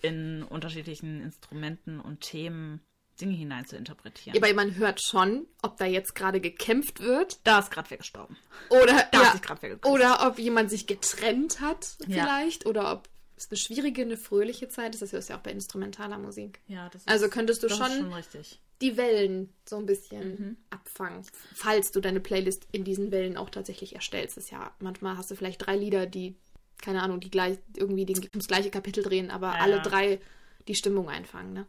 in 0.00 0.44
unterschiedlichen 0.44 1.20
Instrumenten 1.20 1.98
und 1.98 2.20
Themen 2.20 2.80
Dinge 3.20 3.34
hinein 3.34 3.64
zu 3.66 3.76
interpretieren. 3.76 4.36
Aber 4.36 4.52
man 4.54 4.74
hört 4.76 5.00
schon, 5.02 5.46
ob 5.62 5.76
da 5.76 5.84
jetzt 5.86 6.14
gerade 6.14 6.40
gekämpft 6.40 7.00
wird 7.00 7.38
da 7.44 7.58
ist 7.60 7.70
gerade 7.70 7.90
wer 7.90 7.98
gestorben. 7.98 8.36
oder, 8.70 9.06
Da 9.12 9.22
ja, 9.22 9.32
ist 9.32 9.86
oder 9.86 10.26
ob 10.26 10.38
jemand 10.38 10.70
sich 10.70 10.86
getrennt 10.86 11.60
hat 11.60 11.96
Ja. 12.06 12.22
vielleicht 12.24 12.66
oder 12.66 12.92
ob 12.92 13.08
es 13.36 13.48
eine 13.50 13.58
schwierige, 13.58 14.02
eine 14.02 14.16
fröhliche 14.16 14.68
Zeit 14.68 14.94
ist. 14.94 15.02
Das 15.02 15.12
ist 15.12 15.28
ja 15.28 15.36
auch 15.36 15.40
bei 15.42 15.50
instrumentaler 15.50 16.18
Musik. 16.18 16.60
Ja, 16.68 16.88
das 16.88 17.02
ist, 17.02 17.08
Also 17.08 17.28
könntest 17.28 17.62
du 17.62 17.68
schon, 17.68 17.90
schon 17.90 18.12
richtig. 18.12 18.60
die 18.80 18.96
Wellen 18.96 19.52
so 19.64 19.76
ein 19.76 19.86
bisschen 19.86 20.28
Mhm. 20.34 20.56
abfangen, 20.70 21.24
falls 21.54 21.90
du 21.90 22.00
deine 22.00 22.20
Playlist 22.20 22.66
in 22.72 22.84
diesen 22.84 23.10
Wellen 23.10 23.36
auch 23.36 23.50
tatsächlich 23.50 23.94
erstellst. 23.94 24.36
Das 24.36 24.44
ist 24.44 24.50
ja 24.50 24.72
manchmal 24.78 25.16
hast 25.16 25.30
du 25.30 25.34
vielleicht 25.36 25.66
drei 25.66 25.76
Lieder, 25.76 26.06
die 26.06 26.36
keine 26.82 27.02
Ahnung, 27.02 27.18
die 27.20 27.30
gleich 27.30 27.58
irgendwie 27.76 28.04
den, 28.04 28.18
ums 28.32 28.46
gleiche 28.46 28.70
Kapitel 28.70 29.02
drehen, 29.02 29.30
aber 29.30 29.48
Ja, 29.54 29.60
alle 29.60 29.76
ja. 29.76 29.82
drei 29.82 30.20
die 30.68 30.74
Stimmung 30.74 31.08
einfangen. 31.08 31.52
Ne? 31.54 31.66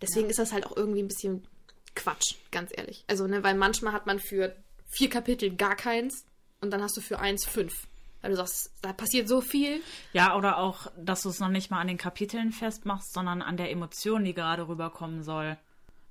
Deswegen 0.00 0.28
ist 0.28 0.38
das 0.38 0.52
halt 0.52 0.66
auch 0.66 0.76
irgendwie 0.76 1.02
ein 1.02 1.08
bisschen 1.08 1.46
Quatsch, 1.94 2.34
ganz 2.50 2.72
ehrlich. 2.74 3.04
Also, 3.06 3.26
ne, 3.26 3.42
weil 3.42 3.54
manchmal 3.54 3.92
hat 3.92 4.06
man 4.06 4.18
für 4.18 4.54
vier 4.86 5.08
Kapitel 5.08 5.54
gar 5.54 5.76
keins 5.76 6.26
und 6.60 6.70
dann 6.70 6.82
hast 6.82 6.96
du 6.96 7.00
für 7.00 7.18
eins 7.18 7.44
fünf. 7.44 7.72
Weil 8.20 8.30
du 8.30 8.36
sagst, 8.36 8.72
da 8.80 8.94
passiert 8.94 9.28
so 9.28 9.42
viel. 9.42 9.82
Ja, 10.14 10.34
oder 10.34 10.56
auch, 10.56 10.86
dass 10.96 11.22
du 11.22 11.28
es 11.28 11.40
noch 11.40 11.50
nicht 11.50 11.70
mal 11.70 11.80
an 11.80 11.88
den 11.88 11.98
Kapiteln 11.98 12.52
festmachst, 12.52 13.12
sondern 13.12 13.42
an 13.42 13.58
der 13.58 13.70
Emotion, 13.70 14.24
die 14.24 14.32
gerade 14.32 14.66
rüberkommen 14.66 15.22
soll. 15.22 15.58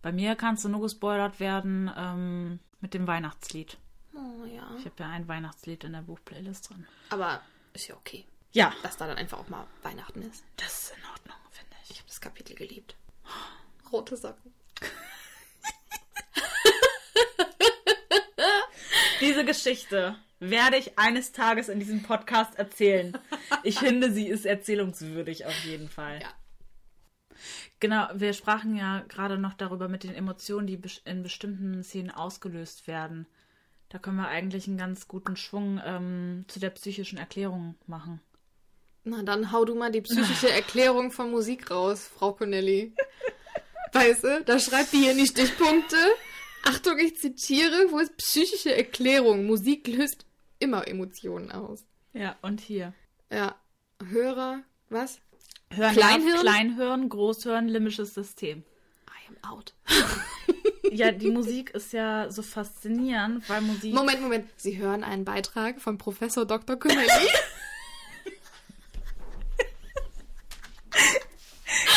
Bei 0.04 0.12
mir 0.12 0.36
kannst 0.36 0.63
du 0.63 0.69
nur 0.69 0.82
gespoilert 0.82 1.39
werden 1.39 1.89
ähm, 1.98 2.60
mit 2.82 2.93
dem 2.93 3.08
Weihnachtslied. 3.08 3.78
Oh 4.13 4.46
ja. 4.46 4.69
Ich 4.78 4.86
habe 4.86 4.96
ja 5.00 5.10
ein 5.10 5.28
Weihnachtslied 5.28 5.86
in 5.86 5.93
der 5.93 6.02
Buchplaylist 6.02 6.69
drin. 6.69 6.86
Aber 7.10 7.41
ist 7.74 7.88
ja 7.88 7.96
okay. 7.96 8.26
Ja. 8.52 8.72
Dass 8.84 8.98
da 8.98 9.08
dann 9.08 9.17
einfach 9.17 9.39
auch 9.39 9.50
mal 9.50 9.65
Weihnachten 9.82 10.22
ist. 10.22 10.43
Das 10.58 10.84
ist 10.84 10.93
in 10.96 11.04
Ordnung, 11.10 11.38
finde 11.50 11.76
ich. 11.84 11.91
Ich 11.91 11.98
habe 11.98 12.08
das 12.10 12.22
Kapitel 12.22 12.56
geliebt. 12.56 12.96
Rote 13.93 14.17
Socken. 14.17 14.53
Diese 19.21 19.45
Geschichte 19.45 20.15
werde 20.39 20.77
ich 20.77 20.97
eines 20.99 21.32
Tages 21.32 21.69
in 21.69 21.79
diesem 21.79 22.03
Podcast 22.03 22.58
erzählen. 22.58 23.17
Ich 23.63 23.79
finde, 23.79 24.12
sie 24.12 24.27
ist 24.27 24.45
erzählungswürdig 24.45 25.45
auf 25.45 25.58
jeden 25.63 25.88
Fall. 25.88 26.19
Ja. 26.21 26.27
Genau, 27.79 28.08
wir 28.13 28.34
sprachen 28.34 28.75
ja 28.75 29.03
gerade 29.08 29.38
noch 29.38 29.53
darüber 29.53 29.88
mit 29.88 30.03
den 30.03 30.15
Emotionen, 30.15 30.67
die 30.67 30.82
in 31.06 31.23
bestimmten 31.23 31.84
Szenen 31.84 32.12
ausgelöst 32.12 32.88
werden. 32.88 33.27
Da 33.89 33.99
können 33.99 34.17
wir 34.17 34.27
eigentlich 34.27 34.67
einen 34.67 34.77
ganz 34.77 35.08
guten 35.08 35.36
Schwung 35.36 35.79
ähm, 35.86 36.45
zu 36.47 36.60
der 36.60 36.71
psychischen 36.71 37.17
Erklärung 37.17 37.75
machen. 37.86 38.19
Na, 39.03 39.21
dann 39.21 39.51
hau 39.51 39.65
du 39.65 39.75
mal 39.75 39.91
die 39.91 40.01
psychische 40.01 40.49
Erklärung 40.51 41.12
von 41.12 41.29
Musik 41.29 41.69
raus, 41.69 42.10
Frau 42.13 42.34
Connelly. 42.34 42.93
Weißt 43.93 44.23
du, 44.23 44.43
da 44.43 44.60
schreibt 44.60 44.91
die 44.93 44.97
hier 44.97 45.12
in 45.12 45.17
die 45.17 45.27
Stichpunkte. 45.27 45.95
Achtung, 46.63 46.97
ich 46.99 47.17
zitiere, 47.17 47.88
wo 47.91 47.99
ist 47.99 48.17
psychische 48.17 48.75
Erklärung? 48.75 49.45
Musik 49.45 49.88
löst 49.88 50.25
immer 50.60 50.88
Emotionen 50.88 51.51
aus. 51.51 51.86
Ja, 52.13 52.36
und 52.41 52.62
hier. 52.62 52.93
Ja. 53.32 53.56
Hörer, 54.10 54.63
was? 54.89 55.19
Hören 55.69 55.93
Kleinhirn? 55.93 56.39
Kleinhirn, 56.39 57.10
Großhirn, 57.10 57.67
limbisches 57.67 58.13
System. 58.13 58.63
I 59.08 59.29
am 59.29 59.51
out. 59.51 59.73
Ja, 60.91 61.12
die 61.12 61.32
Musik 61.32 61.71
ist 61.71 61.91
ja 61.91 62.29
so 62.29 62.43
faszinierend, 62.43 63.49
weil 63.49 63.62
Musik. 63.62 63.95
Moment, 63.95 64.21
Moment. 64.21 64.47
Sie 64.58 64.77
hören 64.77 65.03
einen 65.03 65.25
Beitrag 65.25 65.82
von 65.82 65.97
Professor 65.97 66.45
Dr. 66.45 66.77
Connelly. 66.77 67.08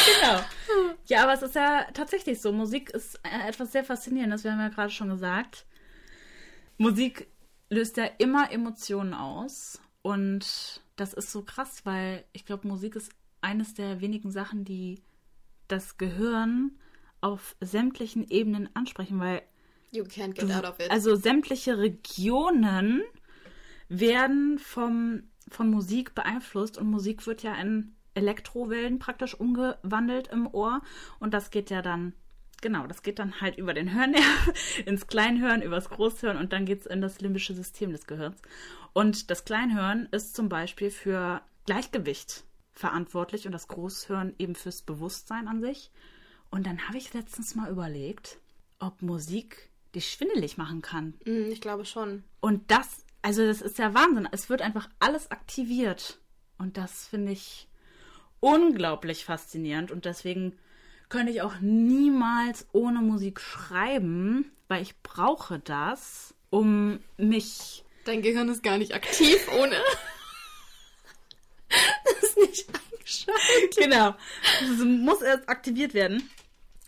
Genau. 0.07 0.41
Ja, 1.07 1.23
aber 1.23 1.35
es 1.35 1.43
ist 1.43 1.55
ja 1.55 1.87
tatsächlich 1.95 2.41
so. 2.41 2.53
Musik 2.53 2.91
ist 2.91 3.21
äh, 3.23 3.49
etwas 3.49 3.73
sehr 3.73 3.85
Faszinierendes, 3.85 4.45
wir 4.45 4.53
haben 4.53 4.61
ja 4.61 4.69
gerade 4.69 4.91
schon 4.91 5.09
gesagt. 5.09 5.67
Musik 6.79 7.29
löst 7.71 7.97
ja 7.97 8.05
immer 8.19 8.51
Emotionen 8.53 9.15
aus. 9.15 9.81
Und 10.03 10.83
das 10.97 11.15
ist 11.15 11.33
so 11.33 11.43
krass, 11.43 11.85
weil 11.85 12.25
ich 12.33 12.45
glaube, 12.45 12.69
Musik 12.69 12.97
ist 12.97 13.11
eines 13.41 13.75
der 13.75 14.01
wenigen 14.01 14.31
Sachen, 14.31 14.65
die 14.65 15.03
das 15.69 15.99
Gehirn 15.99 16.79
auf 17.21 17.57
sämtlichen 17.61 18.29
Ebenen 18.29 18.69
ansprechen, 18.75 19.19
weil 19.19 19.43
You 19.91 20.05
can't 20.05 20.35
get 20.35 20.51
out 20.53 20.65
of 20.65 20.79
it. 20.79 20.91
also 20.91 21.17
sämtliche 21.17 21.79
Regionen 21.79 23.03
werden 23.89 24.59
vom, 24.59 25.25
von 25.49 25.71
Musik 25.71 26.15
beeinflusst 26.15 26.79
und 26.79 26.89
Musik 26.89 27.27
wird 27.27 27.43
ja 27.43 27.55
in 27.55 27.96
Elektrowellen 28.17 28.99
praktisch 28.99 29.35
umgewandelt 29.35 30.29
im 30.29 30.47
Ohr 30.53 30.81
und 31.19 31.35
das 31.35 31.51
geht 31.51 31.71
ja 31.71 31.83
dann, 31.83 32.15
genau, 32.63 32.87
das 32.87 33.03
geht 33.03 33.19
dann 33.19 33.41
halt 33.41 33.59
über 33.59 33.75
den 33.75 33.95
Hörnerv 33.95 34.53
ins 34.87 35.07
Kleinhirn, 35.07 35.63
übers 35.63 35.91
Großhirn 35.91 36.37
und 36.37 36.53
dann 36.53 36.65
geht 36.65 36.81
es 36.81 36.87
in 36.87 37.01
das 37.01 37.21
limbische 37.21 37.55
System 37.55 37.93
des 37.93 38.07
Gehirns. 38.07 38.41
Und 38.93 39.31
das 39.31 39.45
Kleinhirn 39.45 40.09
ist 40.11 40.35
zum 40.35 40.49
Beispiel 40.49 40.91
für 40.91 41.43
Gleichgewicht 41.67 42.45
verantwortlich 42.73 43.47
und 43.47 43.53
das 43.53 43.69
Großhirn 43.69 44.35
eben 44.39 44.55
fürs 44.55 44.83
Bewusstsein 44.83 45.49
an 45.49 45.61
sich. 45.61 45.91
Und 46.51 46.67
dann 46.67 46.89
habe 46.89 46.99
ich 46.99 47.13
letztens 47.13 47.55
mal 47.55 47.71
überlegt, 47.71 48.39
ob 48.79 49.03
Musik 49.03 49.71
dich 49.95 50.11
schwindelig 50.11 50.57
machen 50.57 50.83
kann. 50.83 51.15
Hm, 51.25 51.51
ich 51.51 51.61
glaube 51.61 51.85
schon. 51.85 52.25
Und 52.41 52.71
das, 52.71 53.05
also 53.23 53.45
das 53.45 53.63
ist 53.63 53.79
ja 53.79 53.95
Wahnsinn. 53.95 54.29
Es 54.31 54.49
wird 54.49 54.63
einfach 54.63 54.89
alles 55.01 55.31
aktiviert. 55.31 56.21
Und 56.59 56.77
das 56.77 57.07
finde 57.09 57.33
ich 57.33 57.69
unglaublich 58.41 59.25
faszinierend. 59.25 59.91
Und 59.91 60.05
deswegen 60.05 60.57
könnte 61.09 61.33
ich 61.33 61.43
auch 61.43 61.61
niemals 61.61 62.67
ohne 62.73 63.01
Musik 63.01 63.41
schreiben, 63.41 64.51
weil 64.69 64.83
ich 64.83 65.01
brauche 65.03 65.59
das, 65.61 66.35
um 66.51 67.01
mich. 67.17 67.85
Dein 68.05 68.23
Gehirn 68.23 68.49
ist 68.49 68.63
gar 68.63 68.79
nicht 68.79 68.95
aktiv 68.95 69.49
ohne. 69.61 69.77
das 72.05 72.23
ist 72.23 72.37
nicht 72.39 72.69
eingeschaltet. 72.69 73.77
Genau. 73.77 74.15
Es 74.63 74.85
muss 74.85 75.23
erst 75.23 75.49
aktiviert 75.49 75.95
werden. 75.95 76.29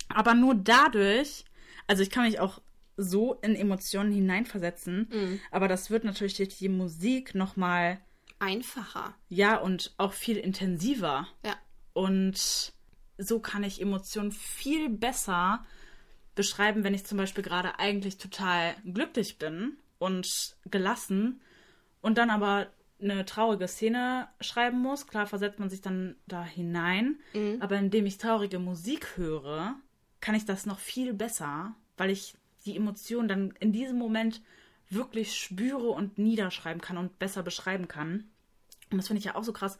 Aber 0.09 0.35
nur 0.35 0.55
dadurch, 0.55 1.45
also 1.87 2.03
ich 2.03 2.11
kann 2.11 2.25
mich 2.25 2.41
auch 2.41 2.61
so 2.97 3.35
in 3.35 3.55
Emotionen 3.55 4.11
hineinversetzen, 4.13 5.41
aber 5.53 5.69
das 5.69 5.91
wird 5.91 6.03
natürlich 6.05 6.37
durch 6.37 6.59
die 6.59 6.69
Musik 6.69 7.35
nochmal, 7.35 8.01
Einfacher. 8.39 9.15
ja, 9.29 9.57
und 9.57 9.95
auch 9.99 10.13
viel 10.13 10.37
intensiver. 10.37 11.27
Ja. 11.45 11.57
Und 11.93 12.73
so 13.19 13.41
kann 13.41 13.65
ich 13.65 13.81
Emotionen 13.81 14.33
viel 14.33 14.89
besser 14.89 15.65
beschreiben, 16.35 16.85
wenn 16.85 16.95
ich 16.95 17.05
zum 17.05 17.19
Beispiel 17.19 17.43
gerade 17.43 17.79
eigentlich 17.81 18.17
total 18.17 18.77
glücklich 18.85 19.39
bin 19.39 19.77
und 19.99 20.57
gelassen 20.71 21.41
und 22.01 22.17
dann 22.17 22.31
aber 22.31 22.69
eine 23.01 23.25
traurige 23.25 23.67
Szene 23.67 24.29
schreiben 24.41 24.79
muss. 24.79 25.07
Klar 25.07 25.27
versetzt 25.27 25.59
man 25.59 25.69
sich 25.71 25.81
dann 25.81 26.17
da 26.27 26.45
hinein, 26.45 27.19
aber 27.61 27.77
indem 27.77 28.07
ich 28.07 28.19
traurige 28.19 28.59
Musik 28.59 29.17
höre, 29.17 29.77
kann 30.21 30.35
ich 30.35 30.45
das 30.45 30.67
noch 30.67 30.79
viel 30.79 31.13
besser, 31.13 31.75
weil 31.97 32.11
ich 32.11 32.35
die 32.65 32.77
Emotionen 32.77 33.29
dann 33.29 33.51
in 33.61 33.73
diesem 33.73 33.99
Moment 33.99 34.43
wirklich 34.91 35.37
spüre 35.37 35.89
und 35.89 36.19
niederschreiben 36.19 36.81
kann 36.81 36.97
und 36.97 37.19
besser 37.19 37.43
beschreiben 37.43 37.89
kann. 37.89 38.31
Und 38.91 38.99
das 38.99 39.09
finde 39.09 39.19
ich 39.19 39.25
ja 39.25 39.35
auch 39.35 39.45
so 39.45 39.53
krass, 39.53 39.79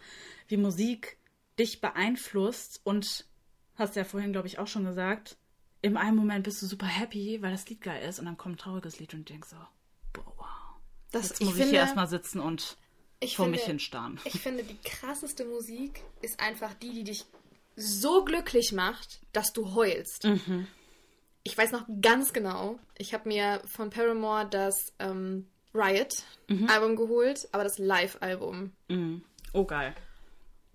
wie 0.49 0.57
Musik 0.57 1.19
dich 1.59 1.81
beeinflusst 1.81 2.81
und 2.85 3.27
hast 3.77 3.97
ja 3.97 4.05
vorhin, 4.05 4.33
glaube 4.33 4.49
ich, 4.49 4.59
auch 4.59 4.67
schon 4.67 4.85
gesagt, 4.85 5.37
im 5.81 5.97
einen 5.97 6.17
Moment 6.17 6.45
bist 6.45 6.61
du 6.61 6.67
super 6.67 6.87
happy, 6.87 7.41
weil 7.41 7.53
das 7.53 7.69
Lied 7.69 7.81
geil 7.81 8.07
ist 8.09 8.19
und 8.19 8.27
dann 8.27 8.37
kommt 8.37 8.57
ein 8.57 8.59
trauriges 8.59 8.99
Lied 8.99 9.15
und 9.15 9.29
denkst 9.29 9.49
so, 9.49 9.57
boah, 10.13 10.33
wow. 10.37 10.47
Das, 11.11 11.31
Jetzt 11.31 11.41
ich 11.41 11.47
muss 11.47 11.55
ich, 11.55 11.61
finde, 11.63 11.71
hier 11.71 11.81
erstmal 11.81 12.09
sitzen 12.09 12.41
und 12.41 12.77
ich 13.21 13.37
vor 13.37 13.47
finde, 13.47 13.59
mich 13.59 13.67
hinstarren. 13.67 14.21
Ich 14.25 14.41
finde, 14.41 14.63
die 14.65 14.77
krasseste 14.79 15.45
Musik 15.45 16.03
ist 16.21 16.41
einfach 16.41 16.75
die, 16.75 16.93
die 16.93 17.05
dich 17.05 17.25
so 17.77 18.25
glücklich 18.25 18.73
macht, 18.73 19.21
dass 19.33 19.53
du 19.53 19.75
heulst. 19.75 20.25
Mhm. 20.25 20.67
Ich 21.45 21.57
weiß 21.57 21.73
noch 21.73 21.87
ganz 22.03 22.33
genau, 22.33 22.79
ich 22.97 23.15
habe 23.15 23.29
mir 23.29 23.63
von 23.65 23.91
Paramore 23.91 24.47
das 24.51 24.93
ähm, 24.99 25.47
Riot-Album 25.75 26.97
geholt, 26.97 27.49
aber 27.53 27.65
das 27.65 27.79
Live-Album. 27.79 28.73
Mhm. 28.89 29.23
Oh, 29.53 29.65
geil. 29.65 29.95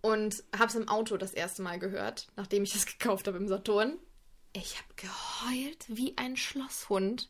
Und 0.02 0.44
habe 0.56 0.68
es 0.68 0.76
im 0.76 0.90
Auto 0.90 1.18
das 1.18 1.34
erste 1.34 1.62
Mal 1.62 1.80
gehört, 1.80 2.28
nachdem 2.36 2.64
ich 2.64 2.74
das 2.74 2.86
gekauft 2.98 3.28
habe 3.28 3.38
im 3.38 3.48
Saturn. 3.48 3.98
Ich 4.54 4.78
habe 4.78 4.88
geheult 4.96 5.86
wie 5.88 6.16
ein 6.18 6.38
Schlosshund. 6.38 7.30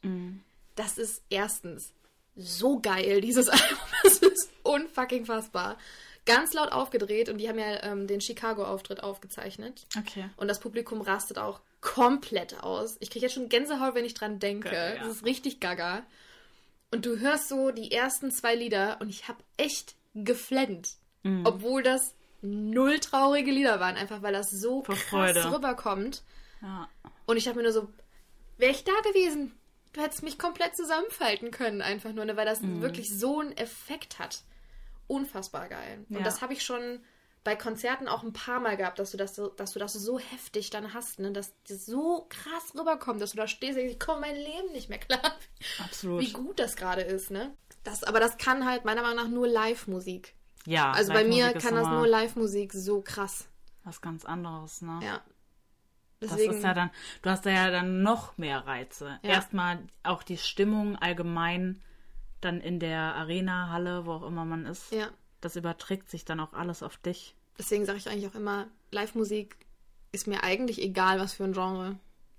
Das 0.76 0.98
ist 0.98 1.24
erstens 1.30 1.94
so 2.36 2.80
geil, 2.80 3.22
dieses 3.22 3.48
Album. 3.50 3.78
Das 4.04 4.18
ist 4.18 4.50
unfucking 4.64 5.26
fassbar. 5.26 5.78
Ganz 6.26 6.54
laut 6.54 6.72
aufgedreht 6.72 7.30
und 7.30 7.38
die 7.38 7.50
haben 7.50 7.60
ja 7.60 7.84
ähm, 7.84 8.08
den 8.08 8.22
Chicago-Auftritt 8.22 9.04
aufgezeichnet. 9.04 9.86
Okay. 9.98 10.30
Und 10.38 10.48
das 10.48 10.60
Publikum 10.60 11.02
rastet 11.02 11.38
auch 11.38 11.62
komplett 11.84 12.64
aus. 12.64 12.96
Ich 13.02 13.10
kriege 13.10 13.26
jetzt 13.26 13.34
schon 13.36 13.50
Gänsehaut, 13.50 13.94
wenn 13.94 14.06
ich 14.06 14.14
dran 14.14 14.40
denke. 14.40 14.70
Geil, 14.70 14.96
ja. 14.98 15.04
Das 15.04 15.18
ist 15.18 15.26
richtig 15.26 15.60
gaga. 15.60 16.04
Und 16.92 17.06
du 17.06 17.20
hörst 17.20 17.50
so 17.50 17.72
die 17.72 17.92
ersten 17.92 18.32
zwei 18.32 18.56
Lieder 18.56 18.98
und 19.02 19.10
ich 19.10 19.28
habe 19.28 19.44
echt 19.58 19.96
geflennt. 20.16 20.96
Mhm. 21.24 21.46
Obwohl 21.46 21.84
das 21.84 22.16
null 22.42 23.00
traurige 23.00 23.52
Lieder 23.52 23.80
waren, 23.80 23.96
einfach 23.98 24.22
weil 24.22 24.34
das 24.34 24.50
so 24.50 24.84
Vor 24.84 24.96
krass 24.96 25.04
Freude. 25.10 25.54
rüberkommt. 25.54 26.24
Ja. 26.62 26.88
Und 27.26 27.38
ich 27.38 27.48
habe 27.48 27.58
mir 27.58 27.64
nur 27.64 27.72
so, 27.74 27.90
wäre 28.58 28.72
ich 28.72 28.84
da 28.86 28.94
gewesen, 29.10 29.54
du 29.94 30.02
hättest 30.02 30.24
mich 30.24 30.40
komplett 30.40 30.76
zusammenfalten 30.78 31.52
können, 31.52 31.82
einfach 31.82 32.14
nur, 32.14 32.26
ne, 32.26 32.38
weil 32.38 32.46
das 32.46 32.62
Mhm. 32.62 32.82
wirklich 32.82 33.10
so 33.10 33.40
einen 33.40 33.56
Effekt 33.58 34.20
hat. 34.20 34.44
Unfassbar 35.08 35.68
geil. 35.68 36.06
Und 36.10 36.18
Ja. 36.18 36.24
das 36.24 36.42
habe 36.42 36.54
ich 36.54 36.64
schon 36.64 37.02
bei 37.44 37.56
Konzerten 37.56 38.08
auch 38.08 38.24
ein 38.24 38.34
paar 38.34 38.60
Mal 38.60 38.78
gehabt, 38.78 39.00
dass 39.00 39.12
du 39.12 39.18
das 39.18 39.36
so, 39.36 39.50
dass 39.50 39.74
du 39.74 39.80
das 39.80 39.94
so 39.94 40.18
heftig 40.20 40.70
dann 40.70 40.94
hast, 40.94 41.20
ne, 41.20 41.32
dass 41.32 41.54
das 41.68 41.86
so 41.86 42.26
krass 42.30 42.74
rüberkommt, 42.78 43.22
dass 43.22 43.32
du 43.32 43.38
da 43.38 43.48
stehst 43.48 43.74
und 43.74 43.80
denkst, 43.80 43.94
ich 43.94 44.00
komme 44.00 44.22
mein 44.22 44.36
Leben 44.36 44.72
nicht 44.72 44.90
mehr 44.90 45.00
klar. 45.00 45.22
Absolut. 45.84 46.22
Wie 46.22 46.32
gut 46.32 46.60
das 46.60 46.76
gerade 46.76 47.02
ist, 47.02 47.32
ne? 47.32 47.56
Das, 47.84 48.04
aber 48.04 48.20
das 48.20 48.38
kann 48.38 48.66
halt 48.66 48.86
meiner 48.86 49.02
Meinung 49.02 49.18
nach 49.18 49.28
nur 49.28 49.48
Live-Musik. 49.48 50.36
Ja. 50.66 50.92
Also 50.92 51.12
bei 51.12 51.26
mir 51.26 51.52
kann 51.54 51.76
das 51.76 51.88
nur 51.88 52.08
Live-Musik 52.08 52.72
so 52.72 53.02
krass. 53.02 53.50
Was 53.84 54.00
ganz 54.00 54.24
anderes, 54.24 54.82
ne? 54.82 55.00
Ja. 55.04 55.22
Das 56.22 56.32
Deswegen, 56.32 56.54
ist 56.54 56.64
ja 56.64 56.74
dann, 56.74 56.90
du 57.22 57.30
hast 57.30 57.46
da 57.46 57.50
ja 57.50 57.70
dann 57.70 58.02
noch 58.02 58.38
mehr 58.38 58.66
Reize. 58.66 59.20
Ja. 59.24 59.32
Erstmal 59.32 59.80
auch 60.04 60.24
die 60.24 60.38
Stimmung 60.38 60.96
allgemein 60.96 61.82
dann 62.40 62.62
in 62.62 62.80
der 62.80 63.16
Arena, 63.16 63.70
Halle, 63.70 64.06
wo 64.06 64.14
auch 64.14 64.24
immer 64.24 64.46
man 64.46 64.66
ist. 64.66 64.94
ja. 64.94 65.10
Das 65.42 65.58
überträgt 65.58 66.10
sich 66.10 66.24
dann 66.24 66.40
auch 66.40 66.54
alles 66.54 66.84
auf 66.84 66.96
dich. 66.96 67.36
Deswegen 67.58 67.86
sage 67.86 67.98
ich 67.98 68.10
eigentlich 68.10 68.28
auch 68.28 68.36
immer, 68.36 68.68
Live-Musik 68.92 69.56
ist 70.12 70.28
mir 70.28 70.44
eigentlich 70.44 70.82
egal, 70.82 71.20
was 71.20 71.34
für 71.34 71.44
ein 71.44 71.54
Genre. 71.54 71.98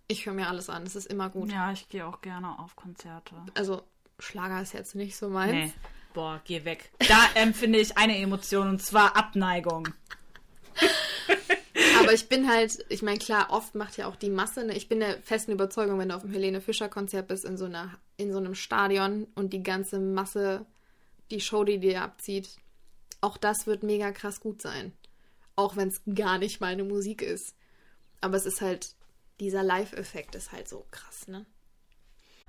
Ich 0.08 0.26
höre 0.26 0.34
mir 0.34 0.48
alles 0.48 0.68
an, 0.68 0.84
es 0.84 0.96
ist 0.96 1.06
immer 1.06 1.30
gut. 1.30 1.50
Ja, 1.50 1.72
ich 1.72 1.88
gehe 1.88 2.06
auch 2.06 2.20
gerne 2.20 2.58
auf 2.58 2.76
Konzerte. 2.76 3.34
Also 3.54 3.82
Schlager 4.18 4.60
ist 4.60 4.72
jetzt 4.72 4.94
nicht 4.94 5.16
so 5.16 5.28
meins. 5.28 5.52
Nee. 5.52 5.72
boah, 6.12 6.40
geh 6.44 6.64
weg. 6.64 6.90
Da 7.08 7.28
empfinde 7.34 7.78
ich 7.78 7.96
eine 7.96 8.18
Emotion 8.18 8.68
und 8.68 8.82
zwar 8.82 9.16
Abneigung. 9.16 9.88
Aber 11.98 12.12
ich 12.12 12.28
bin 12.28 12.48
halt, 12.48 12.84
ich 12.88 13.02
meine, 13.02 13.18
klar, 13.18 13.48
oft 13.50 13.74
macht 13.74 13.96
ja 13.96 14.06
auch 14.06 14.16
die 14.16 14.30
Masse, 14.30 14.64
ne? 14.64 14.76
Ich 14.76 14.88
bin 14.88 15.00
der 15.00 15.22
festen 15.22 15.52
Überzeugung, 15.52 15.98
wenn 15.98 16.10
du 16.10 16.16
auf 16.16 16.22
dem 16.22 16.32
Helene 16.32 16.60
Fischer 16.60 16.88
Konzert 16.88 17.28
bist, 17.28 17.44
in 17.44 17.56
so, 17.56 17.64
einer, 17.64 17.90
in 18.16 18.32
so 18.32 18.38
einem 18.38 18.54
Stadion 18.54 19.26
und 19.34 19.52
die 19.52 19.62
ganze 19.62 19.98
Masse, 19.98 20.66
die 21.30 21.40
Show, 21.40 21.64
die 21.64 21.78
dir 21.78 22.02
abzieht, 22.02 22.50
auch 23.20 23.36
das 23.36 23.66
wird 23.66 23.82
mega 23.82 24.12
krass 24.12 24.40
gut 24.40 24.60
sein. 24.60 24.92
Auch 25.56 25.76
wenn 25.76 25.88
es 25.88 26.02
gar 26.14 26.38
nicht 26.38 26.60
meine 26.60 26.84
Musik 26.84 27.22
ist. 27.22 27.54
Aber 28.20 28.36
es 28.36 28.46
ist 28.46 28.60
halt, 28.60 28.94
dieser 29.40 29.62
Live-Effekt 29.62 30.34
ist 30.34 30.52
halt 30.52 30.68
so 30.68 30.86
krass, 30.90 31.28
ne? 31.28 31.46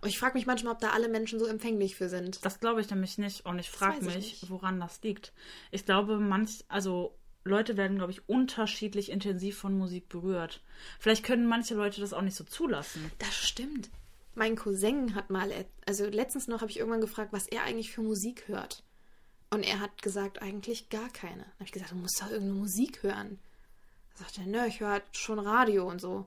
Und 0.01 0.09
ich 0.09 0.19
frage 0.19 0.37
mich 0.37 0.45
manchmal, 0.45 0.73
ob 0.73 0.79
da 0.79 0.91
alle 0.91 1.07
Menschen 1.07 1.39
so 1.39 1.45
empfänglich 1.45 1.95
für 1.95 2.09
sind. 2.09 2.45
Das 2.45 2.59
glaube 2.59 2.81
ich 2.81 2.89
nämlich 2.89 3.17
nicht. 3.17 3.45
Und 3.45 3.57
ich 3.59 3.71
frage 3.71 4.03
mich, 4.03 4.15
nicht. 4.15 4.49
woran 4.49 4.79
das 4.79 5.01
liegt. 5.01 5.33
Ich 5.71 5.85
glaube, 5.85 6.19
manch, 6.19 6.63
also 6.67 7.17
Leute 7.43 7.77
werden, 7.77 7.97
glaube 7.97 8.11
ich, 8.11 8.27
unterschiedlich 8.27 9.09
intensiv 9.09 9.57
von 9.57 9.77
Musik 9.77 10.09
berührt. 10.09 10.61
Vielleicht 10.99 11.23
können 11.23 11.47
manche 11.47 11.75
Leute 11.75 12.01
das 12.01 12.13
auch 12.13 12.21
nicht 12.21 12.35
so 12.35 12.43
zulassen. 12.43 13.11
Das 13.19 13.33
stimmt. 13.35 13.89
Mein 14.33 14.55
Cousin 14.55 15.15
hat 15.15 15.29
mal, 15.29 15.49
also 15.87 16.05
letztens 16.05 16.47
noch 16.47 16.61
habe 16.61 16.69
ich 16.69 16.77
irgendwann 16.77 17.01
gefragt, 17.01 17.31
was 17.31 17.47
er 17.47 17.63
eigentlich 17.63 17.91
für 17.91 18.01
Musik 18.01 18.47
hört. 18.47 18.83
Und 19.49 19.63
er 19.63 19.79
hat 19.79 20.01
gesagt, 20.01 20.41
eigentlich 20.41 20.89
gar 20.89 21.09
keine. 21.09 21.43
Dann 21.43 21.53
habe 21.53 21.63
ich 21.65 21.71
gesagt, 21.71 21.91
du 21.91 21.95
musst 21.95 22.21
doch 22.21 22.29
irgendeine 22.29 22.59
Musik 22.59 23.03
hören. 23.03 23.39
Da 24.13 24.23
sagt 24.23 24.37
er, 24.39 24.45
nö, 24.45 24.65
ich 24.65 24.79
höre 24.79 24.89
halt 24.89 25.03
schon 25.11 25.39
Radio 25.39 25.87
und 25.89 26.01
so. 26.01 26.25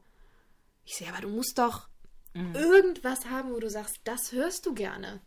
Ich 0.85 0.97
sehe, 0.97 1.09
aber 1.09 1.21
du 1.23 1.29
musst 1.29 1.59
doch 1.59 1.89
irgendwas 2.35 3.27
haben, 3.27 3.53
wo 3.53 3.59
du 3.59 3.69
sagst, 3.69 4.01
das 4.05 4.33
hörst 4.33 4.65
du 4.65 4.75
gerne. 4.75 5.21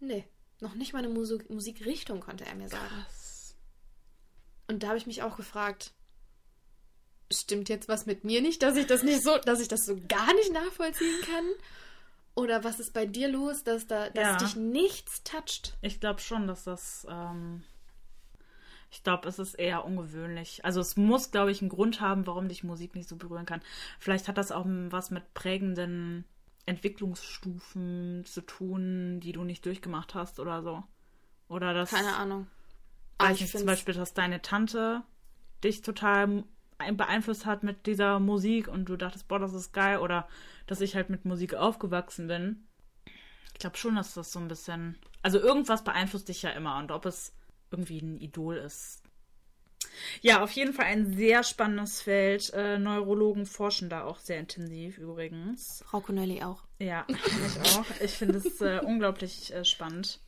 Nee, 0.00 0.24
noch 0.60 0.74
nicht 0.74 0.92
mal 0.92 1.00
eine 1.00 1.08
Musik 1.08 1.50
Musikrichtung 1.50 2.20
konnte 2.20 2.46
er 2.46 2.54
mir 2.54 2.68
sagen. 2.68 3.06
Und 4.66 4.82
da 4.82 4.88
habe 4.88 4.98
ich 4.98 5.06
mich 5.06 5.22
auch 5.22 5.36
gefragt, 5.36 5.92
stimmt 7.30 7.68
jetzt 7.68 7.88
was 7.88 8.06
mit 8.06 8.24
mir 8.24 8.40
nicht, 8.40 8.62
dass 8.62 8.76
ich 8.76 8.86
das 8.86 9.02
nicht 9.02 9.22
so, 9.22 9.38
dass 9.38 9.60
ich 9.60 9.68
das 9.68 9.84
so 9.84 9.98
gar 10.08 10.32
nicht 10.34 10.52
nachvollziehen 10.52 11.20
kann? 11.22 11.44
Oder 12.38 12.62
was 12.62 12.78
ist 12.78 12.92
bei 12.94 13.04
dir 13.04 13.28
los, 13.28 13.64
dass 13.64 13.88
da, 13.88 14.10
dass 14.10 14.22
Ja. 14.24 14.36
dich 14.36 14.54
nichts 14.54 15.24
toucht? 15.24 15.76
Ich 15.80 15.98
glaube 15.98 16.20
schon, 16.20 16.46
dass 16.46 16.62
das. 16.62 17.04
Ähm, 17.10 17.64
ich 18.92 19.02
glaube, 19.02 19.28
es 19.28 19.40
ist 19.40 19.54
eher 19.54 19.84
ungewöhnlich. 19.84 20.64
Also 20.64 20.80
es 20.80 20.96
muss, 20.96 21.32
glaube 21.32 21.50
ich, 21.50 21.60
einen 21.60 21.68
Grund 21.68 22.00
haben, 22.00 22.28
warum 22.28 22.48
dich 22.48 22.62
Musik 22.62 22.94
nicht 22.94 23.08
so 23.08 23.16
berühren 23.16 23.44
kann. 23.44 23.60
Vielleicht 23.98 24.28
hat 24.28 24.38
das 24.38 24.52
auch 24.52 24.64
was 24.66 25.10
mit 25.10 25.34
prägenden 25.34 26.24
Entwicklungsstufen 26.64 28.24
zu 28.24 28.40
tun, 28.42 29.18
die 29.20 29.32
du 29.32 29.42
nicht 29.42 29.66
durchgemacht 29.66 30.14
hast 30.14 30.38
oder 30.38 30.62
so. 30.62 30.84
Oder 31.48 31.74
das. 31.74 31.90
Keine 31.90 32.14
Ahnung. 32.14 32.46
weiß 33.18 33.34
ich 33.34 33.40
nicht, 33.42 33.58
zum 33.58 33.66
Beispiel, 33.66 33.94
dass 33.94 34.14
deine 34.14 34.42
Tante 34.42 35.02
dich 35.64 35.82
total 35.82 36.44
beeinflusst 36.78 37.46
hat 37.46 37.62
mit 37.62 37.86
dieser 37.86 38.20
Musik 38.20 38.68
und 38.68 38.86
du 38.88 38.96
dachtest, 38.96 39.28
boah, 39.28 39.38
das 39.38 39.54
ist 39.54 39.72
geil. 39.72 39.98
Oder 39.98 40.28
dass 40.66 40.80
ich 40.80 40.94
halt 40.94 41.10
mit 41.10 41.24
Musik 41.24 41.54
aufgewachsen 41.54 42.28
bin. 42.28 42.66
Ich 43.52 43.58
glaube 43.60 43.76
schon, 43.76 43.96
dass 43.96 44.14
das 44.14 44.32
so 44.32 44.38
ein 44.38 44.48
bisschen. 44.48 44.98
Also 45.22 45.38
irgendwas 45.40 45.82
beeinflusst 45.82 46.28
dich 46.28 46.42
ja 46.42 46.50
immer 46.50 46.78
und 46.78 46.92
ob 46.92 47.06
es 47.06 47.34
irgendwie 47.70 48.00
ein 48.00 48.20
Idol 48.20 48.56
ist. 48.56 49.02
Ja, 50.20 50.42
auf 50.42 50.52
jeden 50.52 50.72
Fall 50.72 50.86
ein 50.86 51.16
sehr 51.16 51.42
spannendes 51.42 52.02
Feld. 52.02 52.52
Äh, 52.52 52.78
Neurologen 52.78 53.46
forschen 53.46 53.88
da 53.88 54.04
auch 54.04 54.18
sehr 54.18 54.38
intensiv 54.38 54.98
übrigens. 54.98 55.82
Frau 55.86 56.00
Connelly 56.00 56.42
auch. 56.42 56.62
Ja, 56.78 57.04
ich 57.08 57.76
auch. 57.76 57.84
Ich 58.00 58.12
finde 58.12 58.38
es 58.38 58.60
äh, 58.60 58.80
unglaublich 58.84 59.52
äh, 59.52 59.64
spannend. 59.64 60.20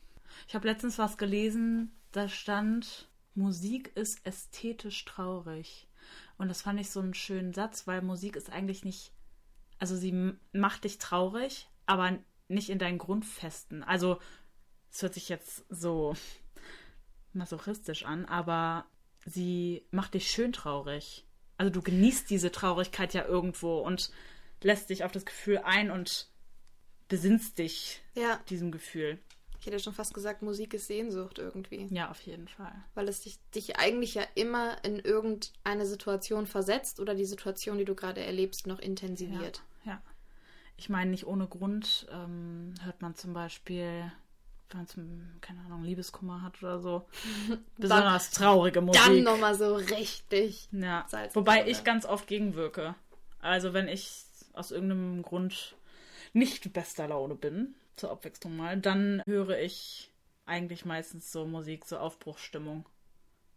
Ich 0.47 0.55
habe 0.55 0.67
letztens 0.67 0.97
was 0.97 1.17
gelesen, 1.17 1.91
da 2.11 2.27
stand, 2.27 3.07
Musik 3.35 3.91
ist 3.95 4.25
ästhetisch 4.25 5.05
traurig. 5.05 5.87
Und 6.37 6.49
das 6.49 6.61
fand 6.61 6.79
ich 6.79 6.89
so 6.89 6.99
einen 6.99 7.13
schönen 7.13 7.53
Satz, 7.53 7.87
weil 7.87 8.01
Musik 8.01 8.35
ist 8.35 8.51
eigentlich 8.51 8.83
nicht, 8.83 9.11
also 9.79 9.95
sie 9.95 10.33
macht 10.53 10.83
dich 10.83 10.97
traurig, 10.97 11.67
aber 11.85 12.17
nicht 12.47 12.69
in 12.69 12.79
deinen 12.79 12.97
Grundfesten. 12.97 13.83
Also 13.83 14.19
es 14.91 15.01
hört 15.01 15.13
sich 15.13 15.29
jetzt 15.29 15.65
so 15.69 16.15
masochistisch 17.33 18.05
an, 18.05 18.25
aber 18.25 18.85
sie 19.25 19.85
macht 19.91 20.13
dich 20.13 20.29
schön 20.29 20.51
traurig. 20.53 21.25
Also 21.57 21.71
du 21.71 21.81
genießt 21.81 22.29
diese 22.29 22.51
Traurigkeit 22.51 23.13
ja 23.13 23.25
irgendwo 23.25 23.79
und 23.79 24.11
lässt 24.63 24.89
dich 24.89 25.03
auf 25.03 25.11
das 25.11 25.25
Gefühl 25.25 25.59
ein 25.59 25.91
und 25.91 26.29
besinnst 27.07 27.57
dich 27.57 28.01
Ja, 28.15 28.37
diesem 28.49 28.71
Gefühl. 28.71 29.19
Ich 29.61 29.67
hätte 29.67 29.77
schon 29.77 29.93
fast 29.93 30.15
gesagt, 30.15 30.41
Musik 30.41 30.73
ist 30.73 30.87
Sehnsucht 30.87 31.37
irgendwie. 31.37 31.87
Ja, 31.91 32.09
auf 32.09 32.19
jeden 32.21 32.47
Fall. 32.47 32.73
Weil 32.95 33.07
es 33.07 33.21
dich, 33.21 33.37
dich 33.53 33.77
eigentlich 33.77 34.15
ja 34.15 34.23
immer 34.33 34.83
in 34.83 34.97
irgendeine 34.97 35.85
Situation 35.85 36.47
versetzt 36.47 36.99
oder 36.99 37.13
die 37.13 37.25
Situation, 37.25 37.77
die 37.77 37.85
du 37.85 37.93
gerade 37.93 38.21
erlebst, 38.21 38.65
noch 38.65 38.79
intensiviert. 38.79 39.61
Ja. 39.85 39.91
ja. 39.93 40.01
Ich 40.77 40.89
meine, 40.89 41.11
nicht 41.11 41.27
ohne 41.27 41.45
Grund 41.45 42.07
ähm, 42.11 42.73
hört 42.83 43.03
man 43.03 43.13
zum 43.13 43.33
Beispiel, 43.33 44.11
wenn 44.71 44.79
man 44.79 44.87
zum, 44.87 45.29
keine 45.41 45.61
Ahnung, 45.61 45.83
Liebeskummer 45.83 46.41
hat 46.41 46.63
oder 46.63 46.79
so, 46.79 47.07
besonders 47.77 48.31
traurige 48.31 48.81
Musik. 48.81 48.99
Dann 49.05 49.21
nochmal 49.21 49.53
so 49.53 49.75
richtig. 49.75 50.69
Ja, 50.71 51.05
Salz 51.07 51.35
wobei 51.35 51.67
ich 51.67 51.83
ganz 51.83 52.07
oft 52.07 52.25
gegenwirke. 52.25 52.95
Also 53.41 53.73
wenn 53.73 53.87
ich 53.87 54.23
aus 54.53 54.71
irgendeinem 54.71 55.21
Grund 55.21 55.75
nicht 56.33 56.73
bester 56.73 57.07
Laune 57.07 57.35
bin, 57.35 57.75
zur 57.95 58.11
Abwechslung 58.11 58.55
mal, 58.55 58.79
dann 58.79 59.21
höre 59.25 59.59
ich 59.59 60.11
eigentlich 60.45 60.85
meistens 60.85 61.31
so 61.31 61.45
Musik, 61.45 61.85
so 61.85 61.97
Aufbruchsstimmung. 61.97 62.87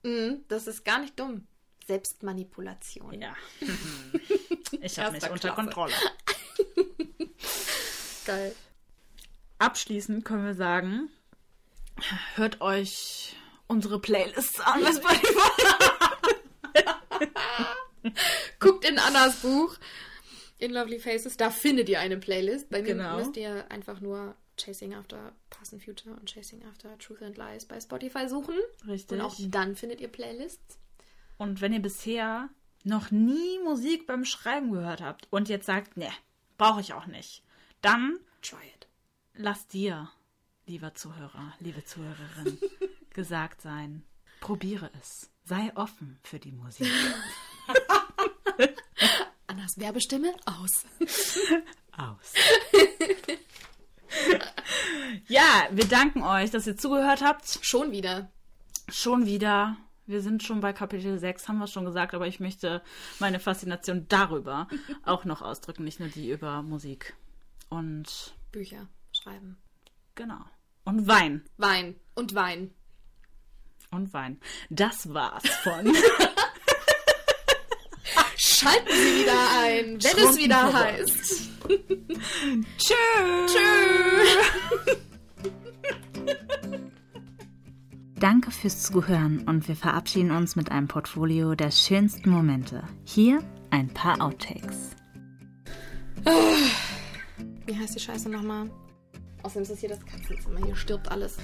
Mhm, 0.02 0.44
das 0.48 0.66
ist 0.66 0.84
gar 0.84 1.00
nicht 1.00 1.18
dumm. 1.18 1.46
Selbstmanipulation. 1.86 3.20
Ja. 3.20 3.34
ich 4.80 4.98
habe 4.98 5.12
mich 5.12 5.28
unter. 5.28 5.52
Kontrolle. 5.52 5.92
Geil. 8.24 8.54
Abschließend 9.58 10.24
können 10.24 10.46
wir 10.46 10.54
sagen, 10.54 11.10
hört 12.34 12.60
euch 12.60 13.36
unsere 13.66 14.00
Playlists 14.00 14.60
an 14.60 14.82
bei 14.82 14.92
Spotify. 14.92 15.50
Guckt 18.58 18.84
in 18.84 18.98
Annas 18.98 19.36
Buch 19.36 19.76
in 20.58 20.72
Lovely 20.72 20.98
Faces. 20.98 21.36
Da 21.36 21.50
findet 21.50 21.88
ihr 21.88 22.00
eine 22.00 22.16
Playlist. 22.16 22.70
Bei 22.70 22.80
mir 22.82 22.88
Genau. 22.94 23.16
müsst 23.18 23.36
ihr 23.36 23.70
einfach 23.70 24.00
nur 24.00 24.34
Chasing 24.56 24.94
After 24.94 25.32
Past 25.50 25.72
and 25.74 25.82
Future 25.84 26.14
und 26.14 26.30
Chasing 26.32 26.64
After 26.64 26.96
Truth 26.98 27.22
and 27.22 27.36
Lies 27.36 27.64
bei 27.66 27.80
Spotify 27.80 28.28
suchen. 28.28 28.54
Richtig. 28.86 29.18
Und 29.18 29.24
auch 29.24 29.34
dann 29.48 29.74
findet 29.74 30.00
ihr 30.00 30.08
Playlists. 30.08 30.78
Und 31.38 31.60
wenn 31.60 31.72
ihr 31.72 31.82
bisher 31.82 32.48
noch 32.84 33.10
nie 33.10 33.58
Musik 33.64 34.06
beim 34.06 34.24
Schreiben 34.24 34.70
gehört 34.70 35.00
habt 35.00 35.26
und 35.30 35.48
jetzt 35.48 35.66
sagt, 35.66 35.96
ne, 35.96 36.10
brauche 36.58 36.80
ich 36.80 36.92
auch 36.92 37.06
nicht, 37.06 37.42
dann 37.80 38.18
Try 38.42 38.56
it. 38.76 38.86
lass 39.34 39.66
dir, 39.66 40.10
lieber 40.66 40.94
Zuhörer, 40.94 41.54
liebe 41.60 41.82
Zuhörerin, 41.84 42.58
gesagt 43.10 43.60
sein, 43.62 44.04
probiere 44.40 44.90
es. 45.00 45.30
Sei 45.44 45.72
offen 45.74 46.18
für 46.22 46.38
die 46.38 46.52
Musik. 46.52 46.86
Annas 49.64 49.78
Werbestimme 49.78 50.30
aus. 50.44 50.84
Aus. 51.96 52.34
ja, 55.26 55.68
wir 55.70 55.86
danken 55.86 56.22
euch, 56.22 56.50
dass 56.50 56.66
ihr 56.66 56.76
zugehört 56.76 57.22
habt. 57.22 57.60
Schon 57.62 57.90
wieder. 57.90 58.30
Schon 58.90 59.24
wieder. 59.24 59.78
Wir 60.04 60.20
sind 60.20 60.42
schon 60.42 60.60
bei 60.60 60.74
Kapitel 60.74 61.18
6, 61.18 61.48
haben 61.48 61.58
wir 61.58 61.66
schon 61.66 61.86
gesagt, 61.86 62.12
aber 62.12 62.26
ich 62.26 62.40
möchte 62.40 62.82
meine 63.20 63.40
Faszination 63.40 64.06
darüber 64.08 64.68
auch 65.02 65.24
noch 65.24 65.40
ausdrücken, 65.40 65.84
nicht 65.84 65.98
nur 65.98 66.10
die 66.10 66.30
über 66.30 66.60
Musik. 66.60 67.14
Und 67.70 68.34
Bücher 68.52 68.88
schreiben. 69.12 69.56
genau. 70.14 70.44
Und 70.84 71.06
Wein. 71.06 71.48
Wein 71.56 71.94
und 72.14 72.34
Wein. 72.34 72.74
Und 73.90 74.12
Wein. 74.12 74.40
Das 74.68 75.14
war's 75.14 75.48
von 75.62 75.86
Schalten 78.64 78.88
Sie 78.92 79.20
wieder 79.20 79.32
ein, 79.62 80.02
wenn 80.02 80.24
es 80.26 80.38
wieder 80.38 80.72
heißt. 80.72 81.50
Tschüss. 82.78 83.56
Danke 88.18 88.50
fürs 88.50 88.82
Zuhören 88.82 89.46
und 89.46 89.68
wir 89.68 89.76
verabschieden 89.76 90.30
uns 90.30 90.56
mit 90.56 90.70
einem 90.70 90.88
Portfolio 90.88 91.54
der 91.54 91.70
schönsten 91.70 92.30
Momente. 92.30 92.82
Hier 93.04 93.44
ein 93.68 93.88
paar 93.88 94.18
Outtakes. 94.22 94.92
Wie 97.66 97.78
heißt 97.78 97.96
die 97.96 98.00
Scheiße 98.00 98.30
nochmal? 98.30 98.70
Außerdem 99.42 99.62
ist 99.64 99.72
das 99.72 99.80
hier 99.80 99.90
das 99.90 100.06
Katzenzimmer. 100.06 100.64
Hier 100.64 100.74
stirbt 100.74 101.10
alles. 101.10 101.36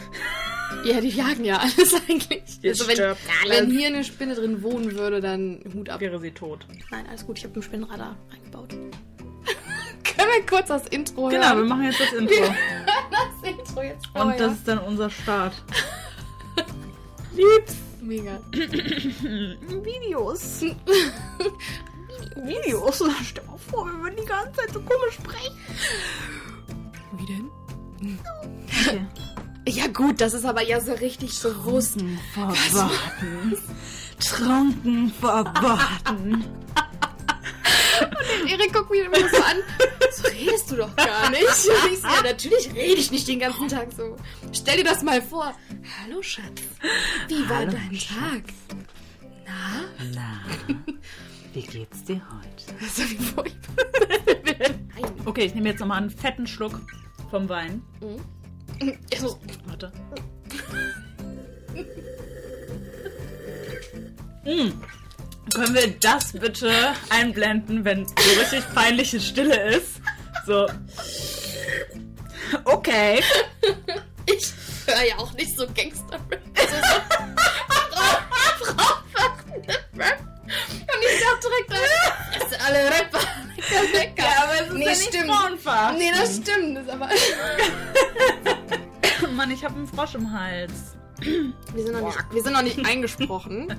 Ja, 0.84 1.00
die 1.00 1.08
jagen 1.08 1.44
ja 1.44 1.58
alles 1.58 1.94
eigentlich. 2.08 2.42
Hier 2.60 2.70
Also 2.70 2.86
wenn, 2.86 2.94
stirbt 2.96 3.20
alles. 3.44 3.58
wenn 3.60 3.70
hier 3.70 3.88
eine 3.88 4.04
Spinne 4.04 4.34
drin 4.34 4.62
wohnen 4.62 4.92
würde, 4.96 5.20
dann 5.20 5.60
Hut 5.74 5.88
ab. 5.88 6.00
Wäre 6.00 6.18
sie 6.20 6.30
tot. 6.30 6.66
Nein, 6.90 7.06
alles 7.08 7.26
gut. 7.26 7.38
Ich 7.38 7.44
habe 7.44 7.58
ein 7.58 7.62
Spinnenradar 7.62 8.16
eingebaut. 8.32 8.70
Können 8.70 10.28
wir 10.36 10.46
kurz 10.46 10.68
das 10.68 10.86
Intro 10.88 11.28
Genau, 11.28 11.56
wir 11.56 11.64
machen 11.64 11.84
jetzt 11.84 12.00
das 12.00 12.12
Intro. 12.12 12.54
Das 13.10 13.50
Intro 13.50 13.82
jetzt 13.82 14.06
vor. 14.06 14.22
Und 14.26 14.38
das 14.40 14.52
ist 14.54 14.68
dann 14.68 14.78
unser 14.78 15.10
Start. 15.10 15.54
Liebs. 17.34 17.74
Mega. 18.00 18.40
Videos. 18.52 20.62
Videos. 22.36 23.02
Stell 23.24 23.44
mal 23.44 23.58
vor, 23.58 23.86
wir 23.86 24.02
würden 24.02 24.16
die 24.20 24.26
ganze 24.26 24.52
Zeit 24.52 24.72
so 24.72 24.80
komisch 24.80 25.14
sprechen. 25.14 25.54
Wie 27.12 27.26
denn? 27.26 27.50
Okay. 28.64 29.06
Ja 29.68 29.86
gut, 29.88 30.20
das 30.20 30.34
ist 30.34 30.44
aber 30.44 30.62
ja 30.62 30.80
so 30.80 30.92
richtig 30.92 31.38
bewusst. 31.40 31.98
Verwarten. 32.34 33.56
Trunken 34.18 35.12
verwarten. 35.20 36.44
Erik 38.48 38.72
guckt 38.72 38.90
mich 38.90 39.00
immer 39.04 39.16
so 39.16 39.36
an. 39.36 39.56
So 40.12 40.28
redest 40.28 40.70
du 40.70 40.76
doch 40.76 40.96
gar 40.96 41.30
nicht. 41.30 41.42
Und 41.44 41.92
ich 41.92 42.00
so, 42.00 42.08
ja, 42.08 42.22
natürlich 42.22 42.72
rede 42.74 43.00
ich 43.00 43.10
nicht 43.10 43.28
den 43.28 43.38
ganzen 43.38 43.68
Tag 43.68 43.88
so. 43.96 44.16
Stell 44.52 44.78
dir 44.78 44.84
das 44.84 45.02
mal 45.02 45.22
vor. 45.22 45.54
Hallo 46.02 46.22
Schatz. 46.22 46.62
Wie 47.28 47.48
war 47.48 47.58
Hallo, 47.58 47.72
dein 47.72 47.94
Schatz. 47.94 48.18
Tag? 48.18 48.42
Na? 49.46 49.84
Na, 50.14 50.40
wie 51.52 51.62
geht's 51.62 52.04
dir 52.04 52.20
heute? 52.30 52.80
Das 52.80 52.98
ist 52.98 53.10
wie 53.10 53.24
furchtbar. 53.24 53.84
Nein. 54.44 55.12
Okay, 55.24 55.44
ich 55.44 55.54
nehme 55.54 55.68
jetzt 55.68 55.80
nochmal 55.80 55.98
einen 55.98 56.10
fetten 56.10 56.46
Schluck 56.46 56.80
vom 57.30 57.48
Wein. 57.48 57.82
Also, 59.12 59.38
Warte. 59.66 59.92
Mm. 64.44 64.72
Können 65.54 65.74
wir 65.74 65.88
das 66.00 66.32
bitte 66.32 66.72
einblenden, 67.10 67.84
wenn 67.84 68.06
so 68.06 68.40
richtig 68.40 68.62
peinliche 68.74 69.20
Stille 69.20 69.74
ist? 69.74 70.00
So. 70.46 70.66
Okay. 72.64 73.22
ich 74.26 74.52
höre 74.86 75.04
ja 75.04 75.18
auch 75.18 75.32
nicht 75.34 75.56
so 75.56 75.66
Gangster-Rap. 75.66 76.40
Also 76.56 76.76
so 78.58 78.64
Frau-Rap. 78.64 80.20
Und 80.20 81.02
ich 81.02 81.20
dachte 81.20 81.48
direkt, 81.48 81.70
das 82.38 82.50
sind 82.50 82.66
alle 82.66 82.84
Rapper. 82.86 83.20
Lecker, 83.70 83.98
lecker. 83.98 84.22
Ja, 84.22 84.42
aber 84.44 84.54
es 84.54 84.66
ist 84.68 84.72
nee, 84.72 84.84
ja 84.84 84.90
nicht 84.90 85.02
stimmt. 85.02 85.30
frauenverachtend. 85.30 85.98
Nee, 85.98 86.12
das 86.12 86.36
stimmt. 86.36 86.76
Das 86.76 86.84
ist 86.84 86.90
aber 86.90 87.08
Mann, 89.40 89.50
ich 89.52 89.64
habe 89.64 89.74
einen 89.74 89.86
Frosch 89.86 90.14
im 90.16 90.30
Hals. 90.30 90.96
wir, 91.18 91.82
sind 91.82 91.92
noch 91.92 92.02
nicht, 92.02 92.18
wir 92.30 92.42
sind 92.42 92.52
noch 92.52 92.62
nicht 92.62 92.84
eingesprochen. 92.84 93.74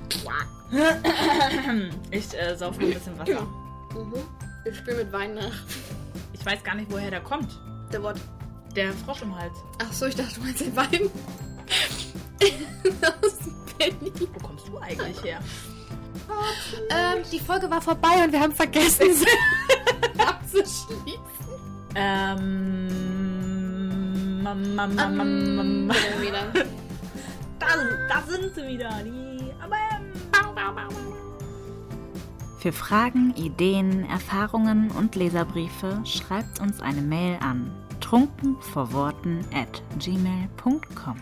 Ich 2.10 2.34
äh, 2.34 2.56
sauf 2.56 2.78
noch 2.78 2.86
ein 2.86 2.94
bisschen 2.94 3.18
Wasser. 3.18 3.42
Mhm. 3.42 4.14
Wir 4.64 4.74
spielen 4.74 4.96
mit 4.96 5.12
Wein 5.12 5.34
nach. 5.34 5.52
Ich 6.32 6.44
weiß 6.44 6.64
gar 6.64 6.74
nicht, 6.74 6.90
woher 6.90 7.10
der 7.10 7.20
kommt. 7.20 7.60
Der 7.92 8.02
Wort. 8.02 8.18
Der 8.74 8.92
Frosch 8.94 9.20
im 9.20 9.36
Hals. 9.36 9.52
Ach 9.80 9.92
so, 9.92 10.06
ich 10.06 10.16
dachte, 10.16 10.34
du 10.36 10.40
meinst 10.40 10.60
den 10.62 10.74
Wein. 10.74 11.10
Aus 13.22 13.38
Berlin. 13.76 14.28
Wo 14.32 14.48
kommst 14.48 14.66
du 14.66 14.78
eigentlich 14.78 15.22
her? 15.22 15.40
Ähm, 16.90 17.22
die 17.30 17.38
Folge 17.38 17.70
war 17.70 17.82
vorbei 17.82 18.24
und 18.24 18.32
wir 18.32 18.40
haben 18.40 18.54
vergessen, 18.54 19.06
sie 19.14 19.26
abzuschließen. 20.18 21.20
Ähm. 21.94 23.11
Da, 27.58 27.66
da 28.08 28.22
sind 28.28 28.54
sie 28.54 28.66
wieder. 28.66 28.90
Die. 29.04 29.32
Für 32.62 32.70
Fragen, 32.70 33.34
Ideen, 33.34 34.08
Erfahrungen 34.08 34.92
und 34.92 35.16
Leserbriefe 35.16 36.00
schreibt 36.04 36.60
uns 36.60 36.80
eine 36.80 37.02
Mail 37.02 37.36
an 37.40 37.72
trunkenvorworten 38.00 39.40
at 39.52 39.82
gmail.com. 39.98 41.16